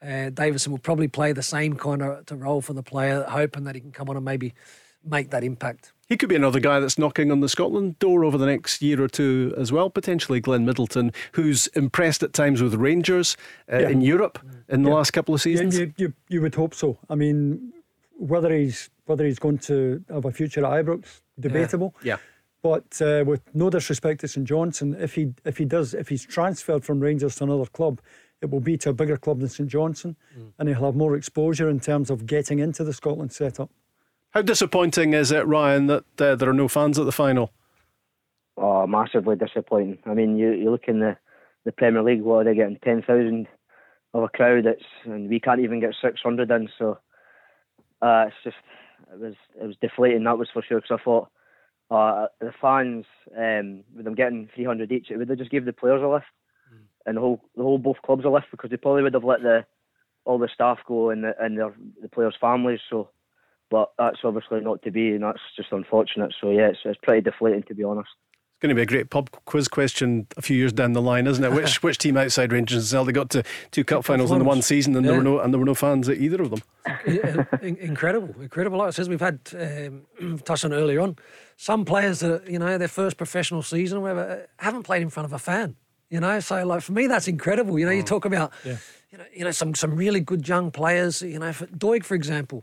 [0.00, 3.74] uh, Davidson will probably play the same kind of role for the player, hoping that
[3.74, 4.54] he can come on and maybe
[5.04, 5.92] make that impact.
[6.08, 9.02] He could be another guy that's knocking on the Scotland door over the next year
[9.02, 13.36] or two as well, potentially Glenn Middleton, who's impressed at times with Rangers
[13.72, 13.88] uh, yeah.
[13.88, 14.96] in Europe in the yeah.
[14.96, 15.78] last couple of seasons.
[15.78, 16.98] Yeah, you, you, you, would hope so.
[17.08, 17.72] I mean,
[18.18, 21.94] whether he's whether he's going to have a future at Ibrox, debatable.
[22.02, 22.16] Yeah.
[22.62, 26.24] But uh, with no disrespect to St Johnstone, if he if he does if he's
[26.24, 28.00] transferred from Rangers to another club,
[28.40, 30.52] it will be to a bigger club than St Johnstone, mm.
[30.58, 33.70] and he'll have more exposure in terms of getting into the Scotland setup.
[34.34, 37.52] How disappointing is it, Ryan, that uh, there are no fans at the final?
[38.56, 39.98] Oh, massively disappointing.
[40.06, 41.16] I mean, you, you look in the,
[41.64, 42.78] the Premier League, what are they getting?
[42.82, 43.46] 10,000
[44.12, 46.98] of a crowd, it's, and we can't even get 600 in, so
[48.02, 48.56] uh, it's just,
[49.12, 51.28] it was it was deflating, that was for sure, because I thought
[51.92, 53.06] uh, the fans,
[53.38, 56.26] um, with them getting 300 each, it would have just give the players a lift,
[56.74, 56.80] mm.
[57.06, 59.42] and the whole, the whole both clubs a lift, because they probably would have let
[59.42, 59.64] the
[60.24, 63.10] all the staff go and the, and their, the players' families, so
[63.74, 66.32] but that's obviously not to be, and that's just unfortunate.
[66.40, 68.08] So yeah, it's, it's pretty deflating to be honest.
[68.12, 71.26] It's going to be a great pub quiz question a few years down the line,
[71.26, 71.50] isn't it?
[71.60, 73.42] Which which team outside Rangers and Celtic got to
[73.72, 75.10] two cup finals in the one season, and yeah.
[75.10, 76.62] there were no and there were no fans at either of them.
[77.62, 78.78] incredible, incredible.
[78.78, 81.16] Like I says, we've had um, touched on earlier on
[81.56, 85.32] some players that you know their first professional season, whatever, haven't played in front of
[85.32, 85.74] a fan.
[86.10, 87.76] You know, so like for me, that's incredible.
[87.76, 88.06] You know, you oh.
[88.06, 88.76] talk about, yeah.
[89.10, 91.22] you know, you know some some really good young players.
[91.22, 92.62] You know, for Doig, for example,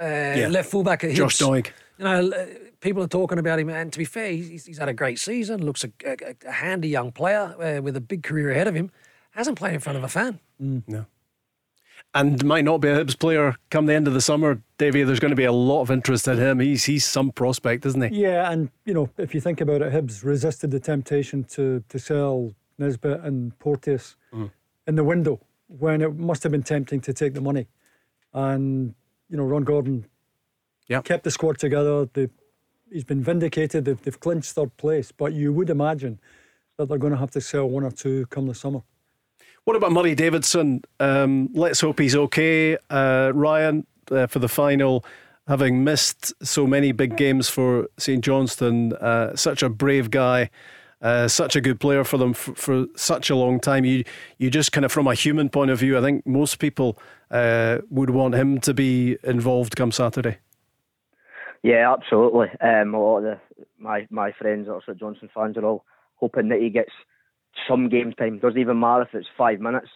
[0.00, 0.48] uh, yeah.
[0.48, 1.16] left fullback at Hibs.
[1.16, 1.70] Josh Doig.
[1.98, 2.48] You know,
[2.80, 5.64] people are talking about him, and to be fair, he's, he's had a great season.
[5.64, 8.90] Looks a, a, a handy young player uh, with a big career ahead of him.
[9.30, 10.38] Hasn't played in front of a fan.
[10.62, 10.82] Mm.
[10.86, 11.06] No.
[12.14, 15.02] And might not be a Hibs player come the end of the summer, Davie.
[15.02, 16.58] There's going to be a lot of interest in him.
[16.58, 18.22] He's he's some prospect, isn't he?
[18.22, 21.98] Yeah, and you know, if you think about it, Hibs resisted the temptation to to
[21.98, 24.50] sell Nisbet and Porteous mm.
[24.86, 27.66] in the window when it must have been tempting to take the money.
[28.32, 28.94] And
[29.28, 30.06] you know, Ron Gordon
[30.88, 31.04] yep.
[31.04, 32.08] kept the squad together.
[32.12, 32.28] They,
[32.90, 33.84] he's been vindicated.
[33.84, 35.12] They've, they've clinched third place.
[35.12, 36.18] But you would imagine
[36.76, 38.82] that they're going to have to sell one or two come the summer.
[39.64, 40.82] What about Murray Davidson?
[40.98, 42.78] Um, let's hope he's okay.
[42.88, 45.04] Uh, Ryan, uh, for the final,
[45.46, 50.50] having missed so many big games for St Johnstone, uh, such a brave guy.
[51.00, 53.84] Uh, such a good player for them for, for, such a long time.
[53.84, 54.04] You
[54.38, 56.98] you just kind of from a human point of view, I think most people
[57.30, 60.38] uh, would want him to be involved come Saturday.
[61.62, 62.48] Yeah, absolutely.
[62.60, 63.40] Um, a lot of the,
[63.78, 65.84] my my friends, also Johnson fans, are all
[66.16, 66.92] hoping that he gets
[67.68, 68.38] some game time.
[68.38, 69.88] Doesn't even matter if it's five minutes,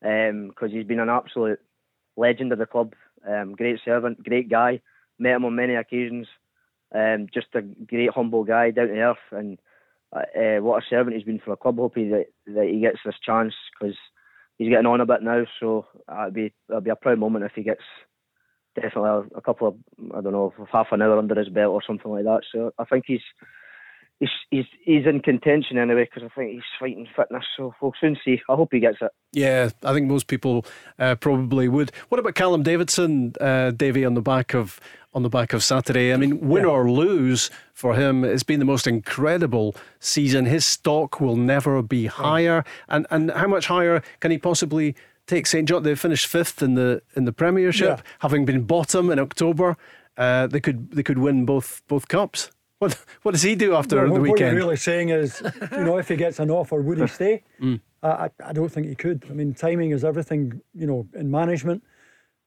[0.00, 1.60] because um, he's been an absolute
[2.16, 2.94] legend of the club.
[3.28, 4.80] Um, great servant, great guy.
[5.18, 6.28] Met him on many occasions.
[6.94, 9.58] Um, just a great humble guy, down to earth, and
[10.14, 11.76] uh, uh, what a servant he's been for the club.
[11.78, 13.96] Hoping that that he gets this chance because
[14.58, 15.44] he's getting on a bit now.
[15.60, 15.86] So
[16.20, 17.82] it'd be it'd be a proud moment if he gets
[18.74, 19.74] definitely a, a couple of
[20.16, 22.42] I don't know half an hour under his belt or something like that.
[22.52, 23.22] So I think he's
[24.20, 27.44] he's he's he's in contention anyway because I think he's fighting fitness.
[27.56, 28.40] So we'll soon see.
[28.48, 29.10] I hope he gets it.
[29.32, 30.64] Yeah, I think most people
[30.98, 31.92] uh, probably would.
[32.08, 34.80] What about Callum Davidson, uh, Davie, on the back of
[35.12, 36.12] on the back of Saturday?
[36.12, 36.70] I mean, win yeah.
[36.70, 40.46] or lose for him, it's been the most incredible season.
[40.46, 44.94] His stock will never be higher, and and how much higher can he possibly?
[45.26, 45.82] Take St John.
[45.82, 48.02] They finished fifth in the in the Premiership, yeah.
[48.20, 49.76] having been bottom in October.
[50.16, 52.52] Uh, they could they could win both both cups.
[52.78, 52.92] What
[53.22, 54.30] what does he do after well, the weekend?
[54.30, 55.42] What you're really saying is,
[55.72, 57.42] you know, if he gets an offer, would he stay?
[57.60, 57.80] Mm.
[58.02, 59.24] I, I don't think he could.
[59.30, 61.82] I mean, timing is everything, you know, in management.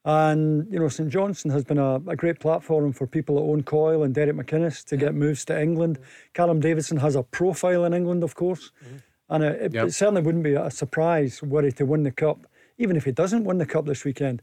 [0.06, 3.64] And, you know, St Johnstone has been a, a, great platform for people that Owen
[3.64, 6.00] Coyle and Derek McInnes to get moves to England.
[6.34, 8.72] Callum Davidson has a profile in England, of course.
[8.82, 9.88] mm And it, it, yep.
[9.88, 12.48] it, certainly wouldn't be a surprise were he to win the Cup.
[12.78, 14.42] Even if he doesn't win the Cup this weekend,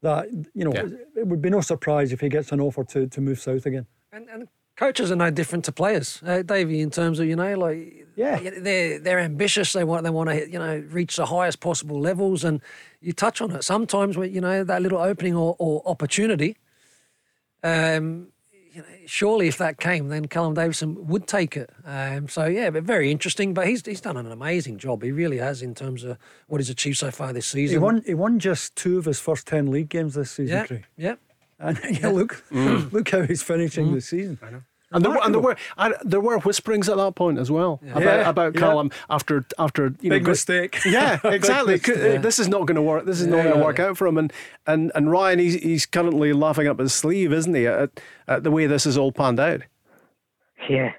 [0.00, 1.20] that, you know, yeah.
[1.20, 3.86] it would be no surprise if he gets an offer to, to move south again.
[4.10, 6.80] And, and coaches are no different to players, uh, Davie.
[6.80, 9.72] In terms of you know, like yeah, they're they're ambitious.
[9.72, 12.60] They want they want to you know reach the highest possible levels, and
[13.00, 16.56] you touch on it sometimes when you know that little opening or, or opportunity.
[17.62, 18.28] Um,
[18.72, 21.70] you know, surely if that came, then Callum Davidson would take it.
[21.84, 23.54] Um, so yeah, but very interesting.
[23.54, 25.02] But he's he's done an amazing job.
[25.02, 26.18] He really has in terms of
[26.48, 27.74] what he's achieved so far this season.
[27.74, 30.66] He won he won just two of his first ten league games this season.
[30.68, 31.14] Yeah, yeah.
[31.60, 32.92] And yeah, look, mm.
[32.92, 33.94] look how he's finishing mm.
[33.94, 34.38] the season.
[34.42, 34.62] I know.
[34.94, 37.92] And there, and there were and there were whisperings at that point as well yeah.
[37.92, 39.14] about, yeah, about Callum yeah.
[39.16, 40.78] after after you Big know mistake.
[40.84, 41.74] Yeah, exactly.
[41.74, 42.22] mistake.
[42.22, 43.04] This is not going to work.
[43.04, 44.18] This is not going to work out for him.
[44.18, 44.32] And
[44.66, 47.98] and and Ryan, he's he's currently laughing up his sleeve, isn't he, at,
[48.28, 49.62] at the way this is all panned out?
[50.68, 50.92] Yeah,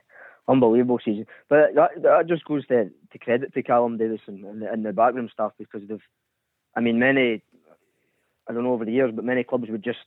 [0.47, 1.25] unbelievable season.
[1.49, 4.93] But that, that just goes to, to credit to Callum Davidson and the, and the
[4.93, 6.01] backroom staff because they've,
[6.75, 7.41] I mean, many,
[8.47, 10.05] I don't know over the years, but many clubs would just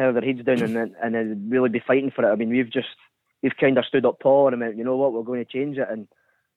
[0.00, 2.32] have their heads down and and then really be fighting for it.
[2.32, 2.88] I mean, we've just
[3.42, 5.78] we've kind of stood up tall and went, you know what, we're going to change
[5.78, 5.88] it.
[5.90, 6.08] And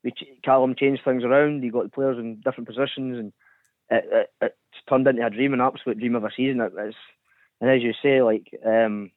[0.02, 0.12] we
[0.44, 1.62] Callum changed things around.
[1.62, 3.32] He got the players in different positions, and
[3.90, 4.54] it, it, it's
[4.88, 6.60] turned into a dream, an absolute dream of a season.
[6.60, 6.96] It, it's,
[7.60, 9.10] and as you say, like, um,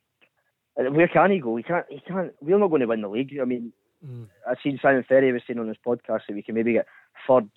[0.75, 1.55] where can he go?
[1.55, 1.85] He can't.
[1.89, 2.33] He can't.
[2.41, 3.37] We're not going to win the league.
[3.41, 3.71] I mean,
[4.05, 4.27] mm.
[4.49, 6.87] I've seen Simon Ferry was saying on his podcast that we can maybe get
[7.27, 7.49] third.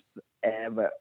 [0.45, 0.91] Uh, but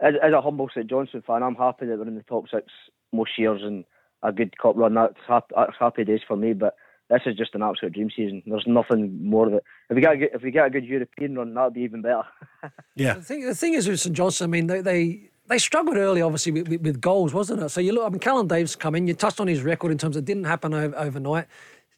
[0.00, 2.66] as, as a humble St Johnstone fan, I'm happy that we're in the top six
[3.12, 3.84] most years and
[4.22, 4.94] a good cup run.
[4.94, 6.52] That's happy, that's uh, happy days for me.
[6.52, 6.76] But
[7.08, 8.42] this is just an absolute dream season.
[8.46, 11.36] There's nothing more that if we get a good, if we get a good European
[11.36, 12.24] run, that'd be even better.
[12.94, 13.14] yeah.
[13.14, 16.22] The thing, the thing is with St Johnstone, I mean, they, they they struggled early,
[16.22, 17.68] obviously, with, with, with, goals, wasn't it?
[17.68, 19.06] So you look, I mean, Callum Davis come in.
[19.06, 21.46] You touched on his record in terms of it didn't happen over, overnight.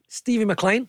[0.08, 0.88] Stevie McLean,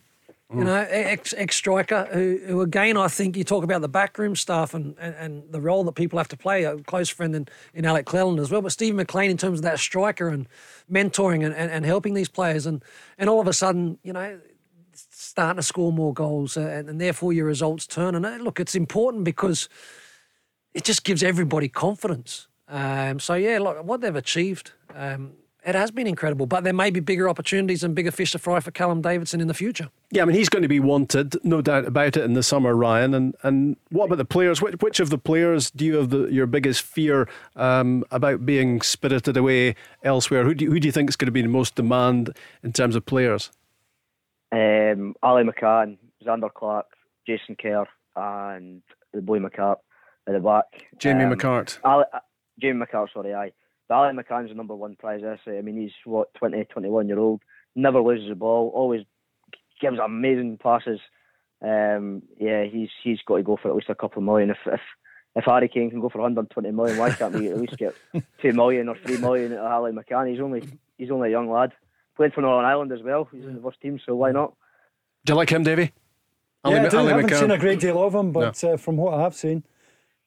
[0.52, 4.34] you know, ex ex striker who, who, again, I think you talk about the backroom
[4.34, 6.64] staff and, and, and, the role that people have to play.
[6.64, 9.62] A close friend in, in Alec Cleland as well, but Stephen McLean in terms of
[9.62, 10.48] that striker and
[10.90, 12.84] mentoring and, and, and helping these players, and
[13.16, 14.40] and all of a sudden, you know,
[14.92, 18.16] starting to score more goals, and, and, therefore your results turn.
[18.16, 19.68] And uh, look, it's important because
[20.74, 22.48] it just gives everybody confidence.
[22.66, 24.72] Um, so yeah, look what they've achieved.
[24.94, 25.32] Um,
[25.64, 28.60] it has been incredible, but there may be bigger opportunities and bigger fish to fry
[28.60, 29.90] for Callum Davidson in the future.
[30.10, 32.74] Yeah, I mean he's going to be wanted, no doubt about it, in the summer,
[32.74, 33.14] Ryan.
[33.14, 34.62] And and what about the players?
[34.62, 38.80] Which, which of the players do you have the, your biggest fear um, about being
[38.80, 40.44] spirited away elsewhere?
[40.44, 42.72] Who do you, who do you think is going to be the most demand in
[42.72, 43.50] terms of players?
[44.52, 46.86] Um, Ali McCann, Zander Clark,
[47.26, 48.82] Jason Kerr, and
[49.12, 49.76] the boy McCart
[50.26, 50.86] at the back.
[50.98, 51.78] Jamie um, McCart.
[51.84, 52.18] Ali, uh,
[52.60, 53.52] Jamie McCart, sorry, aye.
[53.90, 55.58] Ali McCann's the number one prize essay.
[55.58, 57.42] I mean, he's what 20, 21 year old,
[57.74, 59.04] never loses the ball, always
[59.80, 61.00] gives amazing passes.
[61.62, 64.50] Um, yeah, he's he's got to go for at least a couple of million.
[64.50, 64.80] If if
[65.36, 67.94] if Harry Kane can go for 120 million, why can't we at least get
[68.40, 70.30] two million or three million at Ali McCann?
[70.30, 70.62] He's only
[70.96, 71.72] he's only a young lad.
[72.16, 73.28] Played for Northern Ireland as well.
[73.30, 74.54] He's in the first team, so why not?
[75.24, 75.92] Do you like him, Davie?
[76.64, 76.98] Yeah, Ali, I, do.
[76.98, 77.40] I haven't McCann.
[77.40, 78.72] seen a great deal of him, but no.
[78.72, 79.64] uh, from what I have seen,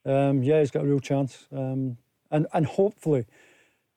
[0.05, 1.47] um, yeah, he's got a real chance.
[1.51, 1.97] Um,
[2.31, 3.25] and and hopefully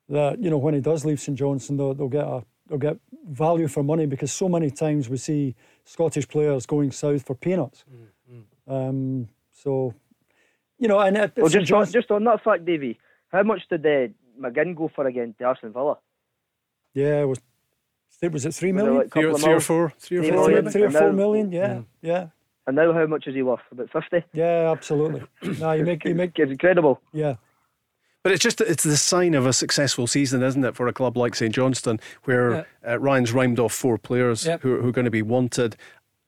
[0.08, 2.96] that you know when he does leave St Johnstone, they'll, they'll get a they'll get
[3.28, 5.54] value for money because so many times we see
[5.84, 7.84] Scottish players going south for peanuts.
[7.92, 8.88] Mm, mm.
[8.88, 9.94] Um, so,
[10.78, 12.98] you know, and it, Well, St just on, just on that fact, Davie,
[13.30, 14.08] how much did uh,
[14.40, 15.98] McGinn go for against Aston Villa?
[16.94, 17.40] yeah, it was
[18.22, 18.96] it was it three Was it million?
[18.98, 19.60] like a couple of mil?
[19.60, 20.70] three, Three three, million?
[20.70, 21.52] three or And four now- million.
[21.52, 22.26] Yeah, yeah,
[22.66, 23.60] And now how much is he worth?
[23.70, 24.24] About 50?
[24.32, 25.22] yeah, absolutely.
[25.60, 27.00] no, you make you make it's incredible.
[27.12, 27.36] Yeah.
[28.26, 31.16] But it's just it's the sign of a successful season, isn't it, for a club
[31.16, 34.62] like St Johnstone, where uh, Ryan's rhymed off four players Yep.
[34.62, 35.76] who, who are going to be wanted,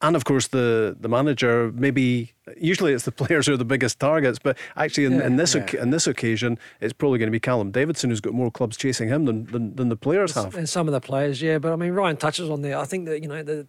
[0.01, 1.73] and of course the the manager.
[1.75, 5.27] Maybe usually it's the players who are the biggest targets, but actually in, Yeah.
[5.27, 5.83] in this Yeah.
[5.83, 9.09] in this occasion, it's probably going to be Callum Davidson who's got more clubs chasing
[9.09, 10.55] him than than, than the players have.
[10.55, 11.59] And some of the players, yeah.
[11.59, 12.79] But I mean, Ryan touches on there.
[12.79, 13.67] I think that you know the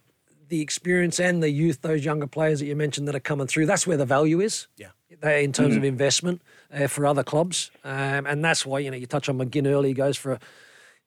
[0.50, 3.66] the experience and the youth, those younger players that you mentioned that are coming through.
[3.68, 4.68] That's where the value is.
[4.78, 4.88] Yeah.
[5.22, 5.88] They, in terms of Mhm.
[5.88, 6.42] investment
[6.74, 9.90] uh, for other clubs, um, and that's why you know you touch on McGinn early.
[9.90, 10.40] He goes for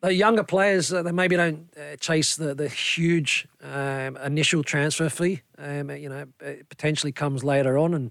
[0.02, 0.92] the younger players.
[0.92, 5.40] Uh, they maybe don't uh, chase the the huge um, initial transfer fee.
[5.56, 8.10] Um, you know, it potentially comes later on, and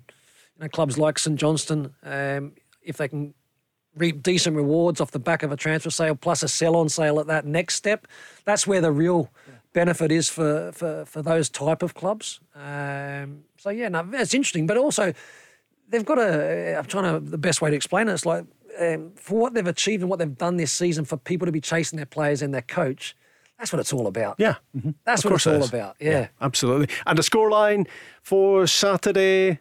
[0.55, 3.33] you know clubs like St Johnstone, um, if they can
[3.95, 7.19] reap decent rewards off the back of a transfer sale plus a sell on sale
[7.19, 8.07] at that next step.
[8.45, 9.29] That's where the real
[9.73, 12.39] benefit is for, for, for those type of clubs.
[12.55, 15.13] Um, so yeah, no, it's interesting, but also
[15.89, 16.77] they've got a.
[16.77, 18.13] I'm trying to the best way to explain it.
[18.13, 18.45] It's like
[18.79, 21.61] um, for what they've achieved and what they've done this season for people to be
[21.61, 23.15] chasing their players and their coach.
[23.57, 24.37] That's what it's all about.
[24.39, 24.55] Yeah,
[25.05, 25.95] that's Of what it's all about.
[25.99, 26.29] Yeah.
[26.41, 26.87] Absolutely.
[27.05, 27.87] And a scoreline
[28.23, 29.59] for Saturday.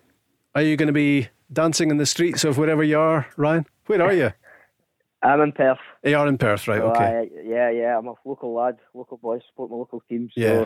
[0.54, 3.66] Are you going to be dancing in the streets of wherever you are, Ryan?
[3.86, 4.32] Where are you?
[5.22, 5.78] I'm in Perth.
[6.04, 6.80] You are in Perth, right?
[6.80, 7.04] So Okay.
[7.04, 10.30] I, yeah, yeah, I'm a local lad, local boy, support my local team.
[10.34, 10.64] So Yeah.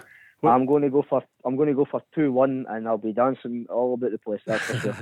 [0.49, 3.13] I'm going to go for I'm going to go for two one, and I'll be
[3.15, 4.43] dancing all about the place.
[4.47, 4.97] That's for sure.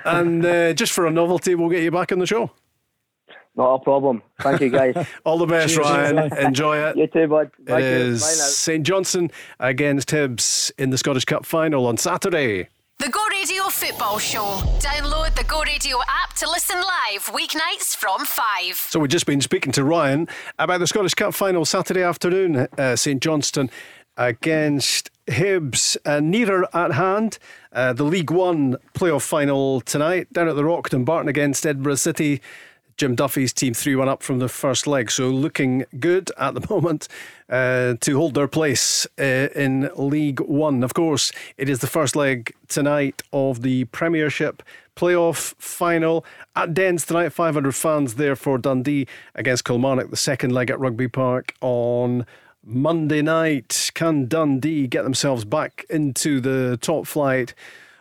[0.06, 2.50] and uh, just for a novelty, we'll get you back on the show.
[3.56, 4.22] Not a problem.
[4.40, 4.94] Thank you, guys.
[5.24, 6.32] All the best, Cheers, Ryan.
[6.38, 6.96] Enjoy it.
[6.96, 7.50] You too, bud.
[7.58, 7.88] It Thank you.
[7.88, 8.24] is.
[8.56, 12.68] St Johnstone against Hibs in the Scottish Cup final on Saturday.
[13.00, 14.60] The Go Radio Football Show.
[14.78, 18.76] Download the Go Radio app to listen live weeknights from 5.
[18.76, 20.28] So we've just been speaking to Ryan
[20.58, 22.68] about the Scottish Cup final Saturday afternoon.
[22.76, 23.70] Uh, St Johnstone
[24.18, 27.38] against Hibs, uh, nearer at hand.
[27.72, 32.42] Uh, the League One playoff final tonight down at the Rockton Barton against Edinburgh City.
[33.00, 35.10] Jim Duffy's team 3 1 up from the first leg.
[35.10, 37.08] So looking good at the moment
[37.48, 40.84] uh, to hold their place uh, in League One.
[40.84, 44.62] Of course, it is the first leg tonight of the Premiership
[44.96, 47.30] playoff final at Dens tonight.
[47.30, 50.10] 500 fans there for Dundee against Kilmarnock.
[50.10, 52.26] The second leg at Rugby Park on
[52.62, 53.92] Monday night.
[53.94, 57.54] Can Dundee get themselves back into the top flight?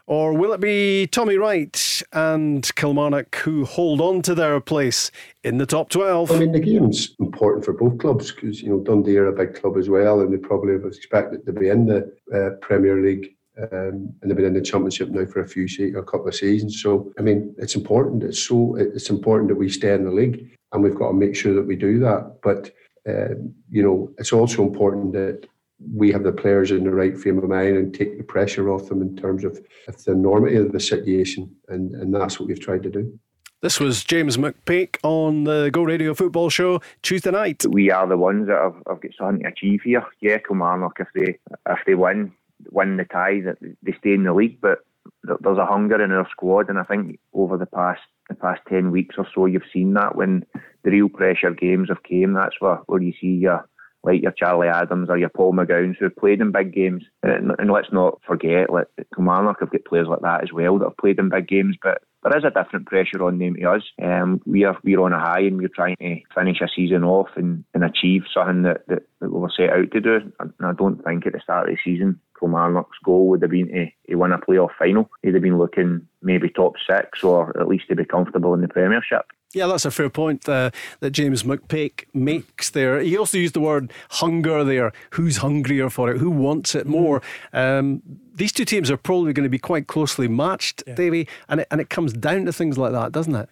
[0.09, 5.11] Or will it be Tommy Wright and Kilmarnock who hold on to their place
[5.43, 6.31] in the top 12?
[6.31, 9.53] I mean, the game's important for both clubs because, you know, Dundee are a big
[9.53, 13.35] club as well and they probably have expected to be in the uh, Premier League
[13.71, 16.33] um, and they've been in the Championship now for a few se- a couple of
[16.33, 16.81] seasons.
[16.81, 18.23] So, I mean, it's important.
[18.23, 21.35] It's so it's important that we stay in the league and we've got to make
[21.35, 22.39] sure that we do that.
[22.41, 22.71] But,
[23.07, 23.35] uh,
[23.69, 25.45] you know, it's also important that
[25.93, 28.89] we have the players in the right frame of mind and take the pressure off
[28.89, 31.55] them in terms of, of the enormity of uh, the situation.
[31.69, 33.17] And, and that's what we've tried to do.
[33.61, 37.65] This was James McPake on the Go Radio Football Show Tuesday night.
[37.69, 40.05] we are the ones that have, have got something to achieve here.
[40.21, 41.37] Yeah, Kilmarnock, if they
[41.69, 42.31] if they win
[42.71, 44.61] win the tie, that they stay in the league.
[44.61, 44.79] But
[45.23, 47.99] there's a hunger in our squad, and I think over the past
[48.29, 50.45] the past ten weeks or so, you've seen that when
[50.83, 52.35] the real pressure games have came.
[52.35, 53.67] That's where where you see your
[54.03, 57.03] like your Charlie Adams or your Paul McGowans who have played in big games.
[57.23, 60.85] And, and let's not forget, like Kilmarnock have got players like that as well that
[60.85, 63.83] have played in big games, but there is a different pressure on them to us.
[64.01, 67.29] Um, we are we're on a high and we're trying to finish a season off
[67.35, 70.19] and, and achieve something that, that, that we were set out to do.
[70.39, 73.67] And I don't think at the start of the season Kilmarnock's goal would have been
[73.67, 75.09] to, to win a playoff final.
[75.23, 78.67] They'd have been looking maybe top six or at least to be comfortable in the
[78.67, 79.25] Premiership.
[79.53, 82.99] Yeah, that's a fair point uh, that James McPake makes there.
[82.99, 84.93] He also used the word hunger there.
[85.11, 86.19] Who's hungrier for it?
[86.19, 87.23] Who wants it more?
[87.51, 88.03] Um,
[88.35, 91.81] these two teams are probably going to be quite closely matched, Davie, and it, and
[91.81, 93.49] it comes down to things like that, doesn't it?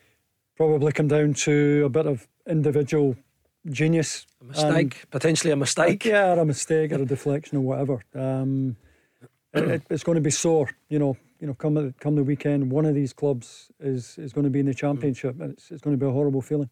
[0.55, 3.15] Probably come down to a bit of individual
[3.69, 4.25] genius.
[4.41, 6.05] A mistake, potentially a mistake.
[6.05, 8.03] Yeah, or a mistake or a deflection or whatever.
[8.15, 8.75] Um,
[9.53, 11.17] it, it- it's going to be sore, you know.
[11.39, 14.49] You know, come the, come the weekend, one of these clubs is is going to
[14.49, 16.67] be in the championship, and it's, it's going to be a horrible feeling.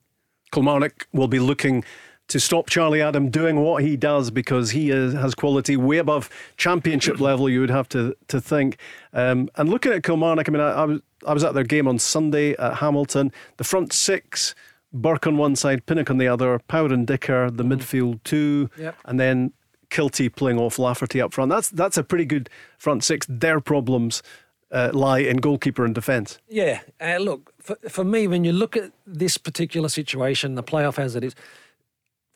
[0.52, 1.84] Kilmarnock will be looking
[2.30, 6.32] to stop Charlie Adam doing what he does because he is, has quality way above
[6.58, 7.48] championship level.
[7.48, 8.78] You would have to to think.
[9.14, 11.88] Um, and looking at Kilmarnock, I mean, I, I was I was at their game
[11.88, 13.32] on Sunday at Hamilton.
[13.58, 14.56] The front six,
[15.02, 18.96] Burke on one side, Pinnock on the other, Power and Dicker the midfield two, Yep.
[19.06, 19.54] and then
[19.90, 21.50] Kiltie playing off Lafferty up front.
[21.52, 23.26] That's that's a pretty good front six.
[23.30, 24.24] Their problems.
[24.72, 26.40] uh, lie in goalkeeper and defence.
[26.50, 30.98] Yeah, uh, look for, for me when you look at this particular situation, the playoff
[31.00, 31.36] as it is,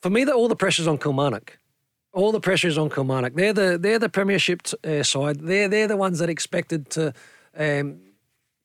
[0.01, 1.57] for me, that all the pressure's on Kilmarnock.
[2.13, 3.33] All the pressure is on Kilmarnock.
[3.33, 5.39] They're the they're the Premiership uh, side.
[5.41, 7.13] They're they're the ones that expected to
[7.57, 7.99] um,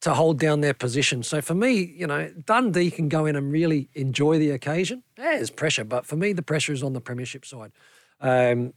[0.04, 1.22] to hold down their position.
[1.22, 5.02] So for me, you know, Dundee can go in and really enjoy the occasion.
[5.16, 7.72] Yeah, there's pressure, but for me, the pressure is on the Premiership side.
[8.20, 8.74] Um,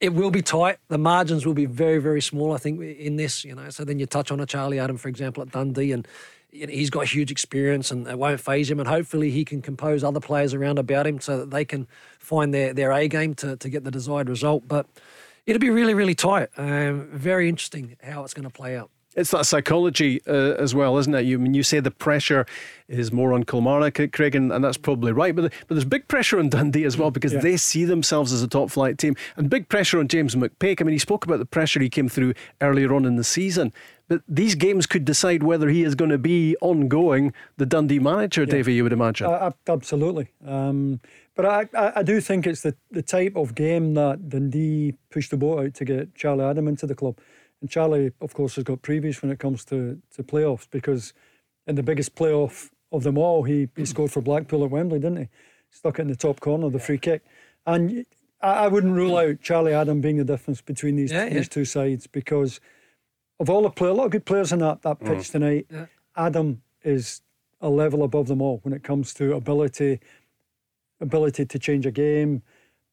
[0.00, 0.78] it will be tight.
[0.86, 3.68] The margins will be very, very small, I think, in this, you know.
[3.70, 6.06] So then you touch on a Charlie Adam, for example, at Dundee, and
[6.52, 8.78] he's got huge experience and it won't phase him.
[8.78, 11.88] And hopefully he can compose other players around about him so that they can
[12.20, 14.68] find their, their A game to, to get the desired result.
[14.68, 14.86] But
[15.46, 16.48] it'll be really, really tight.
[16.56, 18.90] Um, very interesting how it's going to play out.
[19.14, 21.24] It's that psychology uh, as well, isn't it?
[21.26, 22.46] You I mean you say the pressure
[22.88, 25.34] is more on Kilmarnock, Craig, and, and that's probably right.
[25.34, 27.40] But but there's big pressure on Dundee as well because yeah.
[27.40, 30.80] they see themselves as a top flight team, and big pressure on James McPake.
[30.80, 33.72] I mean, he spoke about the pressure he came through earlier on in the season.
[34.08, 38.42] But these games could decide whether he is going to be ongoing the Dundee manager,
[38.42, 38.50] yeah.
[38.50, 38.74] Davie.
[38.74, 39.26] You would imagine.
[39.26, 40.28] Uh, absolutely.
[40.46, 41.00] Um,
[41.34, 45.30] but I, I, I do think it's the, the type of game that Dundee pushed
[45.30, 47.18] the boat out to get Charlie Adam into the club.
[47.62, 51.14] And Charlie, of course, has got previous when it comes to, to playoffs because
[51.68, 55.18] in the biggest playoff of them all, he, he scored for Blackpool at Wembley, didn't
[55.18, 55.28] he?
[55.70, 57.24] Stuck it in the top corner, the free kick.
[57.64, 58.04] And
[58.42, 61.34] I, I wouldn't rule out Charlie Adam being the difference between these, yeah, yeah.
[61.34, 62.60] these two sides because
[63.38, 65.30] of all the players, a lot of good players in that, that pitch mm.
[65.30, 65.66] tonight.
[65.70, 65.86] Yeah.
[66.16, 67.22] Adam is
[67.60, 70.00] a level above them all when it comes to ability,
[71.00, 72.42] ability to change a game,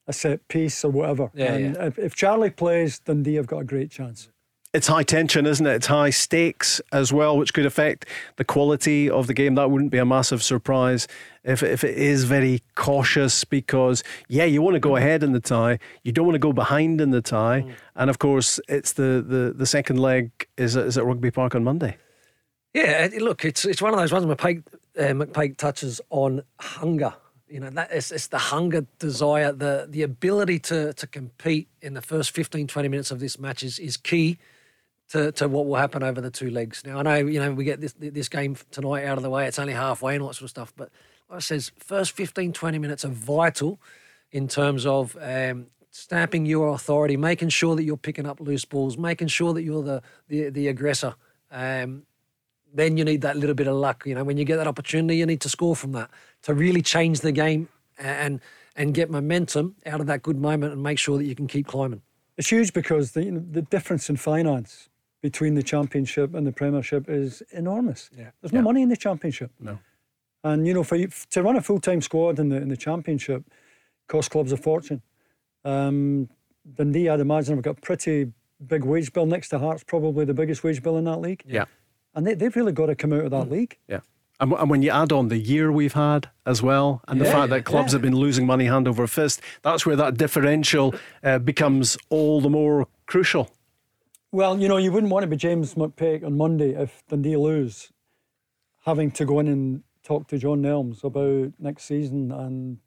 [0.05, 1.31] a set piece or whatever.
[1.33, 1.85] Yeah, and yeah.
[1.87, 4.29] If, if Charlie plays, Dundee have got a great chance
[4.71, 5.75] it's high tension, isn't it?
[5.75, 8.05] It's high stakes as well, which could affect
[8.35, 9.55] the quality of the game.
[9.55, 11.07] That wouldn't be a massive surprise
[11.43, 15.39] if, if it is very cautious because, yeah, you want to go ahead in the
[15.39, 15.79] tie.
[16.03, 17.63] You don't want to go behind in the tie.
[17.65, 17.73] Mm.
[17.95, 21.63] And of course, it's the, the, the second leg is, is at Rugby Park on
[21.63, 21.97] Monday.
[22.75, 24.61] Yeah, look, it's it's one of those ones McPake,
[24.95, 27.15] uh, McPake touches on hunger.
[27.47, 31.95] You know, that is, it's the hunger, desire, the the ability to to compete in
[31.95, 34.37] the first 15, 20 minutes of this match is, is key
[35.09, 36.83] to, to what will happen over the two legs.
[36.85, 39.47] Now I know you know we get this this game tonight out of the way.
[39.47, 40.73] It's only halfway and all that sort of stuff.
[40.75, 40.89] But
[41.29, 43.79] like I says, first 15, 20 minutes are vital
[44.31, 48.97] in terms of um, stamping your authority, making sure that you're picking up loose balls,
[48.97, 51.15] making sure that you're the the, the aggressor.
[51.51, 52.03] Um,
[52.71, 54.03] then you need that little bit of luck.
[54.05, 56.11] You know, when you get that opportunity, you need to score from that
[56.43, 57.67] to really change the game
[57.97, 58.39] and
[58.75, 61.65] and get momentum out of that good moment and make sure that you can keep
[61.65, 62.03] climbing.
[62.37, 64.87] It's huge because the the difference in finance
[65.21, 68.09] between the championship and the premiership is enormous.
[68.17, 68.31] Yeah.
[68.41, 68.63] There's no yeah.
[68.63, 69.51] money in the championship.
[69.59, 69.79] No.
[70.43, 72.77] And you know, for you, to run a full time squad in the in the
[72.77, 73.43] championship
[74.07, 75.01] costs clubs a fortune.
[75.65, 76.29] Um,
[76.73, 78.31] Dundee, I'd imagine, have got a pretty
[78.65, 81.43] big wage bill next to Hearts, probably the biggest wage bill in that league.
[81.45, 81.65] Yeah.
[82.15, 83.51] And they, they've really got to come out of that mm.
[83.51, 83.77] league.
[83.87, 83.99] Yeah.
[84.39, 87.31] And, and when you add on the year we've had as well, and yeah, the
[87.31, 87.95] fact that clubs yeah.
[87.95, 92.49] have been losing money hand over fist, that's where that differential uh, becomes all the
[92.49, 93.49] more crucial.
[94.31, 97.91] Well, you know, you wouldn't want to be James McPake on Monday if Dundee lose,
[98.85, 102.77] having to go in and talk to John Nelms about next season and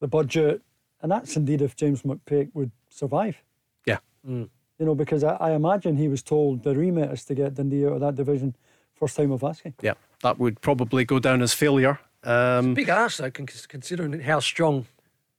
[0.00, 0.62] the budget.
[1.02, 3.42] And that's indeed if James McPake would survive.
[3.84, 3.98] Yeah.
[4.26, 4.48] Mm.
[4.78, 7.86] You know, because I, I, imagine he was told the remit is to get Dundee
[7.86, 8.54] out of that division
[8.94, 9.74] first time of asking.
[9.82, 11.98] Yeah, that would probably go down as failure.
[12.22, 14.86] Um, big ask, though, considering how strong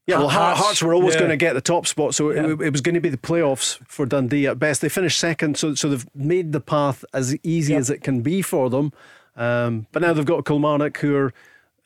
[0.08, 1.22] yeah, well, Hearts, Hearts were always yeah.
[1.22, 2.46] going to get the top spot, so yeah.
[2.46, 4.82] it, it, was going to be the playoffs for Dundee at best.
[4.82, 7.80] They finished second, so so they've made the path as easy yeah.
[7.80, 8.94] as it can be for them.
[9.36, 11.34] Um, but now they've got Kilmarnock, who are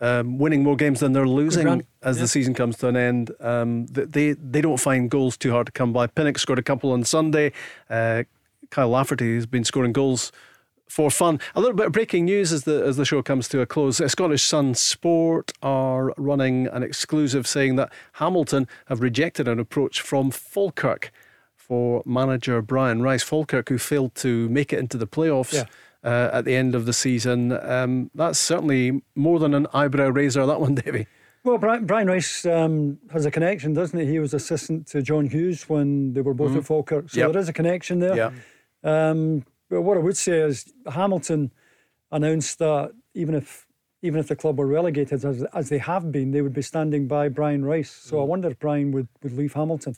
[0.02, 3.32] um, winning more games than they're losing as the season comes to an end.
[3.40, 6.08] Um, they they don't find goals too hard to come by.
[6.08, 7.54] Pinnock scored a couple on Sunday.
[7.90, 8.24] Uh,
[8.70, 10.32] Kyle Lafferty has been scoring goals
[10.90, 11.40] for fun.
[11.56, 14.02] A little bit of breaking news as the as the show comes to a close.
[14.12, 20.32] Scottish Sun Sport are running an exclusive saying that Hamilton have rejected an approach from
[20.32, 21.12] Falkirk
[21.56, 23.24] for manager Brian Rice.
[23.24, 25.54] Falkirk, who failed to make it into the playoffs.
[25.54, 25.66] Yeah.
[26.02, 30.46] Uh, at the end of the season, um, that's certainly more than an eyebrow raiser.
[30.46, 31.08] That one, Davie.
[31.44, 34.06] Well, Brian, Brian Rice um, has a connection, doesn't he?
[34.06, 36.60] He was assistant to John Hughes when they were both mm-hmm.
[36.60, 37.34] at Falkirk, so yep.
[37.34, 38.16] there is a connection there.
[38.16, 38.32] Yeah.
[38.82, 41.52] Um, but what I would say is Hamilton
[42.12, 43.68] announced that even if
[44.02, 47.08] even if the club were relegated as, as they have been, they would be standing
[47.08, 47.92] by Brian Rice.
[47.92, 48.22] So mm.
[48.22, 49.96] I wonder if Brian would, would leave Hamilton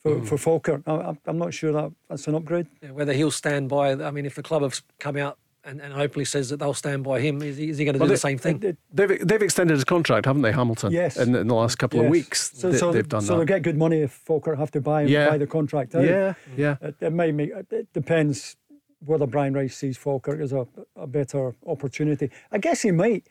[0.00, 0.26] for, mm.
[0.26, 0.82] for Falkirk.
[0.86, 2.66] I, am not sure that that's an upgrade.
[2.82, 5.92] Yeah, whether he'll stand by, I mean, if the club have come out and, and
[5.92, 8.12] hopefully says that they'll stand by him, is he, is he going to well, do
[8.12, 8.76] they, the same thing?
[8.92, 10.90] they've, they've extended his contract, haven't they, Hamilton?
[10.90, 11.18] Yes.
[11.18, 12.06] In, in the last couple yes.
[12.06, 13.32] of weeks, so, they, so they've done so that.
[13.32, 15.28] So they'll get good money if Falkirk have to buy, yeah.
[15.28, 16.04] buy the contract out.
[16.04, 16.76] Yeah, yeah.
[16.80, 18.56] It, it may make, it depends
[19.06, 20.66] whether Brian Rice sees Falkirk as a,
[20.96, 22.30] a better opportunity.
[22.52, 23.28] I guess he might.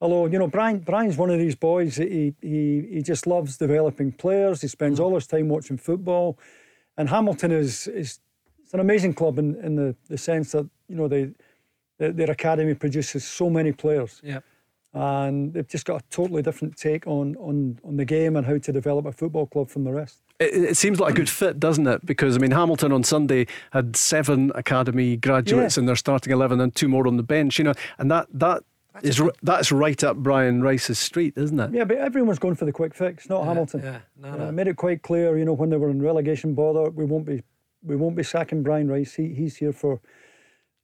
[0.00, 3.56] Although you know, Brian Brian's one of these boys that he he he just loves
[3.56, 4.60] developing players.
[4.60, 5.04] He spends mm.
[5.04, 6.38] all his time watching football,
[6.96, 8.20] and Hamilton is is
[8.62, 11.30] it's an amazing club in, in the, the sense that you know they,
[11.98, 14.20] they their academy produces so many players.
[14.22, 14.40] Yeah.
[14.92, 18.58] And they've just got a totally different take on, on, on the game and how
[18.58, 20.22] to develop a football club from the rest.
[20.40, 22.04] It, it seems like a good fit, doesn't it?
[22.04, 25.82] Because I mean, Hamilton on Sunday had seven academy graduates Yeah.
[25.82, 27.58] in their starting eleven and two more on the bench.
[27.58, 28.64] You know, and that that
[29.02, 31.72] is r- that's right up Brian Rice's street, isn't it?
[31.72, 33.80] Yeah, but everyone's going for the quick fix, not Hamilton.
[33.82, 33.98] yeah.
[34.16, 34.52] No, no.
[34.52, 37.42] made it quite clear, you know, when they were in relegation bother, we won't be
[37.82, 39.14] we won't be sacking Brian Rice.
[39.14, 40.00] He, he's here for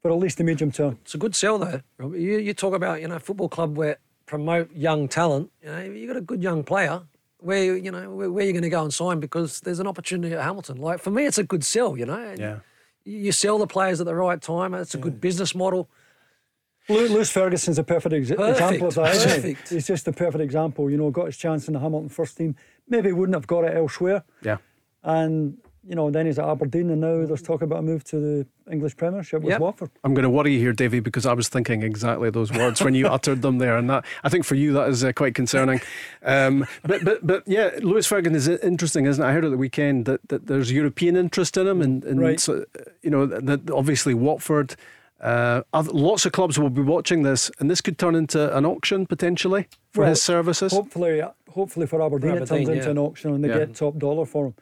[0.02, 0.98] for at least the medium term.
[1.02, 1.80] It's a good sell though.
[2.00, 5.50] You you talk about you know football club where promote young talent.
[5.62, 7.02] You know you got a good young player.
[7.40, 10.34] Where you know where, where you're going to go and sign because there's an opportunity
[10.34, 10.76] at Hamilton.
[10.78, 11.96] Like for me, it's a good sell.
[11.96, 12.34] You know.
[12.38, 12.58] Yeah.
[13.04, 14.74] You sell the players at the right time.
[14.74, 15.88] It's a good business model.
[16.88, 19.14] Lewis Ferguson's a perfect, ex- Perfect, example of that.
[19.14, 19.68] perfect.
[19.68, 20.90] He's just a perfect example.
[20.90, 22.56] You know, got his chance in the Hamilton first team.
[22.88, 24.24] Maybe wouldn't have got it elsewhere.
[24.42, 24.58] Yeah.
[25.02, 28.16] And you know, then he's at Aberdeen, and now there's talk about a move to
[28.20, 29.60] the English Premiership with Yep.
[29.60, 29.90] Watford.
[30.04, 32.94] I'm going to worry you here, Davie, because I was thinking exactly those words when
[32.94, 35.80] you uttered them there, and that I think for you that is uh, quite concerning.
[36.22, 39.26] Um, but but but yeah, Lewis Ferguson is interesting, isn't it?
[39.26, 42.38] I heard at the weekend that, that there's European interest in him, and, and Right.
[42.40, 42.64] so,
[43.02, 44.76] you know that obviously Watford.
[45.22, 49.04] Uh, lots of clubs will be watching this, and this could turn into an auction
[49.04, 50.72] potentially for Well, his services.
[50.72, 53.58] Hopefully, hopefully for Aberdeen, it Aberdeen, turns into an auction and they Yeah.
[53.66, 54.54] get top dollar for him.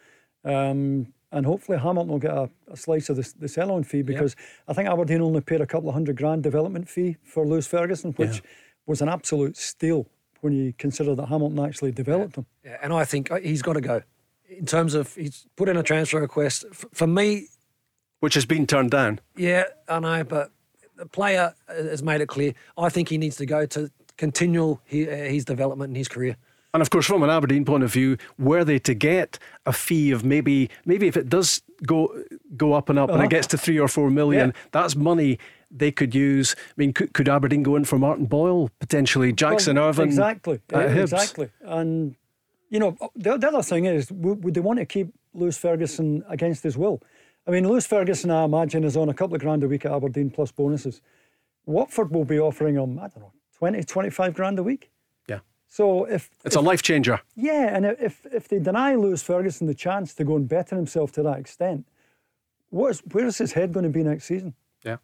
[0.48, 4.34] Um, and hopefully Hamilton will get a, a slice of the, the sell-on fee because
[4.66, 8.12] I think Aberdeen only paid a couple of hundred grand development fee for Lewis Ferguson,
[8.12, 8.42] which
[8.86, 10.06] was an absolute steal
[10.40, 12.46] when you consider that Hamilton actually developed him.
[12.64, 14.02] Yeah, and I think uh, he's got to go.
[14.48, 16.64] In terms of he's put in a transfer request.
[16.70, 17.48] F- For me,
[18.20, 19.20] which has been turned down.
[19.36, 20.50] Yeah, I know, but
[20.96, 22.54] the player has made it clear.
[22.78, 26.36] I think he needs to go to continue his, his development in his career.
[26.74, 30.10] And of course, from an Aberdeen point of view, were they to get a fee
[30.10, 32.22] of maybe, maybe if it does go
[32.56, 33.24] go up and up and Uh-huh.
[33.26, 34.62] it gets to three or four million, Yeah.
[34.72, 35.38] that's money
[35.70, 36.54] they could use.
[36.58, 39.32] I mean, could, could Aberdeen go in for Martin Boyle potentially?
[39.32, 40.60] Jackson Well, Irvine, Exactly.
[40.72, 41.48] yeah, exactly.
[41.62, 42.16] And,
[42.70, 46.22] you know, the, the other thing is, would, would they want to keep Lewis Ferguson
[46.28, 47.02] against his will?
[47.46, 49.92] I mean, Lewis Ferguson, I imagine, is on a couple of grand a week at
[49.92, 51.00] Aberdeen plus bonuses.
[51.66, 54.90] Watford will be offering him, I don't know, 20, 25 grand a week.
[55.70, 55.74] Yeah.
[55.74, 56.30] So if.
[56.44, 57.20] It's a life changer.
[57.36, 61.12] Yeah, and if, if they deny Lewis Ferguson the chance to go and better himself
[61.12, 61.86] to that extent,
[62.70, 64.54] what is, where is his head going to be next season?
[64.84, 64.96] Yeah.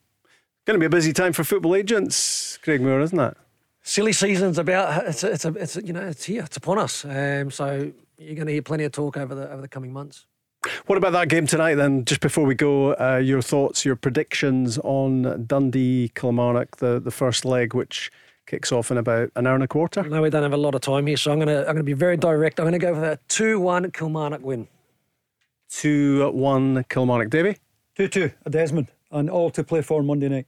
[0.64, 3.36] Going to be a busy time for football agents, Craig Moore, isn't it?
[3.82, 5.06] Silly season's about.
[5.06, 6.42] It's a, it's a, it's a, you know it's here.
[6.42, 7.04] It's upon us.
[7.04, 10.26] Um, so you're going to hear plenty of talk over the over the coming months.
[10.86, 12.06] What about that game tonight then?
[12.06, 17.44] Just before we go, uh, your thoughts, your predictions on Dundee Kilmarnock, the, the first
[17.44, 18.10] leg, which
[18.46, 20.00] kicks off in about an hour and a quarter.
[20.00, 21.74] I know we don't have a lot of time here, so I'm going to I'm
[21.74, 22.60] going to be very direct.
[22.60, 24.68] I'm going to go for a two-one Kilmarnock win.
[25.70, 27.30] 2 1 Kilmarnock.
[27.30, 27.58] Davie?
[27.96, 30.46] 2 2, a Desmond, and all to play for Monday night.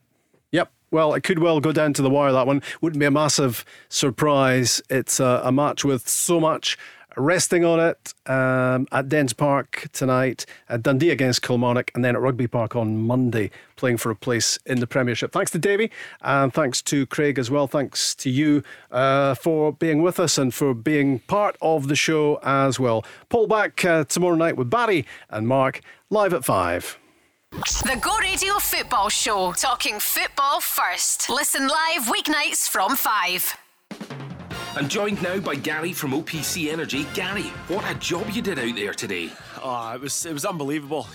[0.52, 0.70] Yep.
[0.90, 2.62] Well, it could well go down to the wire, that one.
[2.80, 4.80] Wouldn't be a massive surprise.
[4.88, 6.78] It's a, a match with so much
[7.16, 12.22] resting on it um, at Dens Park tonight, at Dundee against Kilmarnock, and then at
[12.22, 15.32] Rugby Park on Monday, playing for a place in the Premiership.
[15.32, 15.90] Thanks to Davie,
[16.20, 17.66] and thanks to Craig as well.
[17.66, 22.38] Thanks to you uh, for being with us and for being part of the show
[22.42, 23.04] as well.
[23.28, 25.80] Pull back uh, tomorrow night with Barry and Mark,
[26.10, 26.98] live at 5.
[27.50, 31.30] The Go Radio Football Show, talking football first.
[31.30, 33.56] Listen live weeknights from 5.
[34.76, 37.06] I'm joined now by Gary from OPC Energy.
[37.14, 39.30] Gary, what a job you did out there today.
[39.62, 41.08] Oh, it was it was unbelievable.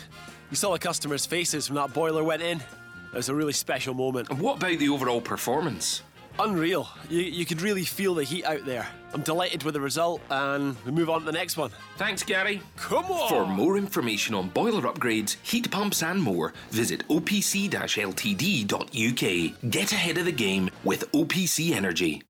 [0.49, 2.57] You saw the customers' faces when that boiler went in.
[2.57, 4.31] It was a really special moment.
[4.31, 6.01] And what about the overall performance?
[6.39, 6.89] Unreal.
[7.07, 8.87] You, you could really feel the heat out there.
[9.13, 11.69] I'm delighted with the result, and we move on to the next one.
[11.97, 12.63] Thanks, Gary.
[12.77, 13.29] Come on!
[13.29, 19.71] For more information on boiler upgrades, heat pumps, and more, visit opc ltd.uk.
[19.71, 22.23] Get ahead of the game with OPC Energy.